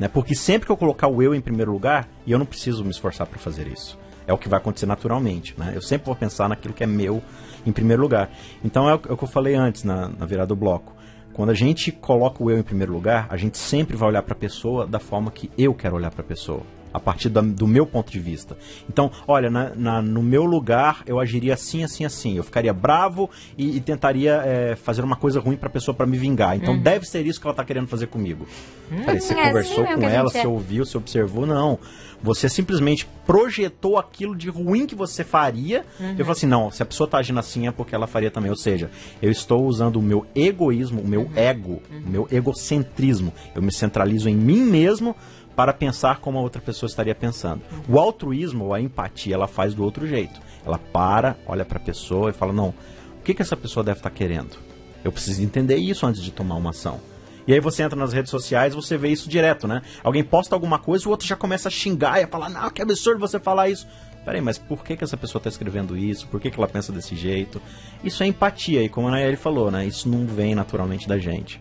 Né? 0.00 0.08
Porque 0.08 0.34
sempre 0.34 0.64
que 0.64 0.72
eu 0.72 0.76
colocar 0.78 1.06
o 1.06 1.22
eu 1.22 1.34
em 1.34 1.40
primeiro 1.42 1.70
lugar, 1.70 2.08
e 2.26 2.32
eu 2.32 2.38
não 2.38 2.46
preciso 2.46 2.82
me 2.82 2.90
esforçar 2.90 3.26
para 3.26 3.38
fazer 3.38 3.68
isso. 3.68 3.98
É 4.26 4.32
o 4.32 4.38
que 4.38 4.48
vai 4.48 4.58
acontecer 4.58 4.86
naturalmente. 4.86 5.54
Né? 5.58 5.72
Eu 5.74 5.82
sempre 5.82 6.06
vou 6.06 6.16
pensar 6.16 6.48
naquilo 6.48 6.72
que 6.72 6.82
é 6.82 6.86
meu 6.86 7.22
em 7.66 7.70
primeiro 7.70 8.00
lugar. 8.00 8.30
Então 8.64 8.88
é 8.88 8.94
o, 8.94 9.00
é 9.10 9.12
o 9.12 9.16
que 9.16 9.24
eu 9.24 9.28
falei 9.28 9.54
antes 9.54 9.84
na, 9.84 10.08
na 10.08 10.24
virada 10.24 10.48
do 10.48 10.56
bloco. 10.56 10.96
Quando 11.34 11.50
a 11.50 11.54
gente 11.54 11.92
coloca 11.92 12.42
o 12.42 12.50
eu 12.50 12.58
em 12.58 12.62
primeiro 12.62 12.92
lugar, 12.92 13.26
a 13.28 13.36
gente 13.36 13.58
sempre 13.58 13.96
vai 13.96 14.08
olhar 14.08 14.22
para 14.22 14.32
a 14.32 14.38
pessoa 14.38 14.86
da 14.86 14.98
forma 14.98 15.30
que 15.30 15.50
eu 15.56 15.74
quero 15.74 15.96
olhar 15.96 16.10
para 16.10 16.22
a 16.22 16.26
pessoa. 16.26 16.62
A 16.92 16.98
partir 16.98 17.28
da- 17.28 17.40
do 17.40 17.66
meu 17.68 17.86
ponto 17.86 18.10
de 18.10 18.18
vista. 18.18 18.56
Então, 18.88 19.10
olha, 19.26 19.48
na- 19.50 19.72
na- 19.76 20.02
no 20.02 20.22
meu 20.22 20.44
lugar 20.44 21.02
eu 21.06 21.18
agiria 21.20 21.54
assim, 21.54 21.84
assim, 21.84 22.04
assim. 22.04 22.36
Eu 22.36 22.42
ficaria 22.44 22.72
bravo 22.72 23.30
e, 23.56 23.76
e 23.76 23.80
tentaria 23.80 24.42
é, 24.44 24.76
fazer 24.76 25.02
uma 25.02 25.16
coisa 25.16 25.38
ruim 25.40 25.56
para 25.56 25.68
a 25.68 25.72
pessoa 25.72 25.94
para 25.94 26.06
me 26.06 26.16
vingar. 26.18 26.56
Então 26.56 26.76
deve 26.78 27.06
ser 27.06 27.24
isso 27.26 27.40
que 27.40 27.46
ela 27.46 27.52
está 27.52 27.64
querendo 27.64 27.86
fazer 27.86 28.06
comigo. 28.08 28.46
Peraí, 28.88 29.20
você 29.20 29.34
é 29.34 29.36
assim 29.40 29.48
conversou 29.48 29.84
mesmo 29.84 30.00
com 30.00 30.08
ela, 30.08 30.28
você 30.30 30.38
é. 30.38 30.48
ouviu, 30.48 30.84
você 30.84 30.96
observou? 30.98 31.46
Não. 31.46 31.78
Você 32.22 32.48
simplesmente 32.50 33.08
projetou 33.24 33.96
aquilo 33.96 34.36
de 34.36 34.50
ruim 34.50 34.84
que 34.84 34.94
você 34.94 35.24
faria. 35.24 35.86
Eu 36.00 36.16
falei 36.18 36.32
assim: 36.32 36.46
não, 36.46 36.70
se 36.70 36.82
a 36.82 36.86
pessoa 36.86 37.06
está 37.06 37.16
agindo 37.18 37.38
assim 37.40 37.66
é 37.66 37.70
porque 37.70 37.94
ela 37.94 38.06
faria 38.06 38.30
também. 38.30 38.50
Ou 38.50 38.56
seja, 38.56 38.90
eu 39.22 39.30
estou 39.30 39.64
usando 39.64 39.96
o 39.96 40.02
meu 40.02 40.26
egoísmo, 40.34 41.00
o 41.00 41.08
meu 41.08 41.30
ego, 41.34 41.80
o 41.90 42.10
meu 42.10 42.28
egocentrismo. 42.30 43.32
Eu 43.54 43.62
me 43.62 43.72
centralizo 43.72 44.28
em 44.28 44.34
mim 44.36 44.60
mesmo 44.60 45.16
para 45.60 45.74
pensar 45.74 46.20
como 46.20 46.38
a 46.38 46.40
outra 46.40 46.62
pessoa 46.62 46.88
estaria 46.88 47.14
pensando. 47.14 47.60
O 47.86 47.98
altruísmo, 47.98 48.64
ou 48.64 48.72
a 48.72 48.80
empatia, 48.80 49.34
ela 49.34 49.46
faz 49.46 49.74
do 49.74 49.84
outro 49.84 50.06
jeito. 50.06 50.40
Ela 50.64 50.78
para, 50.78 51.36
olha 51.46 51.66
para 51.66 51.76
a 51.76 51.82
pessoa 51.82 52.30
e 52.30 52.32
fala: 52.32 52.50
não, 52.50 52.68
o 52.68 53.22
que, 53.22 53.34
que 53.34 53.42
essa 53.42 53.58
pessoa 53.58 53.84
deve 53.84 53.98
estar 53.98 54.08
querendo? 54.08 54.56
Eu 55.04 55.12
preciso 55.12 55.42
entender 55.42 55.76
isso 55.76 56.06
antes 56.06 56.22
de 56.22 56.30
tomar 56.30 56.54
uma 56.54 56.70
ação. 56.70 56.98
E 57.46 57.52
aí 57.52 57.60
você 57.60 57.82
entra 57.82 57.98
nas 57.98 58.14
redes 58.14 58.30
sociais, 58.30 58.74
você 58.74 58.96
vê 58.96 59.08
isso 59.08 59.28
direto, 59.28 59.68
né? 59.68 59.82
Alguém 60.02 60.24
posta 60.24 60.54
alguma 60.54 60.78
coisa, 60.78 61.06
o 61.06 61.10
outro 61.10 61.26
já 61.26 61.36
começa 61.36 61.68
a 61.68 61.70
xingar 61.70 62.18
e 62.18 62.24
a 62.24 62.26
falar, 62.26 62.48
não, 62.48 62.70
que 62.70 62.80
absurdo 62.80 63.20
você 63.20 63.38
falar 63.38 63.68
isso. 63.68 63.86
Peraí, 64.24 64.40
mas 64.40 64.56
por 64.56 64.82
que, 64.82 64.96
que 64.96 65.04
essa 65.04 65.16
pessoa 65.16 65.40
está 65.40 65.50
escrevendo 65.50 65.94
isso? 65.94 66.26
Por 66.28 66.40
que, 66.40 66.50
que 66.50 66.58
ela 66.58 66.68
pensa 66.68 66.90
desse 66.90 67.14
jeito? 67.14 67.60
Isso 68.02 68.22
é 68.22 68.26
empatia, 68.26 68.82
e 68.82 68.88
como 68.88 69.08
a 69.08 69.10
Nayeli 69.10 69.36
falou, 69.36 69.70
né? 69.70 69.84
Isso 69.84 70.08
não 70.08 70.26
vem 70.26 70.54
naturalmente 70.54 71.06
da 71.06 71.18
gente. 71.18 71.60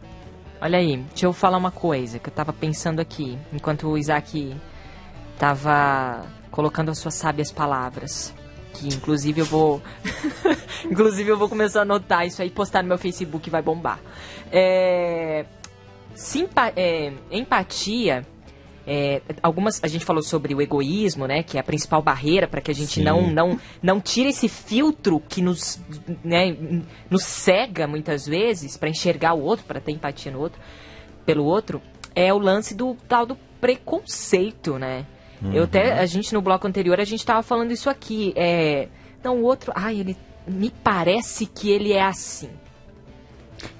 Olha 0.61 0.77
aí, 0.77 0.97
deixa 0.97 1.25
eu 1.25 1.33
falar 1.33 1.57
uma 1.57 1.71
coisa 1.71 2.19
que 2.19 2.27
eu 2.29 2.33
tava 2.33 2.51
pensando 2.51 2.99
aqui, 2.99 3.37
enquanto 3.53 3.87
o 3.87 3.97
Isaac 3.97 4.55
tava 5.37 6.25
colocando 6.51 6.89
as 6.91 6.99
suas 6.99 7.13
sábias 7.15 7.51
palavras. 7.51 8.33
Que 8.73 8.87
inclusive 8.87 9.41
eu 9.41 9.45
vou. 9.45 9.81
inclusive 10.85 11.29
eu 11.29 11.37
vou 11.37 11.49
começar 11.49 11.79
a 11.79 11.81
anotar 11.83 12.25
isso 12.25 12.41
aí, 12.41 12.49
postar 12.49 12.81
no 12.83 12.89
meu 12.89 12.97
Facebook 12.97 13.49
vai 13.49 13.61
bombar. 13.61 13.99
É, 14.51 15.45
simpa- 16.13 16.73
é, 16.75 17.13
empatia. 17.31 18.25
É, 18.91 19.21
algumas 19.43 19.79
a 19.83 19.87
gente 19.87 20.03
falou 20.03 20.23
sobre 20.23 20.55
o 20.55 20.61
egoísmo, 20.61 21.27
né, 21.27 21.43
que 21.43 21.57
é 21.57 21.59
a 21.59 21.63
principal 21.63 22.01
barreira 22.01 22.47
para 22.47 22.59
que 22.59 22.71
a 22.71 22.73
gente 22.73 22.95
Sim. 22.95 23.03
não 23.03 23.31
não 23.31 23.59
não 23.83 24.01
tire 24.01 24.29
esse 24.29 24.49
filtro 24.49 25.21
que 25.29 25.43
nos 25.43 25.79
né, 26.23 26.57
nos 27.07 27.23
cega 27.23 27.85
muitas 27.85 28.25
vezes 28.25 28.75
para 28.77 28.89
enxergar 28.89 29.35
o 29.35 29.43
outro, 29.43 29.63
para 29.65 29.79
ter 29.79 29.91
empatia 29.91 30.31
no 30.31 30.39
outro, 30.39 30.59
pelo 31.23 31.45
outro, 31.45 31.79
é 32.15 32.33
o 32.33 32.39
lance 32.39 32.73
do 32.73 32.97
tal 33.07 33.27
do 33.27 33.37
preconceito, 33.61 34.79
né? 34.79 35.05
Eu 35.53 35.65
até 35.65 35.93
a 35.93 36.05
gente 36.05 36.33
no 36.33 36.41
bloco 36.41 36.67
anterior 36.67 36.99
a 36.99 37.05
gente 37.05 37.25
tava 37.25 37.43
falando 37.43 37.71
isso 37.71 37.89
aqui, 37.89 38.33
é, 38.35 38.89
não 39.23 39.37
o 39.37 39.43
outro, 39.43 39.71
ai, 39.75 39.99
ele 39.99 40.17
me 40.47 40.71
parece 40.83 41.45
que 41.45 41.69
ele 41.69 41.93
é 41.93 42.01
assim. 42.01 42.49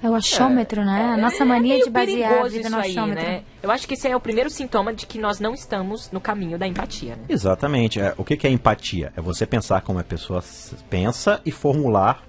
É 0.02 0.08
o 0.08 0.14
achômetro, 0.14 0.84
né? 0.84 1.12
A 1.14 1.16
nossa 1.16 1.44
mania 1.44 1.74
meio 1.74 1.84
de 1.84 1.90
basear 1.90 2.40
a 2.40 2.48
vida 2.48 2.60
isso 2.60 2.70
no 2.70 2.76
aí, 2.78 2.90
achômetro. 2.90 3.24
né? 3.24 3.42
Eu 3.62 3.70
acho 3.70 3.86
que 3.86 3.94
esse 3.94 4.08
é 4.08 4.16
o 4.16 4.20
primeiro 4.20 4.50
sintoma 4.50 4.92
de 4.92 5.06
que 5.06 5.18
nós 5.18 5.40
não 5.40 5.54
estamos 5.54 6.10
no 6.10 6.20
caminho 6.20 6.58
da 6.58 6.66
empatia, 6.66 7.16
né? 7.16 7.22
Exatamente. 7.28 8.00
É, 8.00 8.14
o 8.16 8.24
que, 8.24 8.46
é 8.46 8.50
empatia? 8.50 9.12
É 9.16 9.20
você 9.20 9.46
pensar 9.46 9.80
como 9.82 9.98
a 9.98 10.04
pessoa 10.04 10.42
pensa 10.88 11.40
e 11.44 11.50
formular 11.50 12.22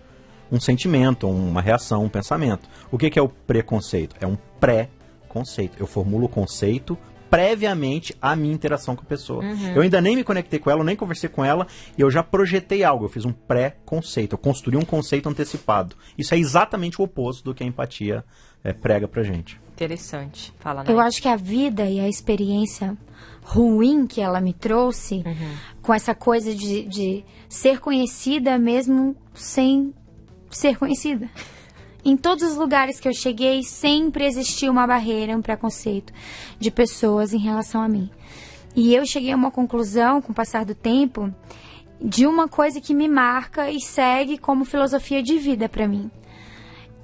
um 0.51 0.59
sentimento, 0.59 1.29
uma 1.29 1.61
reação, 1.61 2.03
um 2.03 2.09
pensamento. 2.09 2.67
O 2.91 2.97
que, 2.97 3.09
que 3.09 3.17
é 3.17 3.21
o 3.21 3.29
preconceito? 3.29 4.15
É 4.19 4.27
um 4.27 4.37
pré-conceito. 4.59 5.77
Eu 5.79 5.87
formulo 5.87 6.25
o 6.25 6.29
conceito 6.29 6.97
previamente 7.31 8.13
à 8.21 8.35
minha 8.35 8.53
interação 8.53 8.93
com 8.93 9.03
a 9.03 9.05
pessoa. 9.05 9.41
Eu 9.73 9.81
ainda 9.81 10.01
nem 10.01 10.17
me 10.17 10.23
conectei 10.23 10.59
com 10.59 10.69
ela, 10.69 10.81
eu 10.81 10.85
nem 10.85 10.97
conversei 10.97 11.29
com 11.29 11.43
ela, 11.43 11.65
e 11.97 12.01
eu 12.01 12.11
já 12.11 12.21
projetei 12.21 12.83
algo, 12.83 13.05
eu 13.05 13.09
fiz 13.09 13.23
um 13.23 13.31
pré-conceito, 13.31 14.33
eu 14.33 14.37
construí 14.37 14.75
um 14.75 14.83
conceito 14.83 15.29
antecipado. 15.29 15.95
Isso 16.17 16.33
é 16.33 16.37
exatamente 16.37 16.99
o 17.01 17.05
oposto 17.05 17.45
do 17.45 17.55
que 17.55 17.63
a 17.63 17.65
empatia 17.65 18.25
é, 18.61 18.73
prega 18.73 19.07
pra 19.07 19.23
gente. 19.23 19.59
Interessante. 19.71 20.53
Fala, 20.59 20.83
Eu 20.87 20.97
Nay. 20.97 21.07
acho 21.07 21.21
que 21.21 21.27
a 21.29 21.37
vida 21.37 21.85
e 21.85 22.01
a 22.01 22.07
experiência 22.07 22.97
ruim 23.43 24.05
que 24.05 24.21
ela 24.21 24.41
me 24.41 24.53
trouxe, 24.53 25.23
com 25.81 25.93
essa 25.93 26.13
coisa 26.13 26.53
de, 26.53 26.83
de 26.83 27.25
ser 27.49 27.79
conhecida 27.79 28.59
mesmo 28.59 29.15
sem 29.33 29.93
ser 30.49 30.77
conhecida. 30.77 31.29
Em 32.03 32.17
todos 32.17 32.43
os 32.43 32.57
lugares 32.57 32.99
que 32.99 33.07
eu 33.07 33.13
cheguei, 33.13 33.63
sempre 33.63 34.25
existiu 34.25 34.71
uma 34.71 34.87
barreira, 34.87 35.37
um 35.37 35.41
preconceito 35.41 36.11
de 36.59 36.71
pessoas 36.71 37.33
em 37.33 37.37
relação 37.37 37.81
a 37.81 37.87
mim. 37.87 38.09
E 38.75 38.95
eu 38.95 39.05
cheguei 39.05 39.31
a 39.31 39.35
uma 39.35 39.51
conclusão, 39.51 40.21
com 40.21 40.31
o 40.31 40.35
passar 40.35 40.65
do 40.65 40.73
tempo, 40.73 41.31
de 42.01 42.25
uma 42.25 42.47
coisa 42.47 42.81
que 42.81 42.93
me 42.93 43.07
marca 43.07 43.69
e 43.69 43.79
segue 43.79 44.37
como 44.37 44.65
filosofia 44.65 45.21
de 45.21 45.37
vida 45.37 45.69
pra 45.69 45.87
mim. 45.87 46.09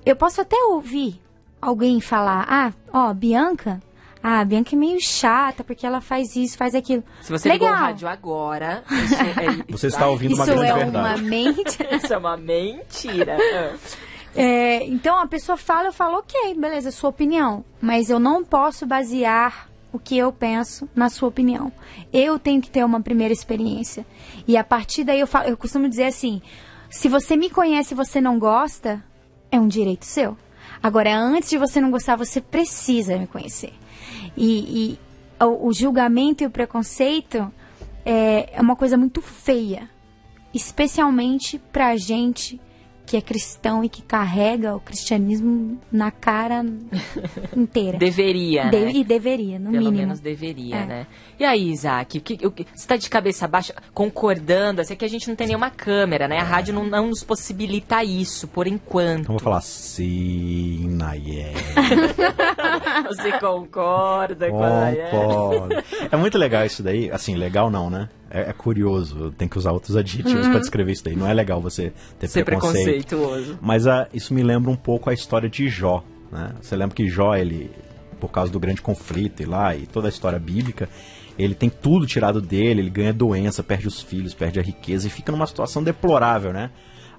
Eu 0.06 0.16
posso 0.16 0.42
até 0.42 0.56
ouvir 0.70 1.22
alguém 1.62 2.00
falar: 2.02 2.46
"Ah, 2.50 2.74
ó, 2.92 3.14
Bianca, 3.14 3.80
ah, 4.24 4.40
a 4.40 4.46
Bianca 4.46 4.74
é 4.76 4.80
meio 4.80 4.98
chata 5.00 5.64
porque 5.64 5.86
ela 5.86 6.02
faz 6.02 6.36
isso, 6.36 6.58
faz 6.58 6.74
aquilo". 6.74 7.04
Se 7.22 7.32
você 7.32 7.50
Legal. 7.50 7.68
ligou 7.70 7.78
o 7.84 7.86
rádio 7.86 8.08
agora, 8.08 8.84
isso 8.90 9.16
é, 9.16 9.64
Você 9.72 9.88
está 9.88 10.08
ouvindo 10.08 10.34
uma 10.34 10.46
Isso 10.46 10.54
grande 10.56 10.72
é 10.72 10.76
verdade. 10.86 11.22
uma 11.22 11.30
mente. 11.30 11.78
isso 11.92 12.14
é 12.14 12.18
uma 12.18 12.38
mentira. 12.38 13.38
É, 14.38 14.86
então 14.86 15.20
a 15.20 15.26
pessoa 15.26 15.58
fala, 15.58 15.88
eu 15.88 15.94
falo, 15.94 16.20
ok, 16.20 16.54
beleza, 16.54 16.92
sua 16.92 17.10
opinião. 17.10 17.66
Mas 17.82 18.12
eu 18.12 18.20
não 18.20 18.46
posso 18.46 18.86
basear 18.86 19.68
o 19.92 19.98
que 19.98 20.16
eu 20.16 20.32
penso 20.32 20.88
na 20.96 21.10
sua 21.10 21.28
opinião. 21.28 21.72
Eu 22.14 22.38
tenho 22.38 22.62
que 22.62 22.70
ter 22.70 22.86
uma 22.86 23.02
primeira 23.02 23.34
experiência. 23.34 24.06
E 24.48 24.56
a 24.56 24.64
partir 24.64 25.04
daí 25.04 25.20
eu, 25.20 25.26
falo, 25.26 25.50
eu 25.50 25.58
costumo 25.58 25.90
dizer 25.90 26.04
assim: 26.04 26.40
se 26.88 27.10
você 27.10 27.36
me 27.36 27.50
conhece 27.50 27.96
e 27.96 27.98
você 27.98 28.22
não 28.22 28.38
gosta, 28.38 29.04
é 29.52 29.60
um 29.60 29.68
direito 29.68 30.06
seu. 30.06 30.38
Agora, 30.84 31.18
antes 31.18 31.50
de 31.50 31.58
você 31.58 31.82
não 31.82 31.90
gostar, 31.90 32.16
você 32.16 32.40
precisa 32.40 33.18
me 33.18 33.26
conhecer. 33.26 33.74
E, 34.38 35.00
e 35.40 35.44
o, 35.44 35.70
o 35.70 35.74
julgamento 35.74 36.44
e 36.44 36.48
o 36.48 36.52
preconceito 36.52 37.52
é, 38.06 38.52
é 38.54 38.62
uma 38.62 38.76
coisa 38.76 38.96
muito 38.96 39.20
feia. 39.20 39.90
Especialmente 40.54 41.58
pra 41.72 41.98
gente 41.98 42.62
que 43.08 43.16
é 43.18 43.22
cristão 43.22 43.84
e 43.84 43.90
que 43.90 44.02
carrega 44.02 44.76
o 44.76 44.80
cristianismo 44.82 45.80
na 45.92 46.12
cara 46.12 46.64
inteira. 47.56 47.98
Deveria, 48.00 48.66
De- 48.70 48.80
né? 48.86 48.92
E 48.94 49.04
deveria, 49.04 49.58
no 49.58 49.72
Pelo 49.72 49.86
mínimo. 49.86 49.98
menos 49.98 50.20
deveria, 50.20 50.76
É. 50.76 50.86
né? 50.86 51.08
E 51.40 51.46
aí, 51.46 51.70
Isaac, 51.72 52.18
o 52.18 52.22
que, 52.22 52.46
o 52.46 52.52
que- 52.52 52.68
você 52.76 52.86
tá 52.88 52.98
de 52.98 53.10
cabeça 53.10 53.48
baixa, 53.48 53.74
concordando? 53.94 54.82
Assim, 54.82 54.94
é 54.94 54.96
que 54.98 55.06
a 55.06 55.10
gente 55.10 55.28
não 55.30 55.36
tem 55.36 55.48
nenhuma 55.48 55.70
câmera, 55.70 56.28
né? 56.28 56.38
A 56.40 56.44
rádio 56.44 56.74
não, 56.74 56.84
não 56.86 57.08
nos 57.08 57.24
possibilita 57.24 58.04
isso, 58.04 58.48
por 58.48 58.68
enquanto. 58.68 59.22
Então 59.22 59.36
eu 59.36 59.40
vou 59.40 59.44
falar 59.44 59.62
sim, 59.62 60.88
Nayeli. 60.90 61.54
Você 63.08 63.32
concorda 63.40 64.50
com 64.50 64.64
a 64.64 64.92
Concordo. 65.12 65.76
É 66.12 66.18
muito 66.18 66.38
legal 66.38 66.66
isso 66.66 66.84
daí. 66.84 67.10
Assim, 67.12 67.36
legal 67.36 67.70
não, 67.70 67.90
né? 67.90 68.10
É, 68.30 68.50
é 68.50 68.54
curioso. 68.54 69.32
Tem 69.38 69.48
que 69.48 69.58
usar 69.58 69.72
outros 69.72 69.96
adjetivos 69.96 70.46
Uhum. 70.46 70.52
pra 70.52 70.60
descrever 70.60 70.92
isso 70.92 71.04
daí. 71.04 71.16
Não 71.16 71.28
é 71.28 71.34
legal 71.34 71.62
você 71.62 71.94
ter 72.20 72.28
Ser 72.28 72.44
preconceito. 72.44 73.08
preconceituoso. 73.08 73.60
Mas 73.62 73.88
ah, 73.88 74.08
isso 74.14 74.34
me 74.34 74.44
lembra 74.44 74.70
um 74.70 74.76
pouco 74.76 75.10
a 75.10 75.14
história 75.14 75.50
de 75.50 75.68
Jó. 75.70 76.04
Né? 76.32 76.52
Você 76.62 76.76
lembra 76.76 76.96
que 76.96 77.08
Jó, 77.08 77.36
ele, 77.36 77.72
por 78.20 78.30
causa 78.30 78.52
do 78.52 78.60
grande 78.60 78.82
conflito 78.82 79.42
e 79.42 79.46
lá, 79.46 79.76
e 79.76 79.86
toda 79.88 80.08
a 80.08 80.10
história 80.10 80.38
bíblica, 80.40 80.90
ele 81.40 81.54
tem 81.56 81.70
tudo 81.70 82.06
tirado 82.08 82.42
dele, 82.42 82.82
ele 82.82 82.90
ganha 82.90 83.14
doença, 83.14 83.64
perde 83.64 83.88
os 83.88 84.02
filhos, 84.02 84.34
perde 84.34 84.60
a 84.60 84.64
riqueza 84.64 85.08
e 85.08 85.10
fica 85.10 85.32
numa 85.32 85.46
situação 85.48 85.84
deplorável, 85.84 86.52
né? 86.52 86.72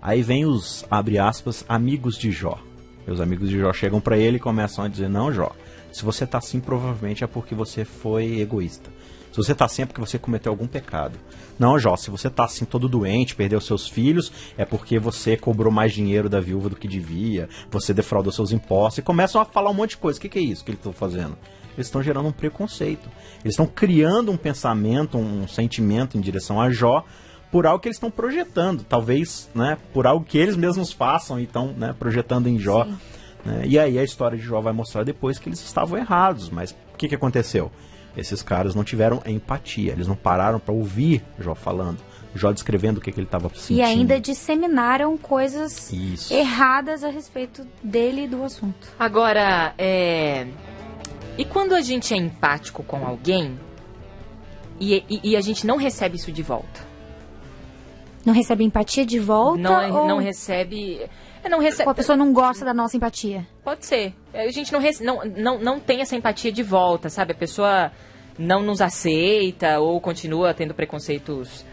Aí 0.03 0.23
vem 0.23 0.45
os, 0.45 0.85
abre 0.91 1.19
aspas, 1.19 1.65
amigos 1.69 2.19
de 2.19 2.31
Jó. 2.31 2.59
E 3.07 3.11
os 3.11 3.21
amigos 3.21 3.49
de 3.49 3.59
Jó 3.59 3.73
chegam 3.73 4.01
pra 4.01 4.19
ele 4.19 4.37
e 4.37 4.41
começam 4.41 4.85
a 4.85 4.89
dizer: 4.89 5.09
Não, 5.09 5.33
Jó, 5.33 5.53
se 5.91 6.05
você 6.05 6.27
tá 6.27 6.39
assim, 6.39 6.61
provavelmente 6.61 7.25
é 7.25 7.27
porque 7.27 7.55
você 7.55 7.85
foi 7.85 8.41
egoísta. 8.41 8.91
Se 9.39 9.47
você 9.47 9.55
tá 9.55 9.67
assim 9.67 9.83
é 9.83 9.87
porque 9.87 10.01
você 10.01 10.19
cometeu 10.19 10.51
algum 10.51 10.67
pecado. 10.67 11.17
Não, 11.57 11.79
Jó, 11.79 11.97
se 11.97 12.11
você 12.11 12.29
tá 12.29 12.45
assim 12.45 12.65
todo 12.65 12.89
doente, 12.89 13.37
perdeu 13.37 13.61
seus 13.61 13.87
filhos, 13.87 14.33
é 14.57 14.65
porque 14.65 14.99
você 14.99 15.37
cobrou 15.37 15.73
mais 15.73 15.93
dinheiro 15.93 16.29
da 16.29 16.41
viúva 16.41 16.69
do 16.69 16.75
que 16.75 16.89
devia, 16.89 17.49
você 17.71 17.95
defraudou 17.95 18.33
seus 18.33 18.51
impostos, 18.51 18.99
e 18.99 19.03
começam 19.03 19.41
a 19.41 19.45
falar 19.45 19.71
um 19.71 19.75
monte 19.75 19.91
de 19.91 19.99
coisa. 19.99 20.19
O 20.19 20.23
que, 20.23 20.29
que 20.29 20.41
é 20.41 20.43
isso 20.43 20.65
que 20.65 20.73
eles 20.73 20.81
estão 20.81 20.93
fazendo? 20.93 21.39
Eles 21.77 21.87
estão 21.87 22.03
gerando 22.03 22.29
um 22.29 22.33
preconceito. 22.33 23.09
Eles 23.45 23.53
estão 23.53 23.67
criando 23.67 24.33
um 24.33 24.37
pensamento, 24.37 25.17
um 25.17 25.47
sentimento 25.47 26.19
em 26.19 26.21
direção 26.21 26.61
a 26.61 26.69
Jó 26.71 27.05
por 27.53 27.65
algo 27.65 27.81
que 27.81 27.87
eles 27.87 27.97
estão 27.97 28.11
projetando. 28.11 28.83
Talvez, 28.83 29.49
né, 29.55 29.79
por 29.93 30.05
algo 30.05 30.25
que 30.25 30.37
eles 30.37 30.57
mesmos 30.57 30.93
façam 30.93 31.39
e 31.39 31.45
estão 31.45 31.69
né, 31.75 31.95
projetando 31.97 32.49
em 32.49 32.59
Jó. 32.59 32.89
né? 33.45 33.63
E 33.65 33.79
aí 33.79 34.01
a 34.01 34.03
história 34.03 34.37
de 34.37 34.43
Jó 34.43 34.61
vai 34.61 34.73
mostrar 34.73 35.05
depois 35.05 35.39
que 35.39 35.49
eles 35.49 35.61
estavam 35.61 35.97
errados. 35.97 36.51
Mas 36.51 36.73
o 36.73 36.97
que, 36.97 37.09
que 37.09 37.15
aconteceu? 37.15 37.71
Esses 38.19 38.43
caras 38.43 38.75
não 38.75 38.83
tiveram 38.83 39.23
empatia, 39.25 39.93
eles 39.93 40.09
não 40.09 40.17
pararam 40.17 40.59
para 40.59 40.75
ouvir 40.75 41.23
Jó 41.39 41.55
falando, 41.55 41.99
Jó 42.35 42.51
descrevendo 42.53 42.99
o 42.99 43.01
que, 43.01 43.13
que 43.13 43.21
ele 43.21 43.27
estava 43.27 43.49
sentindo. 43.51 43.79
E 43.79 43.83
ainda 43.83 44.21
disseminaram 44.21 45.17
coisas 45.17 45.93
Isso. 45.93 46.35
erradas 46.35 47.05
a 47.05 47.09
respeito 47.11 47.65
dele 47.83 48.25
e 48.25 48.29
do 48.29 48.43
assunto. 48.43 48.89
Agora, 48.99 49.73
é. 49.79 50.47
E 51.39 51.45
quando 51.45 51.75
a 51.75 51.81
gente 51.81 52.13
é 52.13 52.17
empático 52.17 52.83
com 52.83 53.07
alguém 53.07 53.59
e, 54.81 55.05
e- 55.09 55.21
e 55.31 55.37
a 55.37 55.41
gente 55.41 55.65
não 55.67 55.77
recebe 55.77 56.17
isso 56.17 56.33
de 56.33 56.43
volta? 56.43 56.87
Não 58.27 58.35
recebe 58.35 58.65
empatia 58.65 59.07
de 59.07 59.19
volta? 59.21 59.59
Não, 59.63 59.97
ou, 60.03 60.09
não 60.09 60.19
recebe. 60.19 61.01
É, 61.43 61.49
Não 61.49 61.59
recebe. 61.61 61.89
a 61.91 61.95
pessoa 61.95 62.17
não 62.17 62.33
gosta 62.33 62.65
da 62.65 62.73
nossa 62.75 62.97
empatia? 62.97 63.47
Pode 63.65 63.85
ser. 63.87 64.15
A 64.35 64.51
gente 64.51 64.73
não, 64.73 64.81
rece- 64.81 65.03
não, 65.05 65.25
não, 65.25 65.59
não 65.59 65.81
tem 65.81 66.01
essa 66.01 66.15
empatia 66.17 66.51
de 66.53 66.63
volta, 66.63 67.09
sabe? 67.09 67.33
A 67.33 67.37
pessoa 67.37 67.91
não 68.39 68.63
nos 68.63 68.81
aceita 68.81 69.81
ou 69.81 70.01
continua 70.01 70.55
tendo 70.55 70.73
preconceitos, 70.75 71.65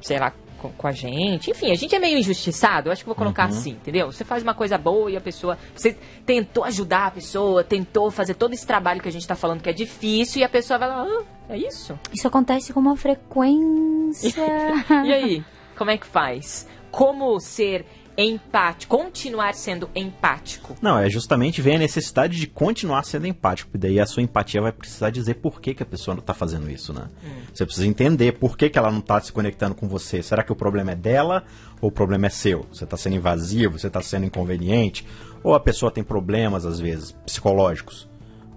sei 0.00 0.18
lá, 0.18 0.32
com, 0.58 0.70
com 0.72 0.86
a 0.86 0.92
gente. 0.92 1.50
Enfim, 1.50 1.70
a 1.72 1.74
gente 1.74 1.94
é 1.94 1.98
meio 1.98 2.18
injustiçado. 2.18 2.88
Eu 2.88 2.92
acho 2.92 3.02
que 3.02 3.06
vou 3.06 3.14
colocar 3.14 3.44
assim, 3.44 3.70
entendeu? 3.70 4.12
Você 4.12 4.24
faz 4.24 4.42
uma 4.42 4.52
coisa 4.54 4.76
boa 4.76 5.10
e 5.10 5.16
a 5.16 5.20
pessoa. 5.20 5.56
Você 5.74 5.96
tentou 6.26 6.64
ajudar 6.64 7.06
a 7.06 7.10
pessoa, 7.10 7.64
tentou 7.64 8.10
fazer 8.10 8.34
todo 8.34 8.52
esse 8.52 8.66
trabalho 8.66 9.00
que 9.00 9.08
a 9.08 9.12
gente 9.12 9.26
tá 9.26 9.34
falando 9.34 9.62
que 9.62 9.70
é 9.70 9.72
difícil 9.72 10.40
e 10.42 10.44
a 10.44 10.48
pessoa 10.50 10.78
vai 10.78 10.88
lá, 10.88 11.02
ah, 11.02 11.24
é 11.48 11.56
isso? 11.56 11.98
Isso 12.12 12.28
acontece 12.28 12.72
com 12.74 12.80
uma 12.80 12.96
frequência. 12.96 14.44
E 15.04 15.12
aí, 15.12 15.44
como 15.78 15.90
é 15.90 15.96
que 15.96 16.06
faz? 16.06 16.66
Como 16.90 17.38
ser 17.40 17.86
empático, 18.22 18.96
continuar 18.96 19.54
sendo 19.54 19.88
empático? 19.94 20.76
Não, 20.80 20.98
é 20.98 21.08
justamente 21.08 21.62
vem 21.62 21.76
a 21.76 21.78
necessidade 21.78 22.38
de 22.38 22.46
continuar 22.46 23.04
sendo 23.04 23.26
empático. 23.26 23.70
E 23.74 23.78
daí 23.78 24.00
a 24.00 24.06
sua 24.06 24.22
empatia 24.22 24.60
vai 24.60 24.72
precisar 24.72 25.10
dizer 25.10 25.34
por 25.34 25.60
que, 25.60 25.74
que 25.74 25.82
a 25.82 25.86
pessoa 25.86 26.14
não 26.14 26.20
está 26.20 26.34
fazendo 26.34 26.70
isso, 26.70 26.92
né? 26.92 27.08
Você 27.52 27.64
precisa 27.64 27.86
entender 27.86 28.32
por 28.32 28.56
que, 28.56 28.68
que 28.68 28.78
ela 28.78 28.90
não 28.90 29.00
está 29.00 29.20
se 29.20 29.32
conectando 29.32 29.74
com 29.74 29.88
você. 29.88 30.22
Será 30.22 30.42
que 30.42 30.52
o 30.52 30.56
problema 30.56 30.92
é 30.92 30.96
dela 30.96 31.44
ou 31.80 31.88
o 31.88 31.92
problema 31.92 32.26
é 32.26 32.30
seu? 32.30 32.66
Você 32.72 32.84
está 32.84 32.96
sendo 32.96 33.16
invasivo, 33.16 33.78
você 33.78 33.86
está 33.86 34.02
sendo 34.02 34.26
inconveniente? 34.26 35.06
Ou 35.42 35.54
a 35.54 35.60
pessoa 35.60 35.90
tem 35.90 36.04
problemas, 36.04 36.66
às 36.66 36.78
vezes, 36.78 37.12
psicológicos? 37.24 38.08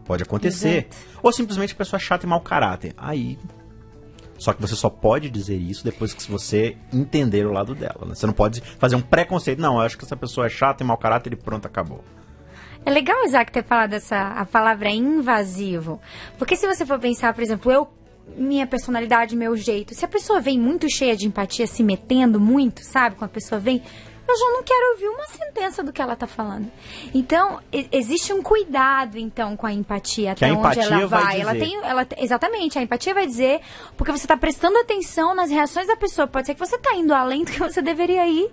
Pode 0.06 0.24
acontecer. 0.24 0.88
Ou 1.22 1.32
simplesmente 1.32 1.74
a 1.74 1.78
pessoa 1.78 1.98
é 1.98 2.02
chata 2.02 2.26
e 2.26 2.30
mau 2.30 2.42
caráter. 2.42 2.94
Aí. 2.98 3.38
Só 4.44 4.52
que 4.52 4.62
você 4.62 4.76
só 4.76 4.90
pode 4.90 5.30
dizer 5.30 5.56
isso 5.56 5.86
depois 5.86 6.14
que 6.14 6.30
você 6.30 6.76
entender 6.92 7.46
o 7.46 7.54
lado 7.54 7.74
dela. 7.74 8.06
Né? 8.06 8.14
Você 8.14 8.28
não 8.28 8.34
pode 8.34 8.60
fazer 8.78 8.98
um 8.98 9.02
preconceito. 9.02 9.62
Não, 9.62 9.76
eu 9.76 9.82
acho 9.82 9.98
que 9.98 10.04
essa 10.04 10.18
pessoa 10.18 10.48
é 10.48 10.50
chata 10.50 10.84
e 10.84 10.86
mau 10.86 10.98
caráter 10.98 11.32
e 11.32 11.38
pronto, 11.38 11.66
acabou. 11.66 12.04
É 12.86 12.92
legal 12.92 13.24
Isaac 13.24 13.54
ter 13.54 13.64
falado 13.64 13.94
essa 13.94 14.34
a 14.34 14.46
palavra 14.46 14.90
invasivo. 14.90 16.02
Porque 16.38 16.58
se 16.58 16.68
você 16.68 16.86
for 16.86 17.00
pensar, 17.00 17.34
por 17.34 17.42
exemplo, 17.42 17.72
eu 17.72 17.88
minha 18.36 18.68
personalidade, 18.68 19.34
meu 19.34 19.56
jeito, 19.56 19.96
se 19.96 20.04
a 20.04 20.08
pessoa 20.10 20.42
vem 20.42 20.60
muito 20.60 20.90
cheia 20.90 21.16
de 21.16 21.26
empatia, 21.26 21.66
se 21.66 21.82
metendo 21.82 22.38
muito, 22.38 22.84
sabe? 22.84 23.16
Quando 23.16 23.30
a 23.30 23.34
pessoa 23.34 23.60
vem, 23.60 23.82
eu 24.28 24.38
já 24.38 24.46
não 24.52 24.64
quero 24.64 24.92
ouvir 24.94 25.08
uma 25.08 25.26
sentença 25.28 25.84
do 25.84 25.92
que 25.92 26.02
ela 26.02 26.16
tá 26.16 26.28
falando. 26.28 26.72
Então, 27.14 27.60
existe 27.92 28.32
um 28.34 28.42
cuidado, 28.42 29.18
então, 29.18 29.56
com 29.56 29.68
a 29.68 29.74
empatia, 29.74 30.36
Que 30.36 30.46
até 30.46 30.54
a 30.54 30.58
onde 30.58 30.80
ela 30.80 30.86
empatia 30.86 31.08
vai 31.08 31.24
vai. 31.24 31.42
Ela 31.42 31.56
tem, 31.56 31.76
ela, 31.84 32.08
exatamente, 32.18 32.80
a 32.80 32.82
empatia 32.82 33.14
vai 33.14 33.26
dizer, 33.26 33.62
porque 33.98 34.12
você 34.12 34.28
tá 34.28 34.38
prestando 34.38 34.78
atenção 34.80 35.36
nas 35.36 35.50
reações 35.50 35.88
da 35.88 35.96
pessoa. 35.96 36.28
Pode 36.28 36.48
ser 36.48 36.54
que 36.54 36.60
você 36.60 36.78
tá 36.78 36.96
indo 36.96 37.14
além 37.14 37.44
do 37.44 37.52
que 37.52 37.60
você 37.60 37.82
deveria 37.82 38.28
ir, 38.28 38.52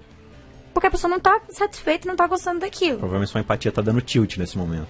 porque 0.73 0.87
a 0.87 0.91
pessoa 0.91 1.11
não 1.11 1.21
tá 1.21 1.41
satisfeita 1.49 2.07
e 2.07 2.09
não 2.09 2.17
tá 2.17 2.27
gostando 2.27 2.61
daquilo. 2.61 2.99
Provavelmente 2.99 3.31
sua 3.31 3.41
empatia 3.41 3.73
tá 3.73 3.83
dando 3.83 4.01
tilt 4.01 4.37
nesse 4.37 4.57
momento. 4.57 4.89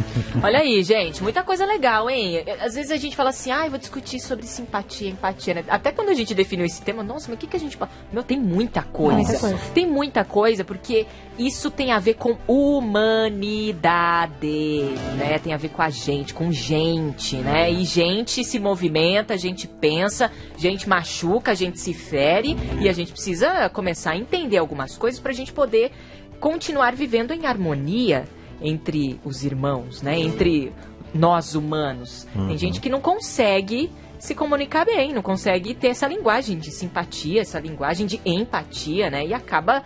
Olha 0.42 0.58
aí, 0.60 0.82
gente, 0.82 1.22
muita 1.22 1.42
coisa 1.42 1.64
legal, 1.64 2.08
hein? 2.10 2.44
Às 2.60 2.74
vezes 2.74 2.90
a 2.90 2.96
gente 2.96 3.16
fala 3.16 3.30
assim, 3.30 3.50
ah, 3.50 3.64
eu 3.64 3.70
vou 3.70 3.78
discutir 3.78 4.20
sobre 4.20 4.46
simpatia, 4.46 5.08
empatia, 5.10 5.54
né? 5.54 5.64
Até 5.68 5.92
quando 5.92 6.10
a 6.10 6.14
gente 6.14 6.34
definiu 6.34 6.66
esse 6.66 6.82
tema, 6.82 7.02
nossa, 7.02 7.28
mas 7.28 7.36
o 7.36 7.38
que, 7.38 7.46
que 7.46 7.56
a 7.56 7.60
gente. 7.60 7.78
Meu, 8.12 8.22
tem 8.22 8.38
muita 8.38 8.82
coisa. 8.82 9.16
Muita 9.16 9.38
coisa. 9.38 9.58
Tem 9.74 9.86
muita 9.86 10.24
coisa, 10.24 10.64
porque 10.64 11.06
isso 11.38 11.70
tem 11.70 11.92
a 11.92 11.98
ver 11.98 12.14
com 12.14 12.36
humanidade, 12.46 14.36
né? 15.16 15.38
Tem 15.38 15.52
a 15.52 15.56
ver 15.56 15.68
com 15.70 15.82
a 15.82 15.90
gente, 15.90 16.34
com 16.34 16.52
gente, 16.52 17.36
né? 17.36 17.70
E 17.70 17.84
gente 17.84 18.44
se 18.44 18.58
movimenta, 18.58 19.36
gente 19.36 19.66
pensa, 19.66 20.30
gente 20.56 20.88
machuca, 20.88 21.54
gente 21.54 21.80
se 21.80 21.94
fere, 21.94 22.56
e 22.80 22.88
a 22.88 22.92
gente 22.92 23.12
precisa 23.12 23.68
começar 23.70 24.12
a 24.12 24.16
entender 24.16 24.58
algumas 24.58 24.96
coisas 24.96 25.20
pra 25.20 25.32
gente 25.32 25.52
poder 25.52 25.92
continuar 26.38 26.94
vivendo 26.94 27.32
em 27.32 27.46
harmonia 27.46 28.26
entre 28.60 29.20
os 29.24 29.44
irmãos, 29.44 30.02
né? 30.02 30.18
Entre 30.18 30.72
nós 31.14 31.54
humanos. 31.54 32.26
Uhum. 32.34 32.48
Tem 32.48 32.58
gente 32.58 32.80
que 32.80 32.88
não 32.88 33.00
consegue 33.00 33.90
se 34.18 34.34
comunicar 34.34 34.84
bem, 34.84 35.12
não 35.12 35.22
consegue 35.22 35.74
ter 35.74 35.88
essa 35.88 36.06
linguagem 36.06 36.58
de 36.58 36.70
simpatia, 36.70 37.42
essa 37.42 37.60
linguagem 37.60 38.06
de 38.06 38.20
empatia, 38.24 39.10
né? 39.10 39.26
E 39.26 39.34
acaba 39.34 39.82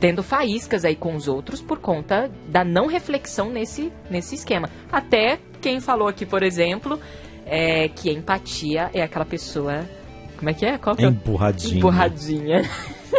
tendo 0.00 0.22
faíscas 0.22 0.84
aí 0.84 0.96
com 0.96 1.14
os 1.14 1.28
outros 1.28 1.62
por 1.62 1.78
conta 1.78 2.30
da 2.48 2.64
não 2.64 2.86
reflexão 2.86 3.50
nesse, 3.50 3.92
nesse 4.10 4.34
esquema. 4.34 4.68
Até 4.90 5.38
quem 5.60 5.80
falou 5.80 6.08
aqui, 6.08 6.26
por 6.26 6.42
exemplo, 6.42 6.98
é 7.46 7.88
que 7.88 8.10
empatia 8.10 8.90
é 8.92 9.02
aquela 9.02 9.24
pessoa. 9.24 9.84
Como 10.36 10.50
é 10.50 10.54
que 10.54 10.66
é? 10.66 10.78
Qual 10.78 10.96
que 10.96 11.04
é? 11.04 11.08
Empurradinha. 11.08 11.78
Empurradinha. 11.78 12.62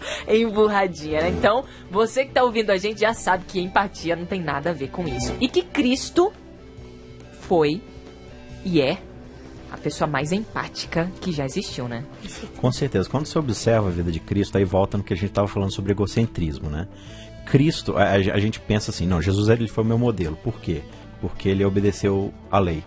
Emburradinha, 0.28 1.20
né? 1.22 1.28
Então, 1.30 1.64
você 1.90 2.24
que 2.24 2.32
tá 2.32 2.42
ouvindo 2.42 2.70
a 2.70 2.76
gente 2.76 3.00
já 3.00 3.12
sabe 3.14 3.44
que 3.46 3.60
empatia 3.60 4.16
não 4.16 4.26
tem 4.26 4.40
nada 4.40 4.70
a 4.70 4.72
ver 4.72 4.88
com 4.88 5.06
isso. 5.06 5.34
E 5.40 5.48
que 5.48 5.62
Cristo 5.62 6.32
foi 7.40 7.80
e 8.64 8.80
é 8.80 8.98
a 9.70 9.76
pessoa 9.76 10.08
mais 10.08 10.32
empática 10.32 11.10
que 11.20 11.30
já 11.30 11.44
existiu, 11.44 11.88
né? 11.88 12.04
Com 12.56 12.72
certeza. 12.72 13.08
Quando 13.08 13.26
você 13.26 13.38
observa 13.38 13.88
a 13.88 13.90
vida 13.90 14.10
de 14.10 14.18
Cristo, 14.20 14.56
aí 14.56 14.64
volta 14.64 14.96
no 14.96 15.04
que 15.04 15.12
a 15.12 15.16
gente 15.16 15.28
estava 15.30 15.46
falando 15.46 15.72
sobre 15.72 15.92
egocentrismo, 15.92 16.70
né? 16.70 16.88
Cristo, 17.46 17.96
a, 17.96 18.12
a- 18.12 18.40
gente 18.40 18.60
pensa 18.60 18.90
assim, 18.90 19.06
não, 19.06 19.20
Jesus 19.22 19.48
ele 19.48 19.68
foi 19.68 19.84
o 19.84 19.86
meu 19.86 19.98
modelo. 19.98 20.36
Por 20.36 20.60
quê? 20.60 20.82
Porque 21.20 21.48
ele 21.48 21.64
obedeceu 21.64 22.32
a 22.50 22.58
lei 22.58 22.82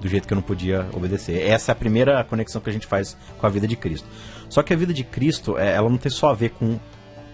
do 0.00 0.08
jeito 0.08 0.26
que 0.26 0.32
eu 0.32 0.36
não 0.36 0.42
podia 0.42 0.86
obedecer. 0.92 1.40
Essa 1.42 1.70
é 1.70 1.72
a 1.72 1.76
primeira 1.76 2.22
conexão 2.24 2.60
que 2.60 2.70
a 2.70 2.72
gente 2.72 2.86
faz 2.86 3.16
com 3.38 3.46
a 3.46 3.48
vida 3.50 3.66
de 3.66 3.76
Cristo. 3.76 4.06
Só 4.48 4.62
que 4.62 4.72
a 4.72 4.76
vida 4.76 4.92
de 4.92 5.04
Cristo, 5.04 5.58
é, 5.58 5.74
ela 5.74 5.88
não 5.88 5.98
tem 5.98 6.10
só 6.10 6.30
a 6.30 6.34
ver 6.34 6.50
com 6.50 6.78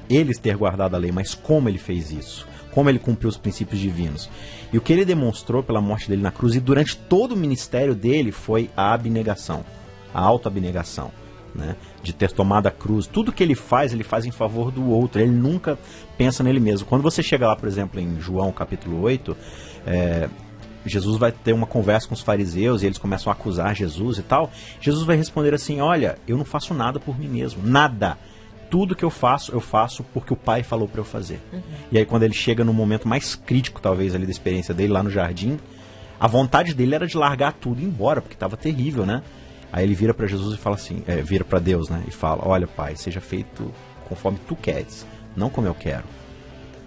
ele 0.08 0.34
ter 0.34 0.56
guardado 0.56 0.94
a 0.94 0.98
lei, 0.98 1.12
mas 1.12 1.34
como 1.34 1.68
ele 1.68 1.78
fez 1.78 2.10
isso, 2.10 2.46
como 2.72 2.88
ele 2.88 2.98
cumpriu 2.98 3.28
os 3.28 3.36
princípios 3.36 3.80
divinos. 3.80 4.28
E 4.72 4.78
o 4.78 4.80
que 4.80 4.92
ele 4.92 5.04
demonstrou 5.04 5.62
pela 5.62 5.80
morte 5.80 6.08
dele 6.08 6.22
na 6.22 6.30
cruz 6.30 6.54
e 6.54 6.60
durante 6.60 6.96
todo 6.96 7.32
o 7.32 7.36
ministério 7.36 7.94
dele 7.94 8.32
foi 8.32 8.70
a 8.76 8.92
abnegação, 8.92 9.64
a 10.12 10.20
autoabnegação, 10.20 11.12
né? 11.54 11.76
De 12.02 12.12
ter 12.12 12.32
tomado 12.32 12.66
a 12.66 12.70
cruz. 12.70 13.06
Tudo 13.06 13.32
que 13.32 13.42
ele 13.42 13.54
faz, 13.54 13.92
ele 13.92 14.02
faz 14.02 14.24
em 14.24 14.30
favor 14.30 14.70
do 14.70 14.88
outro. 14.90 15.20
Ele 15.20 15.30
nunca 15.30 15.78
pensa 16.16 16.42
nele 16.42 16.58
mesmo. 16.58 16.86
Quando 16.86 17.02
você 17.02 17.22
chega 17.22 17.46
lá, 17.46 17.54
por 17.54 17.68
exemplo, 17.68 18.00
em 18.00 18.18
João 18.18 18.50
capítulo 18.50 19.02
8, 19.02 19.36
é, 19.86 20.28
Jesus 20.84 21.18
vai 21.18 21.32
ter 21.32 21.52
uma 21.52 21.66
conversa 21.66 22.08
com 22.08 22.14
os 22.14 22.20
fariseus 22.20 22.82
e 22.82 22.86
eles 22.86 22.98
começam 22.98 23.30
a 23.30 23.34
acusar 23.34 23.74
Jesus 23.74 24.18
e 24.18 24.22
tal. 24.22 24.50
Jesus 24.80 25.04
vai 25.04 25.16
responder 25.16 25.54
assim: 25.54 25.80
Olha, 25.80 26.18
eu 26.26 26.36
não 26.36 26.44
faço 26.44 26.74
nada 26.74 26.98
por 26.98 27.18
mim 27.18 27.28
mesmo, 27.28 27.62
nada. 27.64 28.18
Tudo 28.70 28.96
que 28.96 29.04
eu 29.04 29.10
faço, 29.10 29.52
eu 29.52 29.60
faço 29.60 30.02
porque 30.14 30.32
o 30.32 30.36
Pai 30.36 30.62
falou 30.62 30.88
para 30.88 31.00
eu 31.00 31.04
fazer. 31.04 31.40
E 31.90 31.98
aí, 31.98 32.06
quando 32.06 32.22
ele 32.22 32.32
chega 32.32 32.64
no 32.64 32.72
momento 32.72 33.06
mais 33.06 33.34
crítico, 33.34 33.82
talvez, 33.82 34.14
ali 34.14 34.24
da 34.24 34.32
experiência 34.32 34.72
dele, 34.72 34.92
lá 34.92 35.02
no 35.02 35.10
jardim, 35.10 35.58
a 36.18 36.26
vontade 36.26 36.72
dele 36.72 36.94
era 36.94 37.06
de 37.06 37.16
largar 37.16 37.52
tudo 37.52 37.80
e 37.80 37.84
ir 37.84 37.86
embora, 37.86 38.22
porque 38.22 38.34
estava 38.34 38.56
terrível, 38.56 39.04
né? 39.04 39.22
Aí 39.70 39.84
ele 39.84 39.94
vira 39.94 40.14
para 40.14 40.26
Jesus 40.26 40.54
e 40.54 40.58
fala 40.58 40.76
assim: 40.76 41.02
é, 41.06 41.16
vira 41.16 41.44
para 41.44 41.58
Deus, 41.58 41.88
né? 41.88 42.02
E 42.08 42.10
fala: 42.10 42.48
Olha, 42.48 42.66
Pai, 42.66 42.96
seja 42.96 43.20
feito 43.20 43.70
conforme 44.08 44.38
tu 44.46 44.56
queres, 44.56 45.06
não 45.36 45.50
como 45.50 45.66
eu 45.66 45.74
quero. 45.74 46.04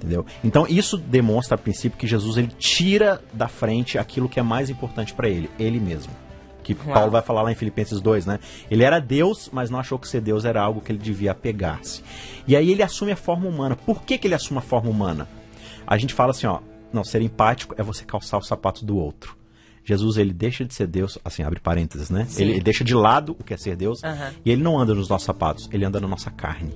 Entendeu? 0.06 0.26
Então 0.44 0.68
isso 0.68 0.98
demonstra 0.98 1.56
a 1.56 1.58
princípio 1.58 1.98
que 1.98 2.06
Jesus 2.06 2.38
ele 2.38 2.52
tira 2.60 3.22
da 3.34 3.48
frente 3.48 3.98
aquilo 3.98 4.30
que 4.30 4.40
é 4.40 4.44
mais 4.44 4.70
importante 4.70 5.14
para 5.14 5.28
ele, 5.28 5.50
ele 5.58 5.80
mesmo. 5.80 6.14
Que 6.64 6.74
Uau. 6.74 6.94
Paulo 6.94 7.12
vai 7.12 7.22
falar 7.22 7.44
lá 7.44 7.52
em 7.52 7.56
Filipenses 7.56 8.02
2, 8.02 8.26
né? 8.26 8.40
Ele 8.72 8.84
era 8.84 9.00
Deus, 9.00 9.50
mas 9.54 9.70
não 9.70 9.80
achou 9.80 10.00
que 10.00 10.08
ser 10.08 10.22
Deus 10.22 10.46
era 10.46 10.62
algo 10.62 10.82
que 10.82 10.92
ele 10.92 11.00
devia 11.00 11.32
apegar-se. 11.32 12.04
E 12.48 12.56
aí 12.56 12.72
ele 12.72 12.82
assume 12.82 13.12
a 13.12 13.16
forma 13.16 13.48
humana. 13.48 13.76
Por 13.76 14.02
que, 14.04 14.18
que 14.18 14.28
ele 14.28 14.34
assume 14.34 14.58
a 14.58 14.62
forma 14.62 14.90
humana? 14.90 15.28
A 15.86 15.96
gente 15.98 16.14
fala 16.14 16.32
assim, 16.32 16.48
ó, 16.48 16.60
não, 16.92 17.04
ser 17.04 17.22
empático 17.22 17.76
é 17.78 17.84
você 17.84 18.04
calçar 18.04 18.40
os 18.40 18.48
sapatos 18.48 18.82
do 18.82 18.98
outro. 18.98 19.38
Jesus, 19.84 20.18
ele 20.18 20.34
deixa 20.34 20.66
de 20.66 20.74
ser 20.74 20.88
Deus, 20.88 21.20
assim, 21.24 21.44
abre 21.44 21.60
parênteses, 21.60 22.10
né? 22.10 22.26
Sim. 22.28 22.44
Ele, 22.44 22.60
deixa 22.60 22.84
de 22.84 22.96
lado 22.96 23.36
o 23.40 23.44
que 23.44 23.54
é 23.54 23.58
ser 23.58 23.76
Deus 23.76 24.04
Aham. 24.04 24.34
e 24.44 24.50
ele 24.50 24.64
não 24.64 24.80
anda 24.80 24.96
nos 24.96 25.08
nossos 25.08 25.26
sapatos, 25.26 25.70
ele 25.72 25.86
anda 25.86 26.00
na 26.00 26.08
nossa 26.08 26.32
carne. 26.32 26.76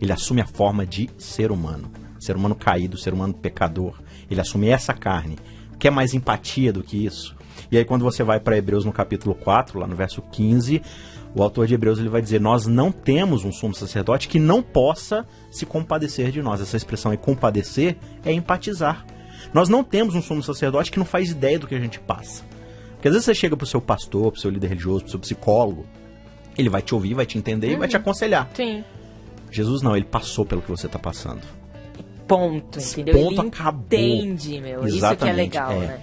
Ele 0.00 0.12
assume 0.12 0.40
a 0.40 0.46
forma 0.46 0.86
de 0.86 1.10
ser 1.18 1.52
humano. 1.52 1.92
Ser 2.20 2.36
humano 2.36 2.54
caído, 2.54 2.96
ser 2.96 3.12
humano 3.12 3.34
pecador. 3.34 4.00
Ele 4.30 4.40
assume 4.40 4.68
essa 4.68 4.92
carne. 4.94 5.36
Quer 5.78 5.90
mais 5.90 6.14
empatia 6.14 6.72
do 6.72 6.82
que 6.82 7.04
isso? 7.04 7.34
E 7.72 7.78
aí 7.78 7.84
quando 7.84 8.02
você 8.02 8.22
vai 8.22 8.38
para 8.38 8.56
Hebreus 8.56 8.84
no 8.84 8.92
capítulo 8.92 9.34
4, 9.34 9.78
lá 9.78 9.86
no 9.86 9.96
verso 9.96 10.20
15, 10.20 10.82
o 11.34 11.42
autor 11.42 11.66
de 11.66 11.74
Hebreus 11.74 11.98
ele 11.98 12.08
vai 12.08 12.20
dizer: 12.20 12.40
"Nós 12.40 12.66
não 12.66 12.92
temos 12.92 13.44
um 13.44 13.52
sumo 13.52 13.74
sacerdote 13.74 14.28
que 14.28 14.38
não 14.38 14.62
possa 14.62 15.26
se 15.50 15.64
compadecer 15.64 16.30
de 16.30 16.42
nós". 16.42 16.60
Essa 16.60 16.76
expressão 16.76 17.10
aí 17.10 17.16
compadecer 17.16 17.96
é 18.24 18.32
empatizar. 18.32 19.06
Nós 19.54 19.68
não 19.68 19.82
temos 19.82 20.14
um 20.14 20.22
sumo 20.22 20.42
sacerdote 20.42 20.90
que 20.90 20.98
não 20.98 21.06
faz 21.06 21.30
ideia 21.30 21.58
do 21.58 21.66
que 21.66 21.74
a 21.74 21.80
gente 21.80 21.98
passa. 21.98 22.44
Porque 22.92 23.08
às 23.08 23.14
vezes 23.14 23.24
você 23.24 23.34
chega 23.34 23.56
pro 23.56 23.66
seu 23.66 23.80
pastor, 23.80 24.30
pro 24.30 24.40
seu 24.40 24.50
líder 24.50 24.68
religioso, 24.68 25.00
pro 25.04 25.10
seu 25.10 25.20
psicólogo, 25.20 25.86
ele 26.56 26.68
vai 26.68 26.82
te 26.82 26.94
ouvir, 26.94 27.14
vai 27.14 27.24
te 27.24 27.38
entender 27.38 27.72
e 27.72 27.76
vai 27.76 27.88
te 27.88 27.96
aconselhar. 27.96 28.50
Sim. 28.52 28.84
Jesus 29.50 29.80
não, 29.82 29.96
ele 29.96 30.04
passou 30.04 30.44
pelo 30.44 30.60
que 30.60 30.70
você 30.70 30.86
está 30.86 30.98
passando. 30.98 31.40
Ponto, 32.36 32.78
entendeu? 32.78 33.14
Ponto, 33.14 33.40
Ele 33.40 33.48
acabou. 33.48 33.82
entende, 33.86 34.60
meu. 34.60 34.80
Isso 34.86 34.88
que 34.88 34.94
é 34.94 34.96
Exatamente, 35.08 35.36
legal, 35.36 35.72
é. 35.72 35.76
né? 35.78 36.00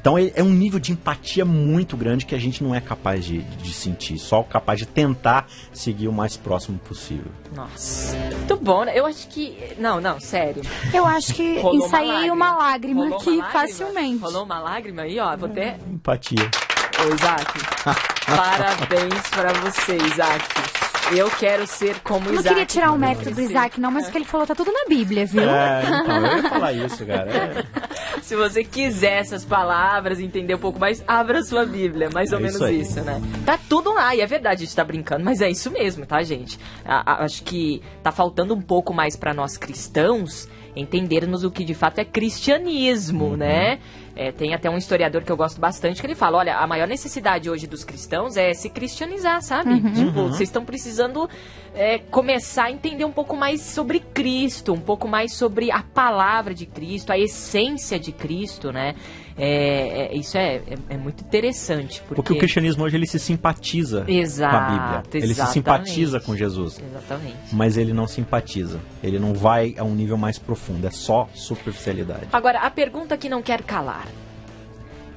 Então 0.00 0.18
ele- 0.18 0.32
é 0.34 0.42
um 0.42 0.48
nível 0.48 0.80
de 0.80 0.92
empatia 0.92 1.44
muito 1.44 1.94
grande 1.94 2.24
que 2.24 2.34
a 2.34 2.38
gente 2.38 2.64
não 2.64 2.74
é 2.74 2.80
capaz 2.80 3.22
de, 3.24 3.38
de 3.42 3.72
sentir, 3.74 4.18
só 4.18 4.42
capaz 4.42 4.78
de 4.78 4.86
tentar 4.86 5.46
seguir 5.74 6.08
o 6.08 6.12
mais 6.12 6.38
próximo 6.38 6.78
possível. 6.78 7.30
Nossa. 7.54 8.16
Muito 8.16 8.56
bom, 8.56 8.84
né? 8.84 8.98
Eu 8.98 9.04
acho 9.04 9.28
que. 9.28 9.58
Não, 9.78 10.00
não, 10.00 10.18
sério. 10.18 10.62
Eu 10.94 11.04
acho 11.06 11.34
que 11.34 11.58
Rolou 11.60 11.86
ensaiei 11.86 12.30
uma 12.30 12.56
lágrima 12.56 13.02
Rolou 13.02 13.16
uma 13.18 13.20
aqui 13.22 13.36
lágrima? 13.36 13.50
facilmente. 13.60 14.22
Rolou 14.22 14.44
uma 14.44 14.58
lágrima 14.58 15.02
aí, 15.02 15.18
ó. 15.18 15.36
Vou 15.36 15.50
até. 15.50 15.76
Empatia. 15.90 16.50
Ô, 16.98 17.14
Isaac. 17.14 17.60
parabéns 18.24 19.28
pra 19.30 19.52
você, 19.54 19.96
Isaac. 19.96 20.89
Eu 21.16 21.30
quero 21.30 21.66
ser 21.66 21.98
como 22.00 22.26
Eu 22.28 22.32
não 22.34 22.40
Isaac. 22.40 22.48
queria 22.48 22.66
tirar 22.66 22.92
o 22.92 22.98
mérito 22.98 23.30
do. 23.30 23.40
Isaac, 23.40 23.80
não, 23.80 23.90
mas 23.90 24.08
o 24.08 24.10
que 24.12 24.18
ele 24.18 24.24
falou 24.24 24.46
tá 24.46 24.54
tudo 24.54 24.70
na 24.72 24.84
Bíblia, 24.88 25.26
viu? 25.26 25.42
É, 25.42 25.82
então, 25.82 26.26
eu 26.26 26.36
ia 26.42 26.48
falar 26.48 26.72
isso, 26.72 27.04
cara. 27.06 27.30
É. 27.30 27.64
Se 28.22 28.36
você 28.36 28.62
quiser 28.62 29.18
essas 29.18 29.44
palavras, 29.44 30.20
entender 30.20 30.54
um 30.54 30.58
pouco 30.58 30.78
mais, 30.78 31.02
abra 31.08 31.42
sua 31.42 31.64
Bíblia. 31.66 32.08
Mais 32.12 32.32
ou 32.32 32.38
É 32.38 32.42
menos 32.42 32.56
isso 32.60 32.68
isso, 32.68 33.00
né? 33.00 33.20
Tá 33.44 33.58
tudo 33.68 33.92
lá, 33.92 34.14
e 34.14 34.20
é 34.20 34.26
verdade, 34.26 34.62
a 34.62 34.66
gente 34.66 34.76
tá 34.76 34.84
brincando, 34.84 35.24
mas 35.24 35.40
é 35.40 35.50
isso 35.50 35.70
mesmo, 35.70 36.06
tá, 36.06 36.22
gente? 36.22 36.58
A- 36.84 37.12
a- 37.14 37.24
acho 37.24 37.42
que 37.42 37.82
tá 38.02 38.12
faltando 38.12 38.54
um 38.54 38.60
pouco 38.60 38.94
mais 38.94 39.16
pra 39.16 39.34
nós 39.34 39.56
cristãos 39.56 40.48
entendermos 40.76 41.42
o 41.42 41.50
que 41.50 41.64
de 41.64 41.74
fato 41.74 41.98
é 41.98 42.04
cristianismo, 42.04 43.36
né? 43.36 43.80
É, 44.16 44.32
tem 44.32 44.52
até 44.52 44.68
um 44.68 44.76
historiador 44.76 45.22
que 45.22 45.30
eu 45.30 45.36
gosto 45.36 45.60
bastante 45.60 46.00
que 46.00 46.06
ele 46.06 46.14
fala: 46.14 46.38
olha, 46.38 46.56
a 46.56 46.66
maior 46.66 46.88
necessidade 46.88 47.48
hoje 47.48 47.66
dos 47.66 47.84
cristãos 47.84 48.36
é 48.36 48.52
se 48.52 48.68
cristianizar, 48.68 49.40
sabe? 49.42 49.80
Tipo, 49.94 50.28
vocês 50.28 50.48
estão 50.48 50.64
precisando 50.64 51.28
é, 51.74 51.98
começar 51.98 52.64
a 52.64 52.70
entender 52.70 53.04
um 53.04 53.12
pouco 53.12 53.36
mais 53.36 53.60
sobre 53.60 54.00
Cristo, 54.00 54.72
um 54.72 54.80
pouco 54.80 55.06
mais 55.06 55.34
sobre 55.34 55.70
a 55.70 55.82
palavra 55.82 56.54
de 56.54 56.66
Cristo, 56.66 57.12
a 57.12 57.18
essência 57.18 57.98
de 57.98 58.12
Cristo, 58.12 58.72
né? 58.72 58.94
É, 59.38 60.08
é- 60.12 60.14
isso 60.16 60.36
é, 60.36 60.56
é, 60.56 60.62
é 60.90 60.96
muito 60.96 61.22
interessante. 61.24 62.00
Porque, 62.00 62.14
Porque 62.14 62.32
o 62.32 62.38
cristianismo 62.38 62.84
hoje 62.84 62.96
ele 62.96 63.06
se 63.06 63.18
simpatiza 63.18 64.04
Exato, 64.08 64.50
com 64.56 64.62
a 64.62 64.68
Bíblia. 64.70 65.02
Ele 65.14 65.26
se 65.26 65.30
exatamente. 65.32 65.52
simpatiza 65.54 66.20
com 66.20 66.36
Jesus. 66.36 66.78
Exatamente. 66.80 67.36
Mas 67.52 67.76
ele 67.76 67.92
não 67.92 68.06
simpatiza. 68.06 68.80
Ele 69.02 69.18
não 69.18 69.32
vai 69.34 69.74
a 69.78 69.84
um 69.84 69.94
nível 69.94 70.16
mais 70.18 70.38
profundo. 70.38 70.86
É 70.86 70.90
só 70.90 71.28
superficialidade. 71.34 72.26
Agora, 72.32 72.60
a 72.60 72.70
pergunta 72.70 73.16
que 73.16 73.28
não 73.28 73.40
quer 73.42 73.62
calar 73.62 74.06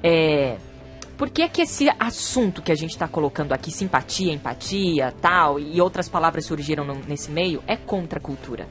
é. 0.02 0.58
Por 1.18 1.30
que, 1.30 1.48
que 1.48 1.62
esse 1.62 1.88
assunto 2.00 2.62
que 2.62 2.72
a 2.72 2.76
gente 2.76 2.90
está 2.90 3.08
colocando 3.08 3.54
aqui, 3.54 3.72
simpatia, 3.72 4.34
empatia, 4.34 5.14
tal, 5.22 5.60
e 5.60 5.80
outras 5.80 6.10
palavras 6.10 6.44
surgiram 6.46 6.84
no- 6.84 7.00
nesse 7.08 7.30
meio, 7.30 7.62
é 7.68 7.76
contra 7.78 8.18
a 8.18 8.22
cultura? 8.22 8.68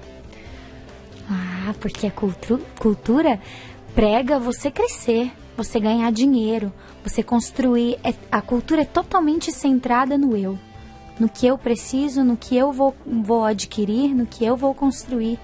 Ah, 1.30 1.72
porque 1.80 2.08
a 2.08 2.10
cultu- 2.10 2.60
cultura 2.78 3.38
prega 3.94 4.38
você 4.38 4.70
crescer, 4.70 5.30
você 5.56 5.78
ganhar 5.80 6.10
dinheiro, 6.12 6.72
você 7.04 7.22
construir. 7.22 7.98
é- 8.02 8.14
a 8.30 8.40
cultura 8.40 8.82
é 8.82 8.84
totalmente 8.86 9.50
centrada 9.52 10.16
no 10.16 10.36
eu. 10.36 10.58
No 11.20 11.28
que 11.28 11.46
eu 11.46 11.58
preciso, 11.58 12.24
no 12.24 12.36
que 12.36 12.56
eu 12.56 12.72
vou, 12.72 12.94
vou 13.06 13.44
adquirir, 13.44 14.14
no 14.14 14.26
que 14.26 14.44
eu 14.44 14.56
vou 14.56 14.74
construir. 14.74 15.38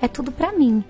É 0.00 0.08
tudo 0.08 0.32
pra 0.32 0.50
mim. 0.52 0.82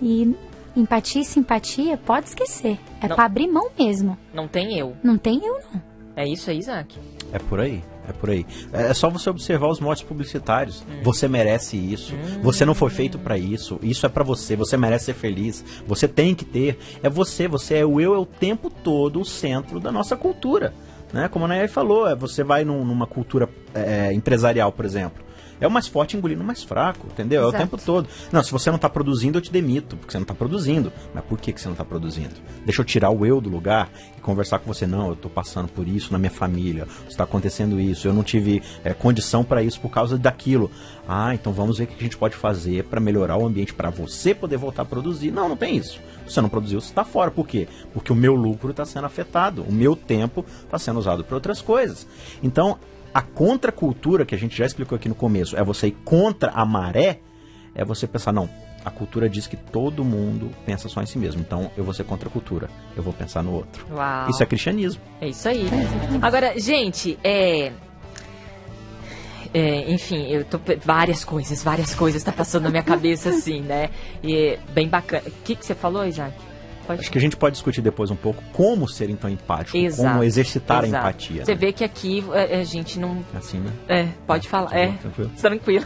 E 0.00 0.34
empatia 0.76 1.22
e 1.22 1.24
simpatia, 1.24 1.96
pode 1.96 2.28
esquecer. 2.28 2.78
É 3.00 3.08
Não. 3.08 3.14
pra 3.16 3.24
abrir 3.24 3.46
mão 3.48 3.68
mesmo. 3.78 4.18
Não 4.34 4.48
tem 4.48 4.76
eu. 4.78 4.96
Não 5.02 5.16
tem 5.16 5.40
eu, 5.44 5.60
não. 5.72 5.82
É 6.16 6.26
isso 6.26 6.50
aí, 6.50 6.58
Isaac? 6.58 6.98
É 7.32 7.38
por 7.38 7.60
aí. 7.60 7.82
É 8.08 8.12
por 8.12 8.30
aí. 8.30 8.44
É 8.72 8.88
é 8.90 8.94
só 8.94 9.08
você 9.08 9.30
observar 9.30 9.68
os 9.68 9.78
motes 9.80 10.02
publicitários. 10.02 10.82
Hum. 10.82 11.00
Você 11.02 11.28
merece 11.28 11.76
isso. 11.76 12.14
Você 12.42 12.64
não 12.64 12.74
foi 12.74 12.90
feito 12.90 13.18
pra 13.18 13.38
isso. 13.38 13.78
Isso 13.82 14.04
é 14.04 14.08
pra 14.08 14.24
você. 14.24 14.56
Você 14.56 14.76
merece 14.76 15.06
ser 15.06 15.14
feliz. 15.14 15.64
Você 15.86 16.08
tem 16.08 16.34
que 16.34 16.44
ter. 16.44 16.78
É 17.02 17.08
você. 17.08 17.46
Você 17.46 17.76
é 17.76 17.86
o 17.86 18.00
eu. 18.00 18.14
É 18.14 18.18
o 18.18 18.26
tempo 18.26 18.68
todo 18.70 19.20
o 19.20 19.24
centro 19.24 19.78
da 19.78 19.92
nossa 19.92 20.16
cultura. 20.16 20.74
Né? 21.12 21.28
Como 21.28 21.44
a 21.44 21.48
Nayai 21.48 21.68
falou, 21.68 22.08
é, 22.08 22.14
você 22.16 22.42
vai 22.42 22.64
num- 22.64 22.84
numa 22.84 23.06
cultura 23.06 23.48
é, 23.74 24.12
empresarial, 24.14 24.72
por 24.72 24.84
exemplo. 24.84 25.22
É 25.62 25.66
o 25.68 25.70
mais 25.70 25.86
forte 25.86 26.16
engolindo 26.16 26.42
o 26.42 26.44
mais 26.44 26.64
fraco, 26.64 27.06
entendeu? 27.06 27.42
É 27.42 27.44
o 27.44 27.48
Exato. 27.50 27.62
tempo 27.62 27.78
todo. 27.78 28.08
Não, 28.32 28.42
se 28.42 28.50
você 28.50 28.68
não 28.68 28.78
tá 28.78 28.88
produzindo, 28.88 29.38
eu 29.38 29.42
te 29.42 29.52
demito, 29.52 29.96
porque 29.96 30.10
você 30.10 30.18
não 30.18 30.26
tá 30.26 30.34
produzindo. 30.34 30.92
Mas 31.14 31.24
por 31.24 31.38
que, 31.38 31.52
que 31.52 31.60
você 31.60 31.68
não 31.68 31.76
tá 31.76 31.84
produzindo? 31.84 32.34
Deixa 32.64 32.80
eu 32.80 32.84
tirar 32.84 33.10
o 33.10 33.24
eu 33.24 33.40
do 33.40 33.48
lugar 33.48 33.88
e 34.18 34.20
conversar 34.20 34.58
com 34.58 34.72
você. 34.72 34.88
Não, 34.88 35.10
eu 35.10 35.14
tô 35.14 35.30
passando 35.30 35.68
por 35.68 35.86
isso 35.86 36.12
na 36.12 36.18
minha 36.18 36.32
família, 36.32 36.88
está 37.08 37.22
acontecendo 37.22 37.78
isso, 37.78 38.08
eu 38.08 38.12
não 38.12 38.24
tive 38.24 38.60
é, 38.82 38.92
condição 38.92 39.44
para 39.44 39.62
isso 39.62 39.80
por 39.80 39.88
causa 39.88 40.18
daquilo. 40.18 40.68
Ah, 41.06 41.32
então 41.32 41.52
vamos 41.52 41.78
ver 41.78 41.84
o 41.84 41.86
que 41.86 41.94
a 41.94 42.02
gente 42.02 42.16
pode 42.16 42.34
fazer 42.34 42.82
para 42.84 43.00
melhorar 43.00 43.36
o 43.36 43.46
ambiente 43.46 43.72
para 43.72 43.88
você 43.88 44.34
poder 44.34 44.56
voltar 44.56 44.82
a 44.82 44.84
produzir. 44.84 45.30
Não, 45.30 45.48
não 45.48 45.56
tem 45.56 45.76
isso. 45.76 46.00
Se 46.26 46.34
você 46.34 46.40
não 46.40 46.48
produziu, 46.48 46.80
você 46.80 46.88
está 46.88 47.04
fora. 47.04 47.30
Por 47.30 47.46
quê? 47.46 47.68
Porque 47.94 48.12
o 48.12 48.16
meu 48.16 48.34
lucro 48.34 48.72
está 48.72 48.84
sendo 48.84 49.06
afetado, 49.06 49.62
o 49.62 49.72
meu 49.72 49.94
tempo 49.94 50.44
está 50.64 50.76
sendo 50.76 50.98
usado 50.98 51.22
para 51.22 51.36
outras 51.36 51.60
coisas. 51.60 52.04
Então, 52.42 52.78
a 53.14 53.20
contracultura, 53.20 54.24
que 54.24 54.34
a 54.34 54.38
gente 54.38 54.56
já 54.56 54.64
explicou 54.64 54.96
aqui 54.96 55.08
no 55.08 55.14
começo, 55.14 55.56
é 55.56 55.62
você 55.62 55.88
ir 55.88 55.96
contra 56.04 56.50
a 56.50 56.64
maré, 56.64 57.20
é 57.74 57.84
você 57.84 58.06
pensar, 58.06 58.32
não, 58.32 58.48
a 58.84 58.90
cultura 58.90 59.28
diz 59.28 59.46
que 59.46 59.56
todo 59.56 60.04
mundo 60.04 60.50
pensa 60.66 60.88
só 60.88 61.02
em 61.02 61.06
si 61.06 61.18
mesmo, 61.18 61.40
então 61.40 61.70
eu 61.76 61.84
vou 61.84 61.94
ser 61.94 62.04
contra 62.04 62.28
a 62.28 62.32
cultura, 62.32 62.68
eu 62.96 63.02
vou 63.02 63.12
pensar 63.12 63.42
no 63.42 63.52
outro. 63.52 63.86
Uau. 63.92 64.30
Isso 64.30 64.42
é 64.42 64.46
cristianismo. 64.46 65.00
É 65.20 65.28
isso 65.28 65.48
aí. 65.48 65.66
Agora, 66.20 66.58
gente, 66.58 67.18
é. 67.22 67.72
é, 69.54 69.90
enfim, 69.92 70.26
eu 70.28 70.44
tô. 70.44 70.58
Várias 70.84 71.24
coisas, 71.24 71.62
várias 71.62 71.94
coisas 71.94 72.22
tá 72.22 72.32
passando 72.32 72.64
na 72.64 72.70
minha 72.70 72.82
cabeça 72.82 73.28
assim, 73.28 73.60
né? 73.60 73.90
E 74.22 74.36
é 74.36 74.58
bem 74.72 74.88
bacana. 74.88 75.22
O 75.26 75.32
que, 75.44 75.54
que 75.54 75.64
você 75.64 75.74
falou, 75.74 76.04
Isaac? 76.04 76.51
Pode 76.86 77.00
Acho 77.00 77.10
que 77.10 77.18
a 77.18 77.20
gente 77.20 77.36
pode 77.36 77.54
discutir 77.54 77.80
depois 77.80 78.10
um 78.10 78.16
pouco 78.16 78.42
como 78.52 78.88
ser 78.88 79.08
então 79.10 79.28
empático, 79.30 79.76
Exato, 79.76 80.08
como 80.10 80.24
exercitar 80.24 80.84
exato. 80.84 80.96
a 81.06 81.10
empatia. 81.10 81.44
Você 81.44 81.52
né? 81.52 81.58
vê 81.58 81.72
que 81.72 81.84
aqui 81.84 82.24
é, 82.32 82.60
a 82.60 82.64
gente 82.64 82.98
não. 82.98 83.24
Assim, 83.34 83.58
né? 83.58 83.72
É, 83.88 84.08
pode 84.26 84.48
falar. 84.48 84.70
Tá 84.70 84.78
É, 84.78 84.88
tranquilo. 84.92 85.30
tranquilo. 85.40 85.84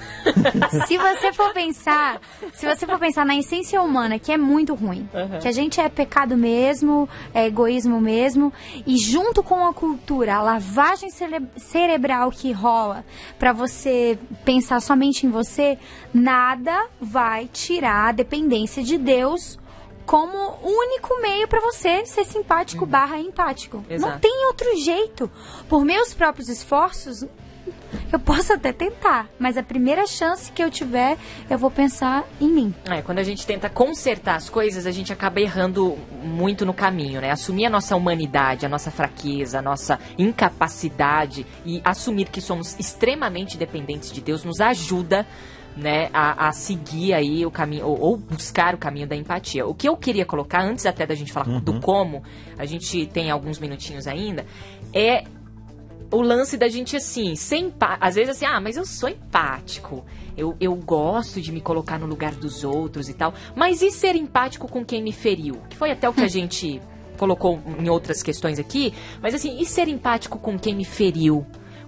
se 0.87 0.97
você 0.99 1.33
for 1.33 1.53
pensar, 1.53 2.21
se 2.55 2.67
você 2.67 2.87
for 2.87 2.99
pensar 2.99 3.25
na 3.27 3.37
essência 3.37 3.81
humana, 3.81 4.19
que 4.19 4.33
é 4.33 4.37
muito 4.37 4.75
ruim, 4.75 5.09
Uhum. 5.15 5.39
que 5.41 5.49
a 5.49 5.53
gente 5.53 5.81
é 5.81 5.89
pecado 5.89 6.37
mesmo, 6.37 7.09
é 7.35 7.47
egoísmo 7.47 8.01
mesmo, 8.01 8.53
e 8.87 8.97
junto 8.99 9.43
com 9.43 9.67
a 9.67 9.73
cultura, 9.73 10.37
a 10.37 10.43
lavagem 10.43 11.11
cere- 11.11 11.43
cerebral 11.57 12.31
que 12.31 12.53
rola 12.53 13.05
pra 13.39 13.53
você 13.53 14.19
pensar 14.45 14.81
somente 14.81 15.27
em 15.27 15.31
você, 15.31 15.79
nada 16.13 16.87
vai 17.01 17.47
tirar 17.53 18.09
a 18.09 18.13
dependência 18.13 18.83
de 18.83 18.97
Deus 18.99 19.59
como 20.07 20.59
único 20.63 21.21
meio 21.21 21.49
pra 21.49 21.61
você 21.61 22.07
ser 22.07 22.25
simpático 22.25 22.87
barra 22.87 23.19
empático. 23.19 23.85
Não 23.89 23.97
Exato. 23.97 24.21
tem 24.21 24.47
outro 24.47 24.77
jeito. 24.79 25.31
Por 25.69 25.85
meus 25.85 26.15
próprios 26.15 26.49
esforços, 26.49 27.27
eu 28.13 28.19
posso 28.21 28.53
até 28.53 28.73
tentar, 28.73 29.29
mas 29.39 29.57
a 29.57 29.63
primeira 29.63 30.07
chance 30.07 30.51
que 30.53 30.63
eu 30.63 30.71
tiver, 30.71 31.17
eu 31.51 31.59
vou 31.59 31.71
pensar 31.71 32.25
em 32.41 32.49
mim. 32.49 32.75
É, 32.85 33.03
quando 33.03 33.19
a 33.19 33.23
gente 33.25 33.45
tenta 33.45 33.69
consertar 33.69 34.37
as 34.37 34.49
coisas, 34.49 34.87
a 34.87 34.91
gente 34.91 35.13
acaba 35.13 35.41
errando 35.41 35.99
muito 36.23 36.65
no 36.65 36.73
caminho, 36.73 37.21
né? 37.21 37.31
Assumir 37.31 37.67
a 37.67 37.71
nossa 37.71 37.97
humanidade, 37.97 38.65
a 38.65 38.69
nossa 38.69 38.91
fraqueza, 38.91 39.59
a 39.59 39.63
nossa 39.63 39.99
incapacidade 40.17 41.45
e 41.65 41.81
assumir 41.85 42.29
que 42.29 42.41
somos 42.41 42.79
extremamente 42.79 43.57
dependentes 43.57 44.13
de 44.13 44.21
Deus 44.21 44.45
nos 44.45 44.61
ajuda, 44.61 45.27
né, 45.77 46.09
a, 46.13 46.49
a 46.49 46.53
seguir 46.53 47.13
aí 47.13 47.45
o 47.45 47.51
caminho, 47.51 47.87
ou, 47.87 48.01
ou 48.01 48.17
buscar 48.17 48.75
o 48.75 48.79
caminho 48.79 49.07
da 49.07 49.15
empatia. 49.15 49.67
O 49.67 49.75
que 49.75 49.89
eu 49.89 49.97
queria 49.97 50.25
colocar, 50.25 50.63
antes 50.63 50.87
até 50.87 51.07
da 51.07 51.15
gente 51.15 51.33
falar 51.33 51.61
do 51.61 51.81
como, 51.81 52.23
a 52.59 52.65
gente 52.65 53.07
tem 53.07 53.31
alguns 53.31 53.59
minutinhos 53.59 54.07
ainda, 54.07 54.47
é 54.93 55.25
o 56.11 56.23
lance 56.23 56.57
da 56.57 56.69
gente 56.69 56.97
assim, 56.97 57.35
empá- 57.53 57.99
às 58.01 58.15
vezes 58.15 58.37
assim, 58.37 58.47
ah, 58.47 58.61
mas 58.61 58.77
eu 58.77 58.87
sou 58.87 59.09
empático. 59.09 60.05
Eu, 60.37 60.55
eu 60.61 60.75
gosto 60.75 61.41
de 61.41 61.51
me 61.51 61.61
colocar 61.61 61.99
no 61.99 62.07
lugar 62.07 62.35
dos 62.35 62.63
outros 62.63 63.09
e 63.09 63.15
tal. 63.15 63.35
Mas 63.55 63.83
e 63.83 63.91
ser 63.91 64.15
empático 64.15 64.69
com 64.69 64.85
quem 64.85 65.03
me 65.03 65.13
feriu? 65.13 65.57
Que 65.69 65.77
foi 65.77 65.91
até 65.91 66.09
o 66.09 66.13
que 66.13 66.23
a 66.23 66.29
gente 66.29 66.81
colocou 67.17 67.61
em 67.79 67.89
outras 67.89 68.23
questões 68.23 68.59
aqui. 68.59 68.93
Mas 69.21 69.35
assim, 69.35 69.59
e 69.61 69.67
ser 69.67 69.89
empático 69.89 70.39
com 70.39 70.59
quem 70.59 70.75
me 70.75 70.85
feriu? 70.85 71.45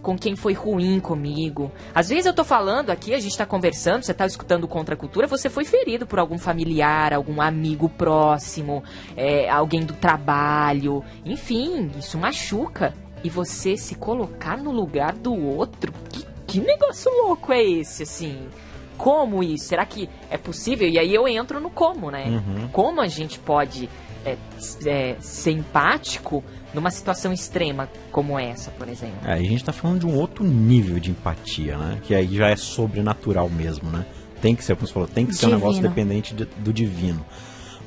Com 0.09 0.17
quem 0.17 0.35
foi 0.35 0.55
ruim 0.55 1.01
comigo. 1.01 1.71
Às 1.95 2.09
vezes 2.09 2.25
eu 2.25 2.33
tô 2.33 2.43
falando 2.43 2.89
aqui, 2.89 3.13
a 3.13 3.21
gente 3.21 3.37
tá 3.37 3.45
conversando, 3.45 4.05
você 4.05 4.15
tá 4.15 4.25
escutando 4.25 4.67
contra 4.67 4.95
a 4.95 4.97
cultura, 4.97 5.27
você 5.27 5.51
foi 5.51 5.67
ferido 5.67 6.07
por 6.07 6.19
algum 6.19 6.39
familiar, 6.39 7.13
algum 7.13 7.43
amigo 7.43 7.91
próximo, 7.91 8.83
é, 9.15 9.51
alguém 9.51 9.85
do 9.85 9.93
trabalho. 9.93 11.05
Enfim, 11.27 11.91
isso 11.99 12.17
machuca 12.17 12.95
e 13.23 13.29
você 13.29 13.77
se 13.77 13.97
colocar 13.97 14.57
no 14.57 14.73
lugar 14.73 15.13
do 15.13 15.35
outro. 15.35 15.93
Que, 16.09 16.25
que 16.47 16.61
negócio 16.61 17.13
louco 17.13 17.53
é 17.53 17.63
esse, 17.63 18.05
assim? 18.05 18.49
Como 18.97 19.43
isso? 19.43 19.67
Será 19.67 19.85
que 19.85 20.09
é 20.31 20.39
possível? 20.39 20.89
E 20.89 20.99
aí 20.99 21.15
eu 21.15 21.29
entro 21.29 21.61
no 21.61 21.69
como, 21.69 22.11
né? 22.11 22.25
Uhum. 22.29 22.69
Como 22.69 23.03
a 23.03 23.09
gente 23.09 23.39
pode 23.39 23.91
é, 24.25 24.39
é, 24.87 25.17
ser 25.21 25.53
empático 25.53 26.43
numa 26.75 26.91
situação 26.91 27.33
extrema 27.33 27.89
como 28.13 28.39
essa, 28.39 28.71
por 28.73 28.89
exemplo? 28.89 29.19
É, 29.25 29.33
a 29.35 29.39
gente 29.43 29.65
tá 29.65 29.73
falando 29.73 30.01
de 30.01 30.07
um 30.07 30.15
outro 30.15 30.45
nível 30.45 30.99
de 31.01 31.11
empatia, 31.11 31.77
né? 31.79 31.99
Que 32.03 32.15
aí 32.15 32.35
já 32.37 32.49
é 32.49 32.57
sobrenatural 32.57 33.49
mesmo, 33.49 33.91
né? 33.91 34.05
Tem 34.43 34.55
que 34.55 34.63
ser, 34.65 34.77
como 34.77 34.87
você 34.87 34.93
falou, 34.93 35.09
tem 35.09 35.27
que 35.27 35.35
ser 35.35 35.47
um 35.47 35.49
Divino. 35.51 35.67
negócio 35.67 35.83
dependente 35.89 36.35
de- 36.35 36.45
do 36.45 36.73
divino. 36.73 37.25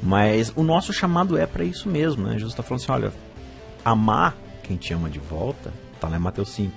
Mas 0.03 0.51
o 0.55 0.63
nosso 0.63 0.91
chamado 0.91 1.37
é 1.37 1.45
para 1.45 1.63
isso 1.63 1.87
mesmo, 1.87 2.23
né? 2.27 2.33
Jesus 2.33 2.53
tá 2.55 2.63
falando 2.63 2.81
assim, 2.81 2.91
olha, 2.91 3.13
amar 3.85 4.35
quem 4.63 4.75
te 4.77 4.93
ama 4.93 5.09
de 5.09 5.19
volta, 5.19 5.71
tá 5.99 6.07
lá 6.07 6.17
em 6.17 6.19
Mateus 6.19 6.49
5. 6.49 6.73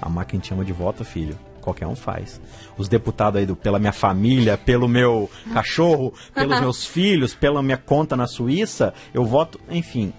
Amar 0.00 0.26
quem 0.26 0.38
te 0.38 0.52
ama 0.52 0.64
de 0.64 0.72
volta, 0.72 1.02
filho, 1.04 1.38
qualquer 1.60 1.86
um 1.86 1.96
faz. 1.96 2.40
Os 2.76 2.86
deputados 2.88 3.40
aí 3.40 3.46
do 3.46 3.56
pela 3.56 3.78
minha 3.78 3.92
família, 3.92 4.56
pelo 4.58 4.86
meu 4.86 5.30
cachorro, 5.52 6.12
pelos 6.34 6.60
meus 6.60 6.84
filhos, 6.86 7.34
pela 7.34 7.62
minha 7.62 7.78
conta 7.78 8.14
na 8.16 8.26
Suíça, 8.26 8.92
eu 9.14 9.24
voto, 9.24 9.58
enfim. 9.70 10.12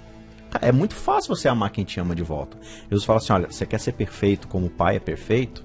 É 0.61 0.71
muito 0.71 0.95
fácil 0.95 1.35
você 1.35 1.47
amar 1.47 1.71
quem 1.71 1.83
te 1.83 1.99
ama 1.99 2.15
de 2.15 2.23
volta. 2.23 2.57
Jesus 2.89 3.05
fala 3.05 3.19
assim: 3.19 3.33
olha, 3.33 3.47
você 3.47 3.65
quer 3.65 3.79
ser 3.79 3.93
perfeito 3.93 4.47
como 4.47 4.67
o 4.67 4.69
pai 4.69 4.95
é 4.95 4.99
perfeito? 4.99 5.63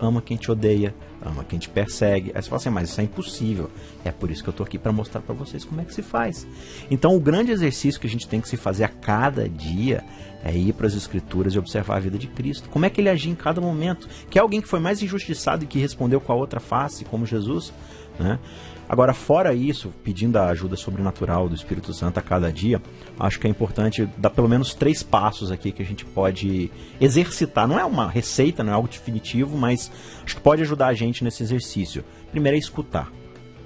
Ama 0.00 0.20
quem 0.20 0.36
te 0.36 0.50
odeia, 0.50 0.92
ama 1.24 1.44
quem 1.44 1.58
te 1.58 1.68
persegue. 1.68 2.32
Aí 2.34 2.42
você 2.42 2.48
fala 2.48 2.60
assim, 2.60 2.70
mas 2.70 2.90
isso 2.90 3.00
é 3.00 3.04
impossível. 3.04 3.70
É 4.04 4.10
por 4.10 4.30
isso 4.30 4.42
que 4.42 4.48
eu 4.48 4.52
tô 4.52 4.64
aqui 4.64 4.78
para 4.78 4.90
mostrar 4.90 5.20
para 5.20 5.34
vocês 5.34 5.64
como 5.64 5.80
é 5.80 5.84
que 5.84 5.94
se 5.94 6.02
faz. 6.02 6.46
Então, 6.90 7.14
o 7.14 7.20
grande 7.20 7.52
exercício 7.52 8.00
que 8.00 8.06
a 8.06 8.10
gente 8.10 8.26
tem 8.26 8.40
que 8.40 8.48
se 8.48 8.56
fazer 8.56 8.82
a 8.82 8.88
cada 8.88 9.48
dia 9.48 10.02
é 10.42 10.52
ir 10.52 10.72
para 10.72 10.88
as 10.88 10.94
escrituras 10.94 11.54
e 11.54 11.58
observar 11.58 11.96
a 11.96 12.00
vida 12.00 12.18
de 12.18 12.26
Cristo. 12.26 12.68
Como 12.68 12.84
é 12.84 12.90
que 12.90 13.00
ele 13.00 13.08
agia 13.08 13.30
em 13.30 13.36
cada 13.36 13.60
momento? 13.60 14.08
Que 14.28 14.38
é 14.38 14.42
alguém 14.42 14.60
que 14.60 14.66
foi 14.66 14.80
mais 14.80 15.00
injustiçado 15.00 15.62
e 15.62 15.66
que 15.68 15.78
respondeu 15.78 16.20
com 16.20 16.32
a 16.32 16.34
outra 16.34 16.58
face, 16.58 17.04
como 17.04 17.24
Jesus, 17.24 17.72
né? 18.18 18.40
Agora, 18.88 19.14
fora 19.14 19.54
isso, 19.54 19.90
pedindo 20.04 20.36
a 20.36 20.48
ajuda 20.48 20.76
sobrenatural 20.76 21.48
do 21.48 21.54
Espírito 21.54 21.94
Santo 21.94 22.18
a 22.18 22.22
cada 22.22 22.52
dia, 22.52 22.80
acho 23.18 23.40
que 23.40 23.46
é 23.46 23.50
importante 23.50 24.08
dar 24.18 24.30
pelo 24.30 24.48
menos 24.48 24.74
três 24.74 25.02
passos 25.02 25.50
aqui 25.50 25.72
que 25.72 25.82
a 25.82 25.86
gente 25.86 26.04
pode 26.04 26.70
exercitar. 27.00 27.66
Não 27.66 27.78
é 27.78 27.84
uma 27.84 28.08
receita, 28.08 28.62
não 28.62 28.72
é 28.72 28.74
algo 28.74 28.88
definitivo, 28.88 29.56
mas 29.56 29.90
acho 30.24 30.36
que 30.36 30.42
pode 30.42 30.62
ajudar 30.62 30.88
a 30.88 30.94
gente 30.94 31.24
nesse 31.24 31.42
exercício. 31.42 32.04
Primeiro 32.30 32.56
é 32.56 32.58
escutar. 32.58 33.10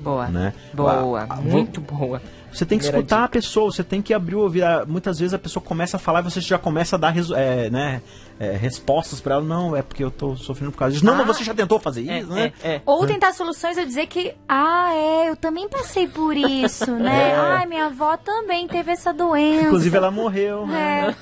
Boa. 0.01 0.29
Né? 0.29 0.53
Boa, 0.73 1.23
Ah, 1.23 1.27
ah, 1.31 1.37
muito 1.41 1.81
boa. 1.81 2.23
Você 2.57 2.65
tem 2.65 2.79
que 2.79 2.85
Primeira 2.85 3.05
escutar 3.05 3.25
a 3.25 3.29
pessoa, 3.29 3.71
você 3.71 3.85
tem 3.85 4.01
que 4.01 4.15
abrir 4.15 4.35
o 4.35 4.41
ouvido. 4.41 4.65
Ah, 4.65 4.85
Muitas 4.87 5.19
vezes 5.19 5.35
a 5.35 5.39
pessoa 5.39 5.63
começa 5.63 5.97
a 5.97 6.01
falar 6.01 6.21
e 6.21 6.25
você 6.25 6.41
já 6.41 6.57
começa 6.59 6.97
a 6.97 6.99
dar 6.99 7.15
é, 7.37 7.69
né, 7.71 8.01
é, 8.41 8.53
respostas 8.53 9.21
pra 9.21 9.35
ela. 9.35 9.45
Não, 9.45 9.77
é 9.77 9.83
porque 9.83 10.03
eu 10.03 10.11
tô 10.11 10.37
sofrendo 10.37 10.73
por 10.73 10.79
causa 10.79 10.95
disso. 10.95 11.05
Não, 11.05 11.13
Ah. 11.15 11.17
mas 11.19 11.27
você 11.27 11.45
já 11.45 11.53
tentou 11.55 11.79
fazer 11.79 12.09
É, 12.09 12.21
isso, 12.21 12.33
né? 12.33 12.53
é, 12.63 12.69
é. 12.77 12.83
Ou 12.87 13.07
tentar 13.07 13.33
soluções 13.35 13.77
ou 13.77 13.85
dizer 13.85 14.07
que, 14.07 14.35
ah, 14.49 14.91
é, 14.95 15.29
eu 15.31 15.37
também 15.37 15.69
passei 15.69 16.07
por 16.09 16.35
isso, 16.37 16.91
né? 16.97 17.31
É. 17.33 17.37
Ai, 17.37 17.67
minha 17.67 17.87
avó 17.87 18.17
também 18.17 18.67
teve 18.67 18.91
essa 18.91 19.13
doença. 19.13 19.67
Inclusive 19.67 19.97
ela 19.97 20.11
morreu, 20.11 20.67
né? 20.67 21.15
É. 21.15 21.17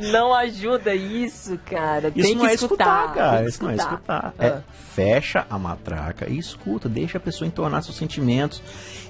Não 0.12 0.34
ajuda 0.34 0.94
isso, 0.94 1.58
cara. 1.66 2.08
Isso 2.14 2.26
tem 2.28 2.34
não 2.36 2.44
que 2.44 2.50
é 2.50 2.54
escutar, 2.54 3.04
escutar, 3.06 3.14
cara. 3.14 3.36
tem 3.36 3.44
que 3.44 3.50
Isso 3.50 3.62
não 3.62 3.70
é 3.70 3.74
escutar. 3.74 4.34
É, 4.38 4.46
Ah. 4.48 4.60
fecha 4.94 5.46
a 5.48 5.58
matraca 5.58 6.28
e 6.30 6.38
escuta, 6.38 6.88
deixa 6.88 7.18
a 7.18 7.20
pessoa 7.20 7.46
entornar 7.46 7.82
seus 7.82 7.96
sentimentos. 7.96 8.62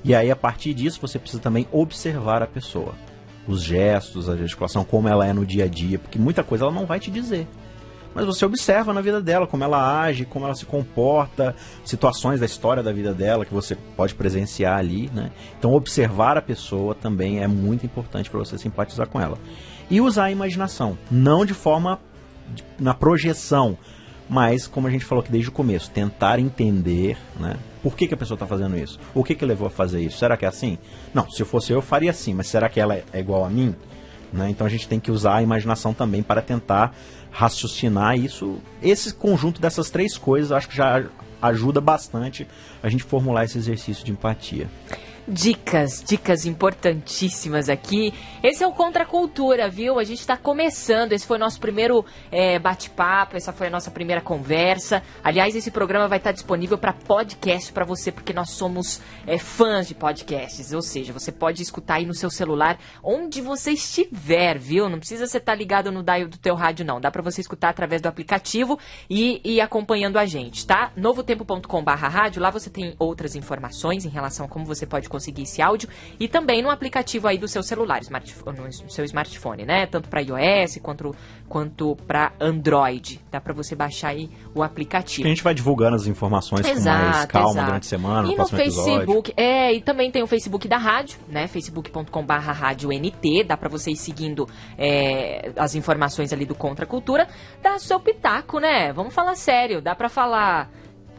E 0.02 0.14
aí, 0.14 0.30
a 0.30 0.36
partir 0.36 0.69
disso, 0.74 1.00
você 1.00 1.18
precisa 1.18 1.42
também 1.42 1.66
observar 1.72 2.42
a 2.42 2.46
pessoa. 2.46 2.94
Os 3.46 3.62
gestos, 3.62 4.28
a 4.28 4.36
gesticulação, 4.36 4.84
como 4.84 5.08
ela 5.08 5.26
é 5.26 5.32
no 5.32 5.44
dia 5.44 5.64
a 5.64 5.68
dia, 5.68 5.98
porque 5.98 6.18
muita 6.18 6.42
coisa 6.42 6.64
ela 6.64 6.72
não 6.72 6.86
vai 6.86 7.00
te 7.00 7.10
dizer. 7.10 7.46
Mas 8.14 8.26
você 8.26 8.44
observa 8.44 8.92
na 8.92 9.00
vida 9.00 9.20
dela, 9.20 9.46
como 9.46 9.62
ela 9.62 10.00
age, 10.00 10.24
como 10.24 10.44
ela 10.44 10.54
se 10.54 10.66
comporta, 10.66 11.54
situações 11.84 12.40
da 12.40 12.46
história 12.46 12.82
da 12.82 12.92
vida 12.92 13.14
dela 13.14 13.44
que 13.44 13.54
você 13.54 13.76
pode 13.96 14.14
presenciar 14.14 14.78
ali, 14.78 15.08
né? 15.14 15.30
Então 15.58 15.72
observar 15.72 16.36
a 16.36 16.42
pessoa 16.42 16.94
também 16.94 17.40
é 17.40 17.46
muito 17.46 17.86
importante 17.86 18.28
para 18.28 18.40
você 18.40 18.58
simpatizar 18.58 19.08
com 19.08 19.20
ela. 19.20 19.38
E 19.88 20.00
usar 20.00 20.24
a 20.24 20.30
imaginação, 20.30 20.98
não 21.10 21.44
de 21.44 21.54
forma 21.54 22.00
na 22.78 22.94
projeção, 22.94 23.78
mas 24.30 24.68
como 24.68 24.86
a 24.86 24.90
gente 24.90 25.04
falou 25.04 25.22
aqui 25.22 25.32
desde 25.32 25.48
o 25.48 25.52
começo, 25.52 25.90
tentar 25.90 26.38
entender, 26.38 27.18
né? 27.38 27.56
Por 27.82 27.96
que, 27.96 28.06
que 28.06 28.14
a 28.14 28.16
pessoa 28.16 28.36
está 28.36 28.46
fazendo 28.46 28.78
isso? 28.78 29.00
O 29.12 29.24
que 29.24 29.34
que 29.34 29.44
levou 29.44 29.66
a 29.66 29.70
fazer 29.70 30.00
isso? 30.00 30.18
Será 30.18 30.36
que 30.36 30.44
é 30.44 30.48
assim? 30.48 30.78
Não, 31.12 31.28
se 31.28 31.42
eu 31.42 31.46
fosse 31.46 31.72
eu, 31.72 31.78
eu 31.78 31.82
faria 31.82 32.12
assim, 32.12 32.32
mas 32.32 32.46
será 32.46 32.68
que 32.68 32.78
ela 32.78 32.94
é 32.94 33.18
igual 33.18 33.44
a 33.44 33.50
mim? 33.50 33.74
Né? 34.32 34.48
Então 34.48 34.64
a 34.64 34.70
gente 34.70 34.86
tem 34.86 35.00
que 35.00 35.10
usar 35.10 35.36
a 35.36 35.42
imaginação 35.42 35.92
também 35.92 36.22
para 36.22 36.40
tentar 36.40 36.94
raciocinar 37.32 38.16
isso. 38.16 38.58
Esse 38.80 39.12
conjunto 39.12 39.60
dessas 39.60 39.90
três 39.90 40.16
coisas, 40.16 40.52
acho 40.52 40.68
que 40.68 40.76
já 40.76 41.04
ajuda 41.42 41.80
bastante 41.80 42.46
a 42.82 42.88
gente 42.88 43.02
formular 43.02 43.44
esse 43.44 43.58
exercício 43.58 44.04
de 44.04 44.12
empatia 44.12 44.68
dicas, 45.30 46.02
dicas 46.04 46.44
importantíssimas 46.44 47.68
aqui. 47.68 48.12
Esse 48.42 48.64
é 48.64 48.66
o 48.66 48.72
Contra 48.72 49.06
Cultura, 49.06 49.68
viu? 49.68 49.98
A 49.98 50.04
gente 50.04 50.18
está 50.18 50.36
começando. 50.36 51.12
Esse 51.12 51.26
foi 51.26 51.36
o 51.36 51.40
nosso 51.40 51.60
primeiro 51.60 52.04
é, 52.32 52.58
bate-papo, 52.58 53.36
essa 53.36 53.52
foi 53.52 53.68
a 53.68 53.70
nossa 53.70 53.90
primeira 53.90 54.20
conversa. 54.20 55.02
Aliás, 55.22 55.54
esse 55.54 55.70
programa 55.70 56.08
vai 56.08 56.18
estar 56.18 56.32
disponível 56.32 56.76
para 56.76 56.92
podcast 56.92 57.72
para 57.72 57.84
você, 57.84 58.10
porque 58.10 58.32
nós 58.32 58.50
somos 58.50 59.00
é, 59.26 59.38
fãs 59.38 59.86
de 59.86 59.94
podcasts. 59.94 60.72
Ou 60.72 60.82
seja, 60.82 61.12
você 61.12 61.30
pode 61.30 61.62
escutar 61.62 61.94
aí 61.94 62.06
no 62.06 62.14
seu 62.14 62.30
celular, 62.30 62.78
onde 63.02 63.40
você 63.40 63.70
estiver, 63.70 64.58
viu? 64.58 64.88
Não 64.88 64.98
precisa 64.98 65.26
você 65.26 65.38
estar 65.38 65.52
tá 65.52 65.56
ligado 65.56 65.92
no 65.92 66.02
dial 66.02 66.26
do 66.26 66.38
teu 66.38 66.56
rádio, 66.56 66.84
não. 66.84 67.00
Dá 67.00 67.10
para 67.10 67.22
você 67.22 67.40
escutar 67.40 67.68
através 67.68 68.02
do 68.02 68.08
aplicativo 68.08 68.78
e, 69.08 69.40
e 69.44 69.60
acompanhando 69.60 70.18
a 70.18 70.26
gente, 70.26 70.66
tá? 70.66 70.90
novotempo.com/rádio. 70.96 72.42
Lá 72.42 72.50
você 72.50 72.68
tem 72.68 72.96
outras 72.98 73.36
informações 73.36 74.04
em 74.04 74.08
relação 74.08 74.46
a 74.46 74.48
como 74.48 74.64
você 74.64 74.84
pode 74.86 75.08
conseguir 75.08 75.19
esse 75.28 75.62
áudio 75.62 75.88
e 76.18 76.28
também 76.28 76.62
no 76.62 76.70
aplicativo 76.70 77.28
aí 77.28 77.38
do 77.38 77.48
seu 77.48 77.62
celular, 77.62 78.00
no 78.02 78.90
seu 78.90 79.04
smartphone, 79.04 79.64
né? 79.64 79.86
Tanto 79.86 80.08
para 80.08 80.20
iOS 80.20 80.78
quanto, 80.82 81.14
quanto 81.48 81.96
para 82.06 82.32
Android. 82.40 83.20
Dá 83.30 83.40
para 83.40 83.52
você 83.52 83.74
baixar 83.74 84.08
aí 84.08 84.30
o 84.54 84.62
aplicativo. 84.62 85.26
A 85.26 85.30
gente 85.30 85.42
vai 85.42 85.54
divulgando 85.54 85.96
as 85.96 86.06
informações 86.06 86.66
exato, 86.66 86.98
com 86.98 87.10
mais 87.10 87.24
calma 87.26 87.50
exato. 87.50 87.66
durante 87.66 87.82
a 87.82 87.88
semana, 87.88 88.28
e 88.28 88.36
no, 88.36 88.42
no 88.42 88.48
Facebook, 88.48 89.30
episódio. 89.30 89.34
é, 89.36 89.72
e 89.74 89.80
também 89.80 90.10
tem 90.10 90.22
o 90.22 90.26
Facebook 90.26 90.66
da 90.66 90.78
rádio, 90.78 91.18
né? 91.28 91.46
facebook.com/barra 91.46 92.52
rádio 92.52 92.90
NT, 92.90 93.44
dá 93.44 93.56
para 93.56 93.68
você 93.68 93.90
ir 93.90 93.96
seguindo 93.96 94.48
é, 94.78 95.52
as 95.56 95.74
informações 95.74 96.32
ali 96.32 96.46
do 96.46 96.54
Contra 96.54 96.86
Cultura, 96.86 97.28
dá 97.62 97.78
seu 97.78 98.00
pitaco, 98.00 98.58
né? 98.58 98.92
Vamos 98.92 99.14
falar 99.14 99.34
sério, 99.36 99.80
dá 99.80 99.94
para 99.94 100.08
falar 100.08 100.70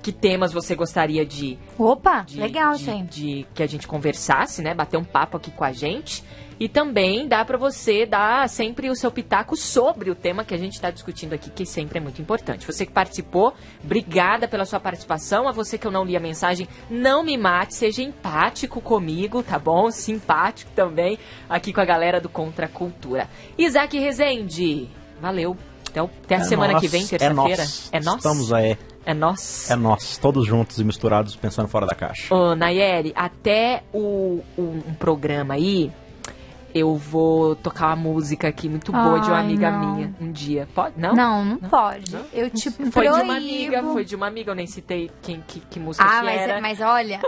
que 0.01 0.11
temas 0.11 0.51
você 0.51 0.75
gostaria 0.75 1.25
de. 1.25 1.57
Opa, 1.77 2.21
de, 2.21 2.39
legal, 2.39 2.73
de, 2.73 2.83
gente. 2.83 3.21
De, 3.21 3.47
que 3.53 3.63
a 3.63 3.67
gente 3.67 3.87
conversasse, 3.87 4.61
né? 4.61 4.73
Bater 4.73 4.97
um 4.97 5.03
papo 5.03 5.37
aqui 5.37 5.51
com 5.51 5.63
a 5.63 5.71
gente. 5.71 6.23
E 6.59 6.69
também 6.69 7.27
dá 7.27 7.43
para 7.43 7.57
você 7.57 8.05
dar 8.05 8.47
sempre 8.47 8.87
o 8.87 8.95
seu 8.95 9.11
pitaco 9.11 9.57
sobre 9.57 10.11
o 10.11 10.15
tema 10.15 10.45
que 10.45 10.53
a 10.53 10.57
gente 10.57 10.73
está 10.73 10.91
discutindo 10.91 11.33
aqui, 11.33 11.49
que 11.49 11.65
sempre 11.65 11.97
é 11.97 12.01
muito 12.01 12.21
importante. 12.21 12.67
Você 12.67 12.85
que 12.85 12.91
participou, 12.91 13.55
obrigada 13.83 14.47
pela 14.47 14.63
sua 14.63 14.79
participação. 14.79 15.47
A 15.47 15.51
você 15.51 15.75
que 15.75 15.87
eu 15.87 15.91
não 15.91 16.05
li 16.05 16.15
a 16.15 16.19
mensagem, 16.19 16.67
não 16.87 17.23
me 17.23 17.35
mate, 17.35 17.73
seja 17.73 18.03
empático 18.03 18.79
comigo, 18.79 19.41
tá 19.41 19.57
bom? 19.57 19.89
Simpático 19.89 20.69
também 20.75 21.17
aqui 21.49 21.73
com 21.73 21.81
a 21.81 21.85
galera 21.85 22.21
do 22.21 22.29
Contra 22.29 22.67
Cultura. 22.67 23.27
Isaac 23.57 23.97
Rezende, 23.97 24.87
valeu. 25.19 25.57
Até, 25.91 25.99
até 25.99 26.35
a 26.35 26.39
é 26.39 26.43
semana 26.43 26.79
que 26.79 26.87
vem, 26.87 27.05
terça-feira. 27.05 27.63
É 27.63 27.65
nós. 27.65 27.89
É 27.91 27.99
nós. 27.99 28.15
Estamos 28.15 28.53
aí. 28.53 28.77
É 29.05 29.13
nós? 29.13 29.69
É 29.69 29.75
nós, 29.75 30.17
todos 30.17 30.45
juntos 30.45 30.79
e 30.79 30.83
misturados, 30.83 31.35
pensando 31.35 31.67
fora 31.67 31.87
da 31.87 31.95
caixa. 31.95 32.33
Ô, 32.33 32.55
Nayeli, 32.55 33.11
até 33.15 33.83
o, 33.91 34.41
o 34.57 34.61
um 34.61 34.93
programa 34.99 35.55
aí, 35.55 35.91
eu 36.73 36.95
vou 36.95 37.55
tocar 37.55 37.87
uma 37.87 37.95
música 37.95 38.47
aqui 38.47 38.67
muito 38.69 38.91
boa 38.91 39.15
Ai, 39.15 39.21
de 39.21 39.27
uma 39.27 39.39
amiga 39.39 39.71
não. 39.71 39.95
minha 39.95 40.15
um 40.19 40.31
dia. 40.31 40.67
Pode? 40.73 40.99
Não? 40.99 41.13
Não, 41.13 41.45
não, 41.45 41.57
não? 41.61 41.69
pode. 41.69 42.11
Não? 42.13 42.25
Eu 42.33 42.49
te 42.49 42.69
Foi 42.69 42.89
proíbo. 42.89 43.15
de 43.15 43.21
uma 43.21 43.35
amiga, 43.37 43.83
foi 43.83 44.05
de 44.05 44.15
uma 44.15 44.27
amiga, 44.27 44.51
eu 44.51 44.55
nem 44.55 44.67
citei 44.67 45.11
quem, 45.21 45.43
que, 45.47 45.59
que 45.59 45.79
música 45.79 46.05
ah, 46.05 46.19
que 46.19 46.25
mas, 46.25 46.41
era. 46.41 46.61
mas 46.61 46.81
olha, 46.81 47.21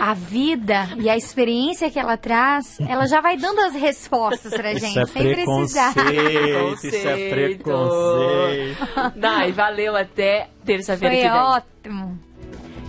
a 0.00 0.14
vida 0.14 0.88
e 0.98 1.08
a 1.08 1.16
experiência 1.16 1.90
que 1.90 1.98
ela 1.98 2.16
traz, 2.16 2.78
ela 2.80 3.06
já 3.06 3.20
vai 3.20 3.36
dando 3.36 3.60
as 3.60 3.74
respostas 3.74 4.52
pra 4.54 4.74
gente, 4.74 4.98
é 4.98 5.06
sem 5.06 5.34
precisar. 5.34 5.94
Isso 6.74 7.08
é 7.08 7.30
preconceito. 7.30 8.78
Nai, 9.16 9.52
valeu 9.52 9.96
até 9.96 10.48
terça-feira 10.64 11.14
que 11.14 11.22
vem. 11.22 11.30
Foi 11.30 11.40
ótimo. 11.40 12.18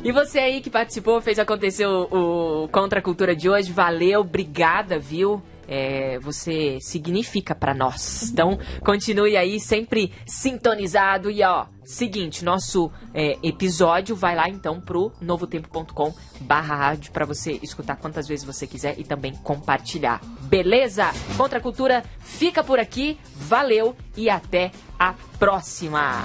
E 0.04 0.12
você 0.12 0.38
aí 0.40 0.60
que 0.60 0.70
participou, 0.70 1.22
fez 1.22 1.40
acontecer 1.40 1.86
o, 1.86 2.64
o 2.64 2.68
Contra 2.68 3.00
a 3.00 3.02
Cultura 3.02 3.34
de 3.34 3.50
hoje, 3.50 3.72
valeu, 3.72 4.20
obrigada, 4.20 5.00
viu? 5.00 5.42
É, 5.68 6.20
você 6.20 6.80
significa 6.82 7.56
para 7.56 7.74
nós. 7.74 8.30
Então, 8.30 8.58
continue 8.82 9.38
aí 9.38 9.60
sempre 9.60 10.12
sintonizado 10.26 11.30
e 11.30 11.44
ó, 11.44 11.66
seguinte, 11.84 12.44
nosso 12.44 12.92
é, 13.14 13.38
episódio 13.44 14.16
vai 14.16 14.36
lá 14.36 14.50
então 14.50 14.80
pro 14.80 15.12
novotempo.com 15.22 16.14
barra 16.42 16.76
rádio 16.76 17.12
para 17.12 17.26
você 17.26 17.60
escutar 17.62 17.96
quantas 17.96 18.28
vezes 18.28 18.46
você 18.46 18.68
quiser 18.68 19.00
e 19.00 19.04
também 19.04 19.34
compartilhar. 19.36 20.22
Beleza? 20.42 21.12
Contra 21.38 21.60
a 21.60 21.62
Cultura 21.62 22.04
fica 22.20 22.64
por 22.64 22.80
aqui, 22.80 23.18
valeu 23.36 23.96
e 24.16 24.30
até 24.30 24.72
a 25.00 25.14
próxima. 25.40 26.24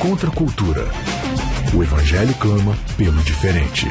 Contra 0.00 0.28
a 0.28 0.32
Cultura. 0.32 0.88
O 1.74 1.82
Evangelho 1.82 2.34
clama 2.34 2.76
pelo 2.96 3.22
diferente. 3.22 3.86